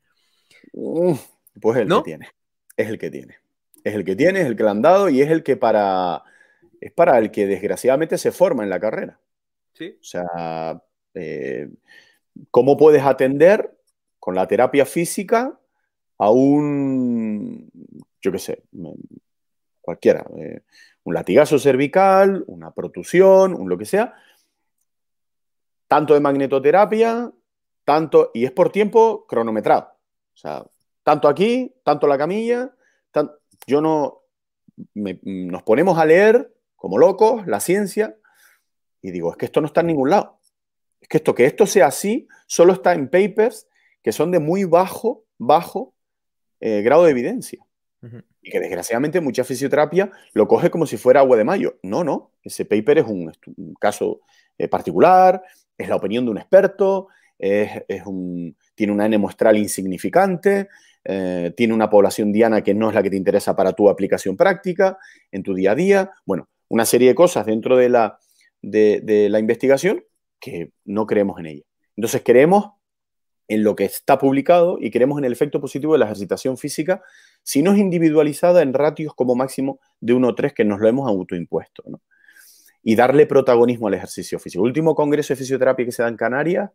pues 1.60 1.78
el 1.78 1.88
que 1.88 2.02
tiene. 2.04 2.30
Es 2.76 2.88
el 2.88 2.98
que 2.98 3.10
tiene. 3.10 3.38
Es 3.84 3.94
el 3.94 4.04
que 4.04 4.16
tiene, 4.16 4.42
es 4.42 4.48
el 4.48 4.56
que 4.56 4.64
le 4.64 4.70
han 4.70 4.82
dado 4.82 5.10
y 5.10 5.22
es 5.22 5.30
el 5.30 5.44
que 5.44 5.56
para, 5.56 6.24
es 6.82 6.92
para 6.92 7.18
el 7.18 7.32
que 7.32 7.48
desgraciadamente 7.48 8.18
se 8.18 8.32
forma 8.32 8.64
en 8.64 8.70
la 8.70 8.80
carrera. 8.80 9.20
Sí. 9.74 9.98
O 10.00 10.04
sea, 10.04 10.82
eh, 11.14 11.70
¿cómo 12.52 12.78
puedes 12.78 13.04
atender 13.04 13.74
con 14.20 14.36
la 14.36 14.48
terapia 14.48 14.86
física 14.86 15.60
a 16.20 16.30
un, 16.30 17.72
yo 18.22 18.32
qué 18.32 18.40
sé, 18.40 18.64
cualquiera, 19.82 20.26
eh, 20.38 20.62
un 21.04 21.14
latigazo 21.14 21.58
cervical, 21.58 22.44
una 22.48 22.72
protusión, 22.72 23.54
un 23.54 23.70
lo 23.70 23.78
que 23.78 23.86
sea, 23.86 24.14
tanto 25.88 26.14
de 26.14 26.20
magnetoterapia, 26.20 27.32
tanto, 27.86 28.32
y 28.34 28.46
es 28.46 28.52
por 28.52 28.72
tiempo 28.72 29.26
cronometrado. 29.26 29.94
O 30.34 30.38
sea, 30.38 30.64
tanto 31.04 31.28
aquí, 31.28 31.74
tanto 31.84 32.06
la 32.06 32.18
camilla, 32.18 32.72
yo 33.66 33.82
no, 33.82 34.22
nos 34.94 35.64
ponemos 35.64 35.98
a 35.98 36.06
leer 36.06 36.54
como 36.76 36.98
locos 36.98 37.48
la 37.48 37.60
ciencia 37.60 38.16
y 39.02 39.12
digo, 39.12 39.32
es 39.32 39.38
que 39.38 39.46
esto 39.46 39.62
no 39.62 39.68
está 39.68 39.82
en 39.82 39.88
ningún 39.88 40.10
lado. 40.10 40.40
Es 41.00 41.08
que 41.08 41.18
esto, 41.18 41.34
que 41.34 41.46
esto 41.46 41.66
sea 41.66 41.88
así, 41.88 42.28
solo 42.46 42.74
está 42.74 42.94
en 42.94 43.10
papers 43.10 43.68
que 44.04 44.12
son 44.12 44.32
de 44.32 44.40
muy 44.40 44.66
bajo, 44.66 45.24
bajo 45.38 45.94
eh, 46.60 46.82
grado 46.82 47.06
de 47.06 47.12
evidencia. 47.12 47.64
Y 48.42 48.52
que 48.52 48.62
desgraciadamente 48.62 49.20
mucha 49.20 49.44
fisioterapia 49.44 50.10
lo 50.34 50.48
coge 50.48 50.70
como 50.70 50.86
si 50.86 50.96
fuera 50.96 51.20
agua 51.20 51.36
de 51.36 51.44
mayo. 51.44 51.80
No, 51.84 52.06
no. 52.06 52.32
Ese 52.42 52.64
paper 52.64 53.00
es 53.00 53.06
un, 53.06 53.32
caso 53.80 54.22
eh, 54.58 54.70
particular, 54.70 55.44
es 55.78 55.90
la 55.90 55.98
opinión 55.98 56.24
de 56.24 56.32
un 56.32 56.38
experto, 56.38 57.10
es, 57.38 58.06
un, 58.06 58.56
tiene 58.76 58.94
una 58.94 59.06
N 59.06 59.18
muestral 59.18 59.58
insignificante, 59.58 60.70
eh, 61.04 61.54
tiene 61.56 61.74
una 61.74 61.90
población 61.90 62.32
diana 62.32 62.62
que 62.62 62.74
no 62.74 62.90
es 62.90 62.96
la 62.96 63.04
que 63.04 63.10
te 63.10 63.18
interesa 63.18 63.56
para 63.56 63.74
tu 63.74 63.90
aplicación 63.90 64.38
práctica, 64.38 64.98
en 65.32 65.44
tu 65.44 65.54
día 65.54 65.72
a 65.72 65.76
día. 65.76 66.12
Bueno, 66.26 66.50
una 66.68 66.86
serie 66.86 67.10
de 67.10 67.16
cosas 67.16 67.46
dentro 67.46 67.78
de 67.78 67.90
la, 67.90 68.20
de, 68.62 69.02
de 69.04 69.30
la 69.30 69.40
investigación 69.40 70.04
que 70.40 70.72
no 70.86 71.06
creemos 71.06 71.40
en 71.40 71.48
ella. 71.48 71.64
Entonces 71.96 72.22
queremos 72.22 72.79
en 73.50 73.64
lo 73.64 73.76
que 73.76 73.84
está 73.84 74.20
publicado 74.20 74.78
y 74.80 74.92
creemos 74.92 75.18
en 75.18 75.26
el 75.26 75.34
efecto 75.34 75.60
positivo 75.60 75.94
de 75.94 76.00
la 76.00 76.06
ejercitación 76.06 76.58
física, 76.58 77.02
si 77.44 77.64
no 77.64 77.74
es 77.74 77.80
individualizada 77.80 78.62
en 78.62 78.74
ratios 78.74 79.14
como 79.16 79.36
máximo 79.36 79.80
de 80.00 80.14
1 80.14 80.28
o 80.28 80.36
3 80.36 80.54
que 80.54 80.64
nos 80.64 80.80
lo 80.80 80.88
hemos 80.88 81.10
autoimpuesto. 81.10 81.84
Y 82.84 82.96
darle 82.96 83.26
protagonismo 83.26 83.88
al 83.88 83.96
ejercicio 83.96 84.40
físico. 84.40 84.64
Último 84.64 84.94
congreso 84.94 85.34
de 85.34 85.38
fisioterapia 85.38 85.86
que 85.86 85.92
se 85.92 86.04
da 86.04 86.10
en 86.10 86.16
Canarias, 86.16 86.70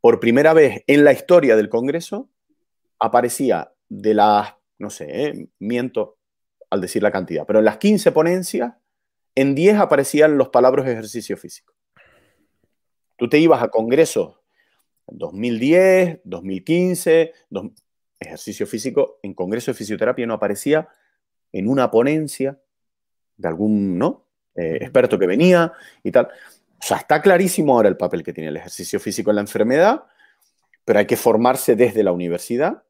por 0.00 0.20
primera 0.20 0.52
vez 0.52 0.84
en 0.86 1.04
la 1.04 1.12
historia 1.12 1.56
del 1.56 1.68
congreso, 1.68 2.30
aparecía 3.00 3.72
de 3.88 4.14
las, 4.14 4.54
no 4.78 4.90
sé, 4.90 5.26
eh, 5.26 5.48
miento 5.58 6.18
al 6.70 6.80
decir 6.80 7.02
la 7.02 7.10
cantidad, 7.10 7.44
pero 7.46 7.58
en 7.58 7.64
las 7.64 7.78
15 7.78 8.12
ponencias, 8.12 8.74
en 9.34 9.56
10 9.56 9.78
aparecían 9.78 10.38
los 10.38 10.50
palabras 10.50 10.86
ejercicio 10.86 11.36
físico. 11.36 11.74
Tú 13.16 13.28
te 13.28 13.38
ibas 13.38 13.62
a 13.62 13.68
congresos 13.68 14.41
2010, 15.18 16.20
2015, 16.24 17.32
ejercicio 18.18 18.66
físico, 18.66 19.18
en 19.22 19.34
Congreso 19.34 19.70
de 19.70 19.76
Fisioterapia 19.76 20.26
no 20.26 20.34
aparecía 20.34 20.88
en 21.52 21.68
una 21.68 21.90
ponencia 21.90 22.58
de 23.36 23.48
algún 23.48 23.98
¿no? 23.98 24.26
Eh, 24.54 24.78
experto 24.80 25.18
que 25.18 25.26
venía 25.26 25.72
y 26.02 26.10
tal. 26.10 26.26
O 26.26 26.84
sea, 26.84 26.98
está 26.98 27.22
clarísimo 27.22 27.74
ahora 27.74 27.88
el 27.88 27.96
papel 27.96 28.22
que 28.22 28.32
tiene 28.32 28.50
el 28.50 28.56
ejercicio 28.56 29.00
físico 29.00 29.30
en 29.30 29.36
la 29.36 29.42
enfermedad, 29.42 30.04
pero 30.84 30.98
hay 30.98 31.06
que 31.06 31.16
formarse 31.16 31.76
desde 31.76 32.02
la 32.02 32.12
universidad 32.12 32.82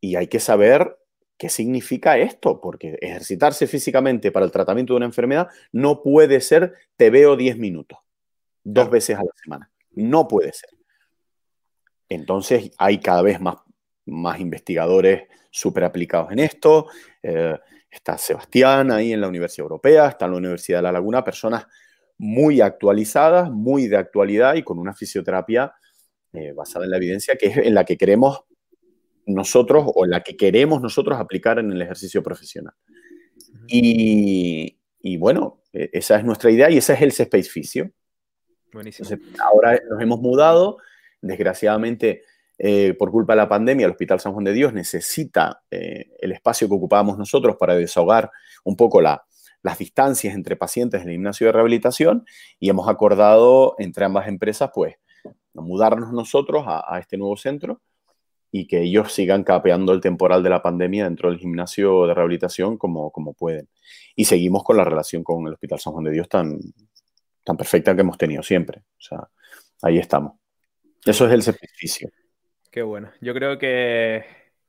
y 0.00 0.16
hay 0.16 0.26
que 0.26 0.40
saber 0.40 0.98
qué 1.38 1.48
significa 1.48 2.18
esto, 2.18 2.60
porque 2.60 2.98
ejercitarse 3.00 3.66
físicamente 3.66 4.30
para 4.30 4.46
el 4.46 4.52
tratamiento 4.52 4.92
de 4.92 4.98
una 4.98 5.06
enfermedad 5.06 5.48
no 5.72 6.02
puede 6.02 6.40
ser 6.40 6.74
te 6.96 7.10
veo 7.10 7.36
10 7.36 7.58
minutos, 7.58 7.98
dos 8.62 8.90
veces 8.90 9.16
a 9.16 9.24
la 9.24 9.32
semana. 9.42 9.70
No 9.92 10.28
puede 10.28 10.52
ser. 10.52 10.70
Entonces 12.08 12.70
hay 12.78 12.98
cada 12.98 13.22
vez 13.22 13.40
más, 13.40 13.56
más 14.06 14.40
investigadores 14.40 15.24
súper 15.50 15.84
aplicados 15.84 16.32
en 16.32 16.40
esto. 16.40 16.86
Eh, 17.22 17.56
está 17.90 18.18
Sebastián 18.18 18.90
ahí 18.90 19.12
en 19.12 19.20
la 19.20 19.28
Universidad 19.28 19.64
Europea, 19.64 20.08
está 20.08 20.24
en 20.24 20.32
la 20.32 20.38
Universidad 20.38 20.78
de 20.78 20.82
La 20.82 20.92
Laguna, 20.92 21.22
personas 21.22 21.66
muy 22.18 22.60
actualizadas, 22.60 23.50
muy 23.50 23.88
de 23.88 23.96
actualidad 23.96 24.54
y 24.54 24.62
con 24.62 24.78
una 24.78 24.94
fisioterapia 24.94 25.72
eh, 26.32 26.52
basada 26.52 26.84
en 26.84 26.90
la 26.90 26.96
evidencia 26.96 27.36
que 27.36 27.46
es 27.46 27.56
en 27.58 27.74
la 27.74 27.84
que 27.84 27.96
queremos 27.96 28.40
nosotros 29.26 29.84
o 29.94 30.04
en 30.04 30.10
la 30.10 30.22
que 30.22 30.36
queremos 30.36 30.82
nosotros 30.82 31.18
aplicar 31.18 31.58
en 31.58 31.72
el 31.72 31.80
ejercicio 31.80 32.22
profesional. 32.22 32.74
Y, 33.68 34.76
bueno, 35.18 35.62
e, 35.72 35.90
esa 35.92 36.18
es 36.18 36.24
nuestra 36.24 36.50
idea 36.50 36.70
y 36.70 36.78
ese 36.78 36.94
es 36.94 37.02
el 37.02 37.08
Space 37.08 37.48
Fisio. 37.48 37.90
Buenísimo. 38.72 39.08
ahora 39.38 39.80
nos 39.88 40.02
hemos 40.02 40.20
mudado 40.20 40.78
Desgraciadamente, 41.24 42.22
eh, 42.58 42.94
por 42.98 43.10
culpa 43.10 43.32
de 43.32 43.38
la 43.38 43.48
pandemia, 43.48 43.86
el 43.86 43.92
Hospital 43.92 44.20
San 44.20 44.32
Juan 44.34 44.44
de 44.44 44.52
Dios 44.52 44.74
necesita 44.74 45.62
eh, 45.70 46.10
el 46.20 46.32
espacio 46.32 46.68
que 46.68 46.74
ocupábamos 46.74 47.16
nosotros 47.16 47.56
para 47.58 47.74
desahogar 47.74 48.30
un 48.62 48.76
poco 48.76 49.00
las 49.00 49.78
distancias 49.78 50.34
entre 50.34 50.56
pacientes 50.56 51.00
en 51.00 51.08
el 51.08 51.14
gimnasio 51.14 51.46
de 51.46 51.52
rehabilitación 51.52 52.26
y 52.60 52.68
hemos 52.68 52.88
acordado 52.88 53.74
entre 53.78 54.04
ambas 54.04 54.28
empresas, 54.28 54.70
pues, 54.74 54.96
mudarnos 55.54 56.12
nosotros 56.12 56.64
a, 56.66 56.98
este 56.98 57.16
nuevo 57.16 57.36
centro 57.36 57.80
y 58.50 58.66
que 58.66 58.82
ellos 58.82 59.12
sigan 59.12 59.44
capeando 59.44 59.92
el 59.92 60.00
temporal 60.00 60.42
de 60.42 60.50
la 60.50 60.62
pandemia 60.62 61.04
dentro 61.04 61.30
del 61.30 61.38
gimnasio 61.38 62.06
de 62.06 62.14
rehabilitación 62.14 62.76
como, 62.76 63.10
como 63.10 63.32
pueden. 63.32 63.68
Y 64.14 64.26
seguimos 64.26 64.62
con 64.62 64.76
la 64.76 64.84
relación 64.84 65.24
con 65.24 65.46
el 65.46 65.54
Hospital 65.54 65.80
San 65.80 65.94
Juan 65.94 66.04
de 66.04 66.10
Dios 66.10 66.28
tan, 66.28 66.58
tan 67.44 67.56
perfecta 67.56 67.94
que 67.94 68.02
hemos 68.02 68.18
tenido 68.18 68.42
siempre. 68.42 68.80
O 68.98 69.00
sea, 69.00 69.28
ahí 69.82 69.98
estamos. 69.98 70.43
Eso 71.04 71.26
es 71.26 71.32
el 71.32 71.42
sacrificio. 71.42 72.10
Qué 72.70 72.82
bueno. 72.82 73.10
Yo 73.20 73.34
creo 73.34 73.58
que, 73.58 74.24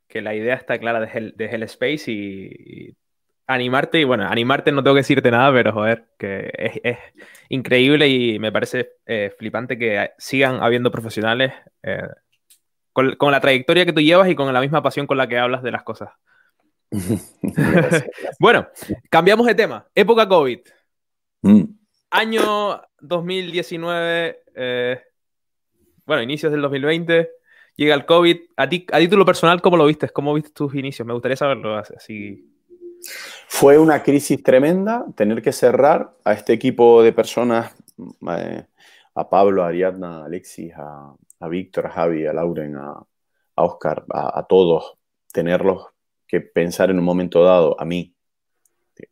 que 0.07 0.21
la 0.21 0.35
idea 0.35 0.55
está 0.55 0.77
clara 0.79 0.99
de 0.99 1.45
Hell, 1.45 1.63
Space 1.63 2.11
y, 2.11 2.95
animarte, 3.47 3.99
y 3.99 4.03
bueno, 4.03 4.27
animarte 4.27 4.71
no 4.71 4.83
tengo 4.83 4.95
que 4.95 5.01
decirte 5.01 5.31
nada, 5.31 5.51
pero 5.53 5.71
joder, 5.71 6.07
que 6.17 6.51
es, 6.83 6.97
increíble 7.49 8.07
y 8.07 8.39
me 8.39 8.51
parece 8.51 8.93
eh, 9.05 9.33
flipante 9.37 9.77
que 9.77 10.11
sigan 10.17 10.61
habiendo 10.63 10.91
profesionales 10.91 11.53
eh, 11.83 12.07
con, 12.91 13.31
la 13.31 13.41
trayectoria 13.41 13.85
que 13.85 13.93
tú 13.93 14.01
llevas 14.01 14.29
y 14.29 14.35
con 14.35 14.51
la 14.53 14.61
misma 14.61 14.81
pasión 14.81 15.05
con 15.05 15.17
la 15.17 15.27
que 15.27 15.37
hablas 15.37 15.61
de 15.63 15.71
las 15.71 15.83
cosas. 15.83 16.09
bueno, 18.39 18.67
cambiamos 19.09 19.45
de 19.47 19.55
tema. 19.55 19.85
Época 19.93 20.27
COVID. 20.27 20.59
Mm. 21.41 21.63
Año 22.11 22.81
2019, 23.01 24.43
eh, 24.55 25.01
bueno, 26.05 26.21
inicios 26.21 26.51
del 26.51 26.61
2020, 26.61 27.29
llega 27.75 27.95
el 27.95 28.05
COVID. 28.05 28.37
A 28.57 28.69
ti, 28.69 28.85
a 28.91 28.99
título 28.99 29.25
personal, 29.25 29.61
¿cómo 29.61 29.77
lo 29.77 29.85
viste? 29.85 30.09
¿Cómo 30.09 30.33
viste 30.33 30.51
tus 30.51 30.75
inicios? 30.75 31.05
Me 31.05 31.13
gustaría 31.13 31.37
saberlo 31.37 31.75
así. 31.77 32.51
Fue 33.47 33.77
una 33.77 34.01
crisis 34.03 34.41
tremenda 34.41 35.05
tener 35.15 35.41
que 35.41 35.51
cerrar 35.51 36.15
a 36.23 36.33
este 36.33 36.53
equipo 36.53 37.03
de 37.03 37.13
personas, 37.13 37.75
eh, 38.37 38.65
a 39.13 39.29
Pablo, 39.29 39.63
a 39.63 39.67
Ariadna, 39.67 40.21
a 40.21 40.25
Alexis, 40.25 40.73
a, 40.75 41.15
Víctor, 41.47 41.87
a 41.87 41.89
Javi, 41.91 42.25
a 42.25 42.33
Lauren, 42.33 42.75
a, 42.75 43.05
Oscar, 43.55 44.03
a, 44.09 44.45
todos, 44.49 44.97
tenerlos 45.31 45.87
que 46.27 46.41
pensar 46.41 46.89
en 46.89 46.99
un 46.99 47.05
momento 47.05 47.43
dado, 47.43 47.79
a 47.79 47.85
mí, 47.85 48.13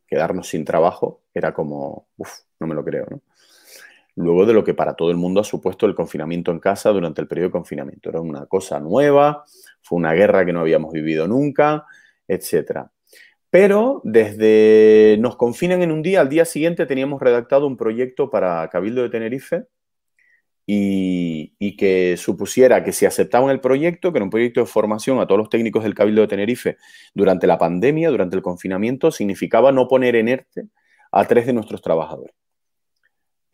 quedarnos 0.06 0.48
sin 0.48 0.64
trabajo, 0.64 1.22
era 1.32 1.54
como, 1.54 2.08
uff, 2.16 2.40
no 2.58 2.66
me 2.66 2.74
lo 2.74 2.84
creo, 2.84 3.06
¿no? 3.08 3.22
Luego 4.16 4.46
de 4.46 4.52
lo 4.52 4.62
que 4.62 4.74
para 4.74 4.94
todo 4.94 5.10
el 5.10 5.16
mundo 5.16 5.40
ha 5.40 5.44
supuesto 5.44 5.86
el 5.86 5.94
confinamiento 5.94 6.52
en 6.52 6.60
casa 6.60 6.90
durante 6.90 7.20
el 7.20 7.26
periodo 7.26 7.48
de 7.48 7.52
confinamiento. 7.52 8.10
Era 8.10 8.20
una 8.20 8.46
cosa 8.46 8.78
nueva, 8.78 9.44
fue 9.82 9.98
una 9.98 10.12
guerra 10.12 10.46
que 10.46 10.52
no 10.52 10.60
habíamos 10.60 10.92
vivido 10.92 11.26
nunca, 11.26 11.84
etc. 12.28 12.86
Pero 13.50 14.00
desde 14.04 15.16
nos 15.20 15.36
confinan 15.36 15.82
en 15.82 15.92
un 15.92 16.02
día, 16.02 16.20
al 16.20 16.28
día 16.28 16.44
siguiente 16.44 16.86
teníamos 16.86 17.20
redactado 17.20 17.66
un 17.66 17.76
proyecto 17.76 18.30
para 18.30 18.68
Cabildo 18.68 19.02
de 19.02 19.10
Tenerife 19.10 19.66
y, 20.66 21.76
que 21.76 22.16
supusiera 22.16 22.82
que 22.84 22.92
si 22.92 23.06
aceptaban 23.06 23.50
el 23.50 23.60
proyecto, 23.60 24.12
que 24.12 24.18
era 24.18 24.24
un 24.24 24.30
proyecto 24.30 24.60
de 24.60 24.66
formación 24.66 25.20
a 25.20 25.26
todos 25.26 25.38
los 25.38 25.50
técnicos 25.50 25.82
del 25.82 25.94
Cabildo 25.94 26.22
de 26.22 26.28
Tenerife 26.28 26.76
durante 27.14 27.46
la 27.46 27.58
pandemia, 27.58 28.10
durante 28.10 28.36
el 28.36 28.42
confinamiento, 28.42 29.10
significaba 29.10 29.72
no 29.72 29.88
poner 29.88 30.16
en 30.16 30.28
ERTE 30.28 30.68
a 31.12 31.24
tres 31.26 31.46
de 31.46 31.52
nuestros 31.52 31.82
trabajadores. 31.82 32.34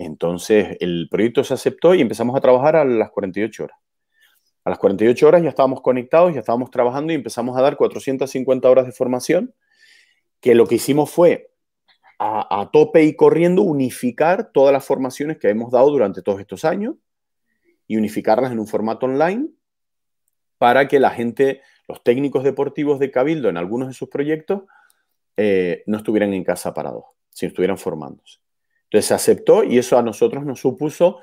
Entonces, 0.00 0.78
el 0.80 1.08
proyecto 1.10 1.44
se 1.44 1.52
aceptó 1.52 1.94
y 1.94 2.00
empezamos 2.00 2.34
a 2.34 2.40
trabajar 2.40 2.74
a 2.74 2.86
las 2.86 3.10
48 3.10 3.64
horas. 3.64 3.76
A 4.64 4.70
las 4.70 4.78
48 4.78 5.28
horas 5.28 5.42
ya 5.42 5.50
estábamos 5.50 5.82
conectados, 5.82 6.32
ya 6.32 6.40
estábamos 6.40 6.70
trabajando 6.70 7.12
y 7.12 7.16
empezamos 7.16 7.54
a 7.58 7.60
dar 7.60 7.76
450 7.76 8.70
horas 8.70 8.86
de 8.86 8.92
formación, 8.92 9.54
que 10.40 10.54
lo 10.54 10.66
que 10.66 10.76
hicimos 10.76 11.10
fue 11.10 11.50
a, 12.18 12.70
tope 12.72 13.04
y 13.04 13.14
corriendo 13.14 13.60
unificar 13.60 14.52
todas 14.52 14.72
las 14.72 14.86
formaciones 14.86 15.36
que 15.36 15.50
hemos 15.50 15.70
dado 15.70 15.90
durante 15.90 16.22
todos 16.22 16.40
estos 16.40 16.64
años 16.64 16.94
y 17.86 17.98
unificarlas 17.98 18.52
en 18.52 18.58
un 18.58 18.66
formato 18.66 19.04
online 19.04 19.50
para 20.56 20.88
que 20.88 20.98
la 20.98 21.10
gente, 21.10 21.60
los 21.86 22.02
técnicos 22.02 22.42
deportivos 22.42 23.00
de 23.00 23.10
Cabildo 23.10 23.50
en 23.50 23.58
algunos 23.58 23.88
de 23.88 23.94
sus 23.94 24.08
proyectos, 24.08 24.62
eh, 25.36 25.82
no 25.86 25.98
estuvieran 25.98 26.32
en 26.32 26.44
casa 26.44 26.72
parados, 26.72 27.04
sino 27.28 27.48
estuvieran 27.48 27.76
formándose. 27.76 28.38
Entonces 28.90 29.06
se 29.06 29.14
aceptó 29.14 29.62
y 29.62 29.78
eso 29.78 29.96
a 29.96 30.02
nosotros 30.02 30.44
nos 30.44 30.58
supuso 30.58 31.20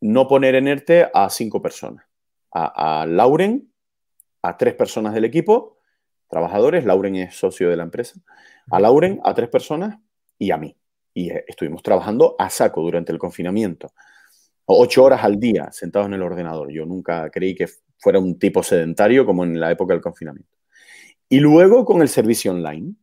no 0.00 0.26
poner 0.26 0.54
en 0.54 0.68
ERTE 0.68 1.10
a 1.12 1.28
cinco 1.28 1.60
personas. 1.60 2.06
A, 2.50 3.02
a 3.02 3.06
Lauren, 3.06 3.70
a 4.40 4.56
tres 4.56 4.74
personas 4.74 5.12
del 5.12 5.26
equipo, 5.26 5.78
trabajadores, 6.28 6.86
Lauren 6.86 7.16
es 7.16 7.36
socio 7.36 7.68
de 7.68 7.76
la 7.76 7.82
empresa, 7.82 8.18
a 8.70 8.80
Lauren, 8.80 9.20
a 9.22 9.34
tres 9.34 9.50
personas 9.50 9.98
y 10.38 10.50
a 10.50 10.56
mí. 10.56 10.74
Y 11.12 11.30
eh, 11.30 11.44
estuvimos 11.46 11.82
trabajando 11.82 12.36
a 12.38 12.48
saco 12.48 12.80
durante 12.80 13.12
el 13.12 13.18
confinamiento. 13.18 13.92
Ocho 14.64 15.04
horas 15.04 15.22
al 15.24 15.38
día 15.38 15.70
sentados 15.72 16.08
en 16.08 16.14
el 16.14 16.22
ordenador. 16.22 16.72
Yo 16.72 16.86
nunca 16.86 17.30
creí 17.30 17.54
que 17.54 17.68
fuera 17.98 18.18
un 18.18 18.38
tipo 18.38 18.62
sedentario 18.62 19.26
como 19.26 19.44
en 19.44 19.60
la 19.60 19.70
época 19.70 19.92
del 19.92 20.02
confinamiento. 20.02 20.56
Y 21.28 21.40
luego 21.40 21.84
con 21.84 22.00
el 22.00 22.08
servicio 22.08 22.52
online, 22.52 22.94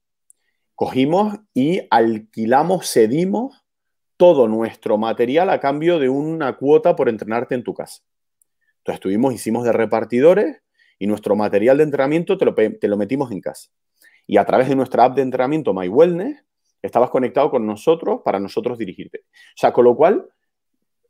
cogimos 0.76 1.38
y 1.54 1.82
alquilamos, 1.92 2.92
cedimos 2.92 3.61
todo 4.22 4.48
nuestro 4.48 5.00
material 5.00 5.50
a 5.50 5.60
cambio 5.60 5.98
de 5.98 6.08
una 6.08 6.56
cuota 6.56 6.96
por 6.96 7.10
entrenarte 7.10 7.56
en 7.56 7.64
tu 7.64 7.74
casa. 7.74 8.04
Entonces 8.78 8.98
estuvimos, 8.98 9.34
hicimos 9.34 9.64
de 9.64 9.72
repartidores 9.72 10.62
y 11.00 11.08
nuestro 11.08 11.36
material 11.36 11.78
de 11.78 11.86
entrenamiento 11.86 12.38
te 12.38 12.46
lo, 12.46 12.54
te 12.54 12.88
lo 12.88 12.98
metimos 12.98 13.32
en 13.32 13.42
casa. 13.42 13.72
Y 14.28 14.38
a 14.38 14.46
través 14.46 14.70
de 14.70 14.76
nuestra 14.76 15.06
app 15.06 15.16
de 15.16 15.24
entrenamiento 15.24 15.74
My 15.74 15.88
Wellness, 15.88 16.38
estabas 16.84 17.10
conectado 17.10 17.50
con 17.50 17.66
nosotros 17.66 18.22
para 18.24 18.40
nosotros 18.40 18.78
dirigirte. 18.78 19.24
O 19.26 19.58
sea, 19.58 19.74
con 19.74 19.86
lo 19.86 19.96
cual, 19.96 20.30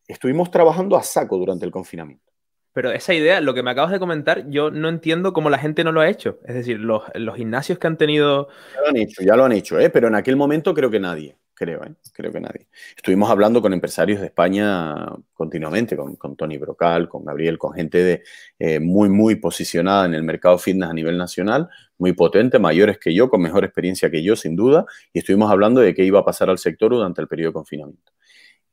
estuvimos 0.07 0.49
trabajando 0.49 0.95
a 0.95 1.03
saco 1.03 1.38
durante 1.38 1.66
el 1.66 1.72
confinamiento. 1.72 2.32
Pero 2.72 2.91
esa 2.91 3.14
idea, 3.14 3.41
lo 3.41 3.53
que 3.53 3.62
me 3.62 3.72
acabas 3.72 3.91
de 3.91 3.99
comentar, 3.99 4.49
yo 4.49 4.72
no 4.72 4.88
entiendo 4.88 5.34
cómo 5.34 5.49
la 5.49 5.57
gente 5.57 5.84
no 5.84 5.91
lo 5.91 5.99
ha 5.99 6.07
hecho. 6.07 6.39
Es 6.45 6.55
decir, 6.55 6.80
los, 6.80 7.03
gimnasios 7.36 7.78
que 7.78 7.88
han 7.88 7.97
tenido... 7.97 8.47
Ya 8.74 8.80
lo 8.80 8.88
han 8.88 8.95
hecho, 8.95 9.22
ya 9.22 9.36
lo 9.36 9.43
han 9.43 9.51
hecho, 9.51 9.78
¿eh? 9.82 9.89
pero 9.89 10.07
en 10.07 10.16
aquel 10.16 10.38
momento 10.38 10.74
creo 10.74 10.89
que 10.89 11.01
nadie 11.01 11.36
creo, 11.62 11.84
¿eh? 11.84 11.93
creo 12.12 12.32
que 12.32 12.39
nadie. 12.39 12.68
Estuvimos 12.95 13.30
hablando 13.30 13.62
con 13.62 13.72
empresarios 13.72 14.20
de 14.20 14.26
España 14.26 14.95
continuamente, 15.32 15.95
con, 15.95 16.36
Tony 16.36 16.57
Brocal, 16.57 17.07
con 17.07 17.24
Gabriel, 17.24 17.59
con 17.59 17.74
gente 17.74 18.24
eh, 18.57 18.80
muy, 18.80 19.09
muy 19.09 19.36
posicionada 19.36 20.07
en 20.07 20.16
el 20.16 20.24
mercado 20.24 20.57
fitness 20.57 20.89
a 20.89 20.93
nivel 20.93 21.20
nacional, 21.20 21.70
muy 21.99 22.14
potente, 22.14 22.57
mayores 22.57 22.97
que 22.97 23.14
yo, 23.14 23.30
con 23.30 23.43
mejor 23.43 23.64
experiencia 23.64 24.09
que 24.09 24.24
yo, 24.24 24.36
sin 24.36 24.55
duda, 24.55 24.86
y 25.14 25.20
estuvimos 25.20 25.51
hablando 25.51 25.82
de 25.82 25.93
qué 25.93 26.03
iba 26.03 26.20
a 26.20 26.26
pasar 26.26 26.49
al 26.49 26.57
sector 26.57 26.93
durante 26.93 27.22
el 27.22 27.28
periodo 27.28 27.49
de 27.49 27.53
confinamiento. 27.53 28.12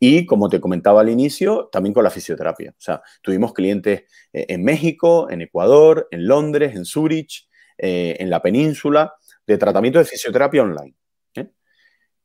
Y 0.00 0.24
como 0.24 0.48
te 0.48 0.58
comentaba 0.58 1.02
al 1.02 1.10
inicio, 1.10 1.68
también 1.70 1.92
con 1.92 2.04
la 2.04 2.10
fisioterapia. 2.10 2.70
O 2.70 2.80
sea, 2.80 3.02
tuvimos 3.20 3.52
clientes 3.52 4.04
eh, 4.32 4.46
en 4.48 4.64
México, 4.64 5.28
en 5.28 5.42
Ecuador, 5.42 6.08
en 6.10 6.26
Londres, 6.26 6.74
en 6.74 6.86
Zurich, 6.86 7.46
en 7.80 8.28
la 8.28 8.42
península, 8.42 9.14
de 9.46 9.56
tratamiento 9.56 10.00
de 10.00 10.04
fisioterapia 10.04 10.62
online. 10.62 10.96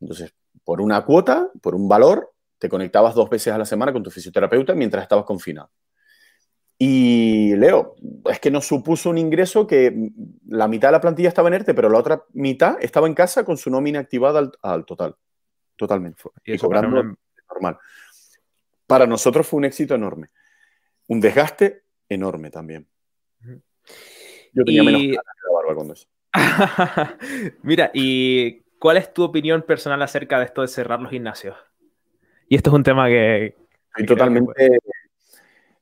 Entonces, 0.04 0.34
por 0.64 0.82
una 0.82 1.04
cuota, 1.06 1.50
por 1.62 1.76
un 1.76 1.88
valor, 1.88 2.34
te 2.58 2.70
conectabas 2.70 3.16
dos 3.16 3.30
veces 3.30 3.54
a 3.54 3.58
la 3.58 3.66
semana 3.66 3.92
con 3.92 4.04
tu 4.04 4.10
fisioterapeuta 4.10 4.74
mientras 4.74 5.04
estabas 5.04 5.26
confinado. 5.26 5.70
Y 6.78 7.56
Leo, 7.56 7.96
es 8.30 8.40
que 8.40 8.52
nos 8.52 8.66
supuso 8.66 9.10
un 9.10 9.18
ingreso 9.18 9.68
que 9.68 10.12
la 10.48 10.68
mitad 10.68 10.90
de 10.90 10.94
la 10.94 11.02
plantilla 11.02 11.30
estaba 11.30 11.48
en 11.48 11.56
ERTE, 11.56 11.74
pero 11.74 11.90
la 11.90 12.00
otra 12.00 12.24
mitad 12.34 12.78
estaba 12.82 13.08
en 13.08 13.14
casa 13.14 13.46
con 13.46 13.58
su 13.58 13.70
nómina 13.70 14.00
activada 14.00 14.52
al, 14.62 14.86
total. 14.86 15.16
Totalmente. 15.76 16.24
Y, 16.44 16.58
cobrando 16.58 17.16
normal. 17.50 17.78
Para 18.88 19.06
nosotros 19.08 19.48
fue 19.48 19.60
un 19.60 19.66
éxito 19.66 19.96
enorme. 19.96 20.30
Un 21.08 21.20
desgaste 21.20 21.84
enorme 22.10 22.50
también. 22.50 22.88
Yo 24.54 24.64
tenía 24.64 24.84
menos 24.84 25.02
barba 25.54 25.76
con 25.76 25.92
eso. 25.92 26.08
Mira, 27.64 27.92
y 27.94 28.63
¿Cuál 28.84 28.98
es 28.98 29.14
tu 29.14 29.24
opinión 29.24 29.62
personal 29.62 30.02
acerca 30.02 30.40
de 30.40 30.44
esto 30.44 30.62
de 30.62 30.68
cerrar 30.68 31.00
los 31.00 31.10
gimnasios? 31.10 31.56
Y 32.50 32.58
esto 32.58 32.70
es 32.70 32.74
un 32.74 32.84
tema 32.84 33.08
que... 33.08 33.56
totalmente... 34.06 34.78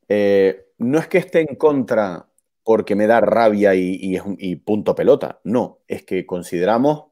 Eh, 0.07 0.67
no 0.77 0.99
es 0.99 1.07
que 1.07 1.17
esté 1.17 1.39
en 1.39 1.55
contra 1.55 2.27
porque 2.63 2.95
me 2.95 3.07
da 3.07 3.19
rabia 3.19 3.73
y, 3.73 3.97
y, 4.37 4.55
punto 4.57 4.93
pelota. 4.93 5.39
No, 5.43 5.79
es 5.87 6.03
que 6.03 6.27
consideramos 6.27 7.05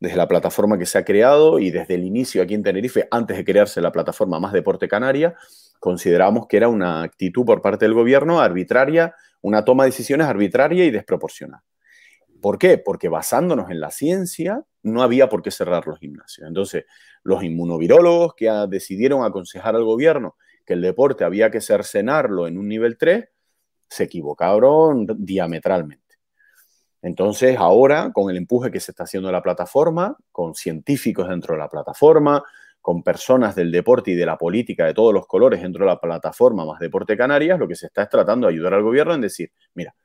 desde 0.00 0.16
la 0.16 0.26
plataforma 0.26 0.78
que 0.78 0.86
se 0.86 0.98
ha 0.98 1.04
creado 1.04 1.60
y 1.60 1.70
desde 1.70 1.94
el 1.94 2.02
inicio 2.02 2.42
aquí 2.42 2.54
en 2.54 2.64
Tenerife, 2.64 3.06
antes 3.12 3.36
de 3.36 3.44
crearse 3.44 3.80
la 3.80 3.92
plataforma 3.92 4.40
Más 4.40 4.52
Deporte 4.52 4.88
Canaria, 4.88 5.36
consideramos 5.78 6.48
que 6.48 6.56
era 6.56 6.66
una 6.68 7.04
actitud 7.04 7.44
por 7.44 7.62
parte 7.62 7.84
del 7.84 7.94
gobierno 7.94 8.40
arbitraria, 8.40 9.14
una 9.42 9.64
toma 9.64 9.84
de 9.84 9.90
decisiones 9.90 10.26
arbitraria 10.26 10.84
y 10.84 10.90
desproporcionada. 10.90 11.62
¿Por 12.46 12.58
qué? 12.58 12.78
Porque 12.78 13.08
basándonos 13.08 13.72
en 13.72 13.80
la 13.80 13.90
ciencia, 13.90 14.62
no 14.84 15.02
había 15.02 15.28
por 15.28 15.42
qué 15.42 15.50
cerrar 15.50 15.84
los 15.88 15.98
gimnasios. 15.98 16.46
Entonces, 16.46 16.84
los 17.24 17.42
inmunovirólogos 17.42 18.34
que 18.36 18.48
decidieron 18.68 19.24
aconsejar 19.24 19.74
al 19.74 19.82
gobierno 19.82 20.36
que 20.64 20.74
el 20.74 20.80
deporte 20.80 21.24
había 21.24 21.50
que 21.50 21.60
cercenarlo 21.60 22.46
en 22.46 22.56
un 22.56 22.68
nivel 22.68 22.96
3, 22.96 23.24
se 23.90 24.04
equivocaron 24.04 25.08
diametralmente. 25.18 26.20
Entonces, 27.02 27.56
ahora, 27.58 28.12
con 28.14 28.30
el 28.30 28.36
empuje 28.36 28.70
que 28.70 28.78
se 28.78 28.92
está 28.92 29.02
haciendo 29.02 29.28
en 29.28 29.32
la 29.32 29.42
plataforma, 29.42 30.16
con 30.30 30.54
científicos 30.54 31.28
dentro 31.28 31.54
de 31.54 31.58
la 31.58 31.68
plataforma, 31.68 32.44
con 32.80 33.02
personas 33.02 33.56
del 33.56 33.72
deporte 33.72 34.12
y 34.12 34.14
de 34.14 34.24
la 34.24 34.38
política 34.38 34.86
de 34.86 34.94
todos 34.94 35.12
los 35.12 35.26
colores 35.26 35.62
dentro 35.62 35.84
de 35.84 35.90
la 35.90 36.00
plataforma 36.00 36.64
más 36.64 36.78
Deporte 36.78 37.16
Canarias, 37.16 37.58
lo 37.58 37.66
que 37.66 37.74
se 37.74 37.86
está 37.86 38.04
es 38.04 38.08
tratando 38.08 38.46
de 38.46 38.52
ayudar 38.52 38.74
al 38.74 38.84
gobierno 38.84 39.14
en 39.14 39.22
decir, 39.22 39.50
mira, 39.74 39.96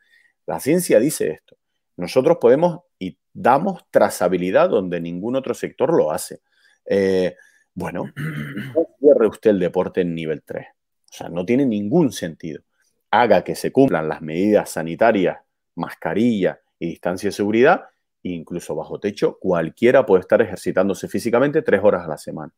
La 0.48 0.60
ciencia 0.60 1.00
dice 1.00 1.30
esto. 1.30 1.61
Nosotros 2.02 2.40
podemos 2.42 2.80
y 2.98 3.16
damos 3.32 3.86
trazabilidad 3.92 4.70
donde 4.70 5.00
ningún 5.00 5.36
otro 5.36 5.54
sector 5.54 5.94
lo 5.94 6.12
hace. 6.12 6.42
Eh, 6.84 7.36
bueno, 7.76 8.12
no 8.16 8.88
cierre 9.00 9.28
usted 9.28 9.52
el 9.52 9.60
deporte 9.60 10.02
en 10.02 10.16
nivel 10.16 10.42
3. 10.44 10.66
O 10.66 11.14
sea, 11.14 11.30
no 11.30 11.46
tiene 11.46 11.64
ningún 11.64 12.12
sentido. 12.12 12.64
Haga 13.12 13.44
que 13.44 13.54
se 13.54 13.72
cumplan 13.72 14.10
las 14.10 14.24
medidas 14.24 14.72
sanitarias, 14.72 15.38
mascarilla 15.76 16.60
y 16.80 16.88
distancia 16.88 17.28
de 17.28 17.34
seguridad, 17.34 17.84
incluso 18.24 18.74
bajo 18.76 19.00
techo, 19.00 19.38
cualquiera 19.40 20.04
puede 20.04 20.22
estar 20.22 20.42
ejercitándose 20.42 21.08
físicamente 21.08 21.62
tres 21.62 21.82
horas 21.84 22.04
a 22.06 22.08
la 22.08 22.18
semana 22.18 22.52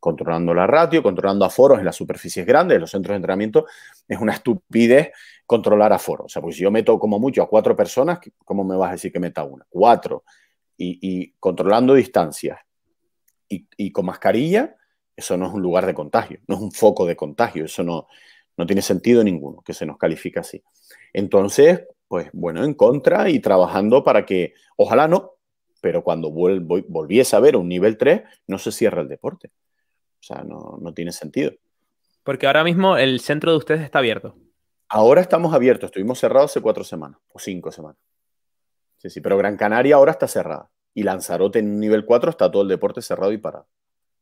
controlando 0.00 0.54
la 0.54 0.66
ratio, 0.66 1.02
controlando 1.02 1.44
aforos 1.44 1.78
en 1.78 1.84
las 1.84 1.96
superficies 1.96 2.46
grandes, 2.46 2.76
en 2.76 2.80
los 2.82 2.90
centros 2.90 3.12
de 3.12 3.16
entrenamiento, 3.16 3.66
es 4.06 4.18
una 4.18 4.32
estupidez 4.32 5.10
controlar 5.46 5.92
aforos. 5.92 6.26
O 6.26 6.28
sea, 6.28 6.42
pues 6.42 6.56
si 6.56 6.62
yo 6.62 6.70
meto 6.70 6.98
como 6.98 7.18
mucho 7.18 7.42
a 7.42 7.48
cuatro 7.48 7.74
personas, 7.76 8.18
¿cómo 8.44 8.64
me 8.64 8.76
vas 8.76 8.90
a 8.90 8.92
decir 8.92 9.12
que 9.12 9.20
meta 9.20 9.44
una? 9.44 9.66
Cuatro. 9.68 10.24
Y, 10.78 11.32
controlando 11.40 11.94
distancias 11.94 12.58
y, 13.48 13.90
con 13.92 14.04
mascarilla, 14.04 14.76
eso 15.16 15.36
no 15.36 15.46
es 15.46 15.54
un 15.54 15.62
lugar 15.62 15.86
de 15.86 15.94
contagio, 15.94 16.40
no 16.46 16.56
es 16.56 16.60
un 16.60 16.72
foco 16.72 17.06
de 17.06 17.16
contagio, 17.16 17.64
eso 17.64 17.82
no, 17.82 18.06
no 18.58 18.66
tiene 18.66 18.82
sentido 18.82 19.24
ninguno 19.24 19.62
que 19.62 19.72
se 19.72 19.86
nos 19.86 19.96
califique 19.96 20.38
así. 20.38 20.62
Entonces, 21.14 21.86
pues 22.08 22.28
bueno, 22.34 22.62
en 22.62 22.74
contra 22.74 23.30
y 23.30 23.40
trabajando 23.40 24.04
para 24.04 24.26
que, 24.26 24.52
ojalá 24.76 25.08
no, 25.08 25.36
pero 25.80 26.02
cuando 26.02 26.30
volviese 26.30 27.36
a 27.36 27.40
ver 27.40 27.56
un 27.56 27.68
nivel 27.68 27.96
3, 27.96 28.22
no 28.48 28.58
se 28.58 28.72
cierra 28.72 29.02
el 29.02 29.08
deporte. 29.08 29.50
O 30.28 30.34
sea, 30.34 30.42
no, 30.42 30.92
tiene 30.92 31.12
sentido. 31.12 31.52
Porque 32.24 32.48
ahora 32.48 32.64
mismo 32.64 32.96
el 32.96 33.20
centro 33.20 33.52
de 33.52 33.58
ustedes 33.58 33.82
está 33.82 34.00
abierto. 34.00 34.34
Ahora 34.88 35.20
estamos 35.20 35.54
abiertos, 35.54 35.88
estuvimos 35.88 36.18
cerrados 36.18 36.50
hace 36.50 36.60
cuatro 36.60 36.82
semamas 36.82 37.20
o 37.32 37.38
cinco 37.38 37.70
semanas. 37.70 37.98
Sí, 38.98 39.08
sí, 39.08 39.20
pero 39.20 39.36
Gran 39.38 39.56
Canaria 39.56 39.94
ahora 39.94 40.10
está 40.10 40.26
cerrada. 40.26 40.68
Y 40.94 41.04
Lanzarote 41.04 41.60
en 41.60 41.78
nivel 41.78 42.04
4 42.06 42.30
está 42.30 42.50
todo 42.50 42.62
el 42.62 42.68
deporte 42.68 43.02
cerrado 43.02 43.30
y 43.30 43.38
parado. 43.38 43.68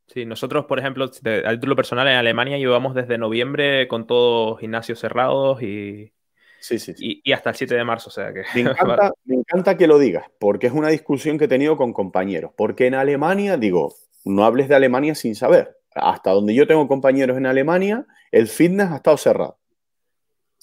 Sí, 0.08 0.26
nosotros, 0.26 0.66
por 0.66 0.78
ejemplo, 0.78 1.04
a 1.04 1.50
título 1.52 1.76
personal 1.76 2.08
en 2.08 2.16
Alemania 2.16 2.58
llevamos 2.58 2.94
desde 2.94 3.16
noviembre 3.16 3.88
con 3.88 4.06
todos 4.06 4.58
gimnasios 4.58 4.98
cerrados 4.98 5.62
y, 5.62 6.12
sí, 6.58 6.78
sí, 6.78 6.92
Y, 6.98 7.32
hasta 7.32 7.50
el 7.50 7.56
7 7.56 7.74
de 7.76 7.84
marzo. 7.84 8.08
O 8.08 8.12
sea 8.12 8.34
que... 8.34 8.42
me, 8.54 8.60
encanta, 8.72 9.12
me 9.24 9.36
encanta 9.36 9.76
que 9.76 9.86
lo 9.86 9.98
digas, 9.98 10.26
porque 10.38 10.66
es 10.66 10.72
una 10.72 10.88
discusión 10.88 11.38
que 11.38 11.44
he 11.44 11.48
tenido 11.48 11.76
con 11.76 11.92
compañeros. 11.92 12.50
Porque 12.56 12.88
en 12.88 12.94
Alemania, 12.94 13.56
digo, 13.56 13.94
no 14.24 14.44
hables 14.44 14.68
de 14.68 14.74
Alemania 14.74 15.14
sin 15.14 15.36
saber 15.36 15.78
hasta 15.94 16.32
donde 16.32 16.54
yo 16.54 16.66
tengo 16.66 16.86
compañeros 16.88 17.36
en 17.36 17.46
Alemania, 17.46 18.06
el 18.32 18.48
fitness 18.48 18.90
ha 18.90 18.96
estado 18.96 19.16
cerrado. 19.16 19.58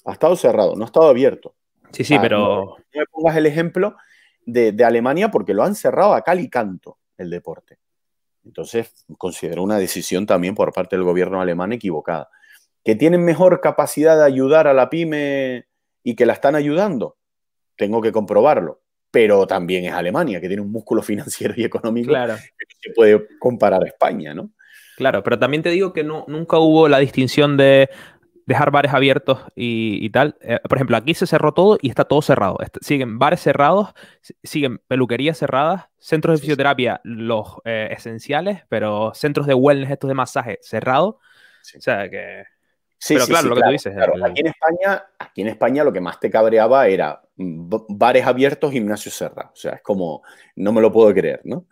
Ha 0.04 0.12
estado 0.12 0.36
cerrado, 0.36 0.76
no 0.76 0.82
ha 0.82 0.86
estado 0.86 1.08
abierto. 1.08 1.54
Sí, 1.92 2.04
sí, 2.04 2.16
pero. 2.20 2.38
No, 2.38 2.76
me 2.94 3.06
pongas 3.06 3.36
el 3.36 3.46
ejemplo 3.46 3.96
de, 4.44 4.84
Alemania 4.84 5.30
porque 5.30 5.54
lo 5.54 5.62
han 5.62 5.74
cerrado 5.74 6.14
a 6.14 6.22
cal 6.22 6.40
y 6.40 6.48
canto 6.48 6.98
el 7.16 7.30
deporte. 7.30 7.78
Entonces, 8.44 9.04
considero 9.18 9.62
una 9.62 9.78
decisión 9.78 10.26
también 10.26 10.54
por 10.54 10.72
parte 10.72 10.96
del 10.96 11.04
gobierno 11.04 11.40
alemán 11.40 11.72
equivocada. 11.72 12.28
¿Que 12.84 12.96
tienen 12.96 13.24
mejor 13.24 13.60
capacidad 13.60 14.16
de 14.16 14.24
ayudar 14.24 14.66
a 14.66 14.74
la 14.74 14.90
pyme 14.90 15.66
y 16.02 16.16
que 16.16 16.26
la 16.26 16.32
están 16.32 16.56
ayudando? 16.56 17.16
Tengo 17.76 18.02
que 18.02 18.10
comprobarlo. 18.10 18.80
Pero 19.12 19.46
también 19.46 19.84
es 19.84 19.92
Alemania, 19.92 20.40
que 20.40 20.48
tiene 20.48 20.62
un 20.62 20.72
músculo 20.72 21.02
financiero 21.02 21.54
y 21.56 21.64
económico 21.64 22.08
claro. 22.08 22.34
que 22.34 22.66
se 22.80 22.90
puede 22.92 23.38
comparar 23.38 23.84
a 23.84 23.86
España, 23.86 24.34
¿no? 24.34 24.50
Claro, 24.96 25.22
pero 25.22 25.38
también 25.38 25.62
te 25.62 25.70
digo 25.70 25.92
que 25.92 26.04
no, 26.04 26.24
nunca 26.28 26.58
hubo 26.58 26.88
la 26.88 26.98
distinción 26.98 27.56
de 27.56 27.88
dejar 28.46 28.70
bares 28.70 28.92
abiertos 28.92 29.40
y, 29.54 30.08
tal. 30.10 30.36
Eh, 30.40 30.58
por 30.68 30.78
ejemplo, 30.78 30.96
aquí 30.96 31.14
se 31.14 31.26
cerró 31.26 31.52
todo 31.52 31.78
y 31.80 31.88
está 31.88 32.04
todo 32.04 32.22
cerrado. 32.22 32.58
siguen 32.80 33.18
bares 33.18 33.40
cerrados, 33.40 33.94
siguen 34.42 34.78
peluquerías 34.88 35.38
cerradas, 35.38 35.86
centros 35.98 36.36
de 36.36 36.40
fisioterapia, 36.40 37.00
los 37.04 37.56
eh, 37.64 37.88
esenciales, 37.92 38.62
pero 38.68 39.12
centros 39.14 39.46
de 39.46 39.54
wellness, 39.54 39.90
estos 39.90 40.08
de 40.08 40.14
masaje, 40.14 40.58
cerrados. 40.62 41.16
O 41.76 41.80
sea 41.80 42.08
que... 42.10 42.44
Sí, 42.98 43.14
pero 43.14 43.26
claro, 43.26 43.48
lo 43.48 43.56
que 43.56 43.62
tú 43.62 43.70
dices. 43.70 43.96
Aquí, 44.24 44.42
en 44.42 44.46
España, 44.46 45.04
aquí 45.18 45.40
en 45.40 45.48
España 45.48 45.82
lo 45.82 45.92
que 45.92 46.00
más 46.00 46.20
te 46.20 46.30
cabreaba 46.30 46.86
era 46.86 47.20
bares 47.36 48.24
abiertos, 48.24 48.70
gimnasios 48.70 49.16
cerrados. 49.16 49.52
O 49.54 49.56
sea, 49.56 49.72
es 49.72 49.82
como, 49.82 50.22
no 50.54 50.72
me 50.72 50.80
lo 50.80 50.92
puedo 50.92 51.12
creer, 51.12 51.40
¿no? 51.42 51.66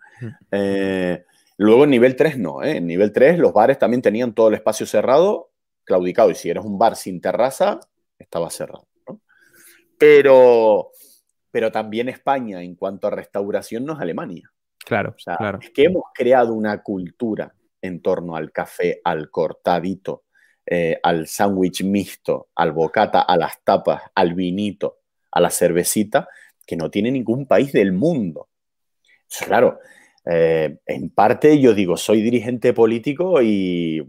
Eh, 0.51 1.23
Luego 1.61 1.83
en 1.83 1.91
nivel 1.91 2.15
3 2.15 2.39
no, 2.39 2.63
¿eh? 2.63 2.77
en 2.77 2.87
nivel 2.87 3.11
3 3.11 3.37
los 3.37 3.53
bares 3.53 3.77
también 3.77 4.01
tenían 4.01 4.33
todo 4.33 4.47
el 4.47 4.55
espacio 4.55 4.87
cerrado, 4.87 5.51
claudicado, 5.83 6.31
y 6.31 6.35
si 6.35 6.49
eres 6.49 6.65
un 6.65 6.79
bar 6.79 6.95
sin 6.95 7.21
terraza, 7.21 7.79
estaba 8.17 8.49
cerrado. 8.49 8.87
Pero, 9.99 10.89
pero 11.51 11.71
también 11.71 12.09
España 12.09 12.63
en 12.63 12.73
cuanto 12.73 13.05
a 13.05 13.11
restauración 13.11 13.85
no 13.85 13.93
es 13.93 13.99
Alemania. 13.99 14.51
Claro, 14.83 15.15
claro. 15.37 15.59
Es 15.61 15.69
que 15.69 15.83
hemos 15.83 16.05
creado 16.15 16.55
una 16.55 16.81
cultura 16.81 17.53
en 17.79 18.01
torno 18.01 18.35
al 18.35 18.51
café, 18.51 18.99
al 19.03 19.29
cortadito, 19.29 20.23
eh, 20.65 20.99
al 21.03 21.27
sándwich 21.27 21.83
mixto, 21.83 22.49
al 22.55 22.71
bocata, 22.71 23.21
a 23.21 23.37
las 23.37 23.63
tapas, 23.63 24.01
al 24.15 24.33
vinito, 24.33 25.01
a 25.29 25.39
la 25.39 25.51
cervecita, 25.51 26.27
que 26.65 26.75
no 26.75 26.89
tiene 26.89 27.11
ningún 27.11 27.45
país 27.45 27.71
del 27.71 27.91
mundo. 27.91 28.49
claro, 29.45 29.77
eh, 30.25 30.77
en 30.85 31.09
parte 31.09 31.59
yo 31.59 31.73
digo, 31.73 31.97
soy 31.97 32.21
dirigente 32.21 32.73
político 32.73 33.41
y 33.41 33.99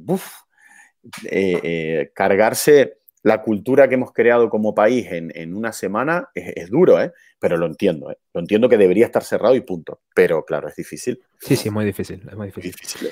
eh, 1.24 1.60
eh, 1.62 2.10
cargarse 2.14 2.98
la 3.22 3.40
cultura 3.40 3.88
que 3.88 3.94
hemos 3.94 4.12
creado 4.12 4.50
como 4.50 4.74
país 4.74 5.06
en, 5.10 5.54
una 5.54 5.72
semana 5.72 6.28
es, 6.34 6.68
duro, 6.70 6.98
pero 7.38 7.56
lo 7.56 7.66
entiendo. 7.66 8.12
Lo 8.34 8.40
entiendo 8.40 8.68
que 8.68 8.76
debería 8.76 9.06
estar 9.06 9.22
cerrado 9.22 9.54
y 9.54 9.60
punto. 9.60 10.00
Pero 10.12 10.44
claro, 10.44 10.66
es 10.68 10.74
difícil. 10.74 11.22
Sí, 11.38 11.54
sí, 11.54 11.70
muy 11.70 11.84
difícil. 11.84 12.20
Es 12.28 12.36
muy 12.36 12.48
difícil. 12.48 13.08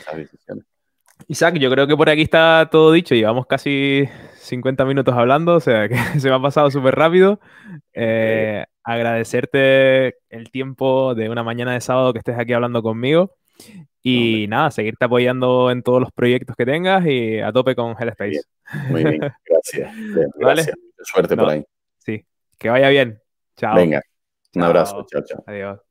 Isaac, 1.28 1.56
yo 1.58 1.70
creo 1.70 1.86
que 1.86 1.96
por 1.96 2.08
aquí 2.08 2.22
está 2.22 2.68
todo 2.70 2.92
dicho. 2.92 3.14
Llevamos 3.14 3.46
casi 3.46 4.08
50 4.38 4.84
minutos 4.84 5.14
hablando, 5.14 5.54
o 5.54 5.60
sea 5.60 5.88
que 5.88 5.96
se 6.20 6.28
me 6.28 6.34
ha 6.34 6.40
pasado 6.40 6.70
súper 6.70 6.94
rápido 6.94 7.40
agradecerte 8.90 10.16
el 10.28 10.50
tiempo 10.50 11.14
de 11.14 11.28
una 11.28 11.42
mañana 11.42 11.72
de 11.72 11.80
sábado 11.80 12.12
que 12.12 12.18
estés 12.18 12.38
aquí 12.38 12.52
hablando 12.52 12.82
conmigo. 12.82 13.36
Y 14.02 14.46
nada, 14.48 14.70
seguirte 14.70 15.04
apoyando 15.04 15.70
en 15.70 15.82
todos 15.82 16.00
los 16.00 16.10
proyectos 16.12 16.56
que 16.56 16.64
tengas 16.64 17.04
y 17.06 17.40
a 17.40 17.52
tope 17.52 17.74
con 17.74 17.94
Hellspace. 17.98 18.40
Muy 18.88 19.04
bien, 19.04 19.20
gracias. 19.44 19.92
gracias. 20.36 20.76
Suerte 21.02 21.36
por 21.36 21.50
ahí. 21.50 21.64
Sí, 21.98 22.24
que 22.58 22.70
vaya 22.70 22.88
bien. 22.88 23.20
Chao. 23.56 23.74
Venga, 23.74 24.00
un 24.54 24.62
abrazo. 24.62 25.06
Chao, 25.10 25.22
chao. 25.22 25.44
Adiós. 25.46 25.89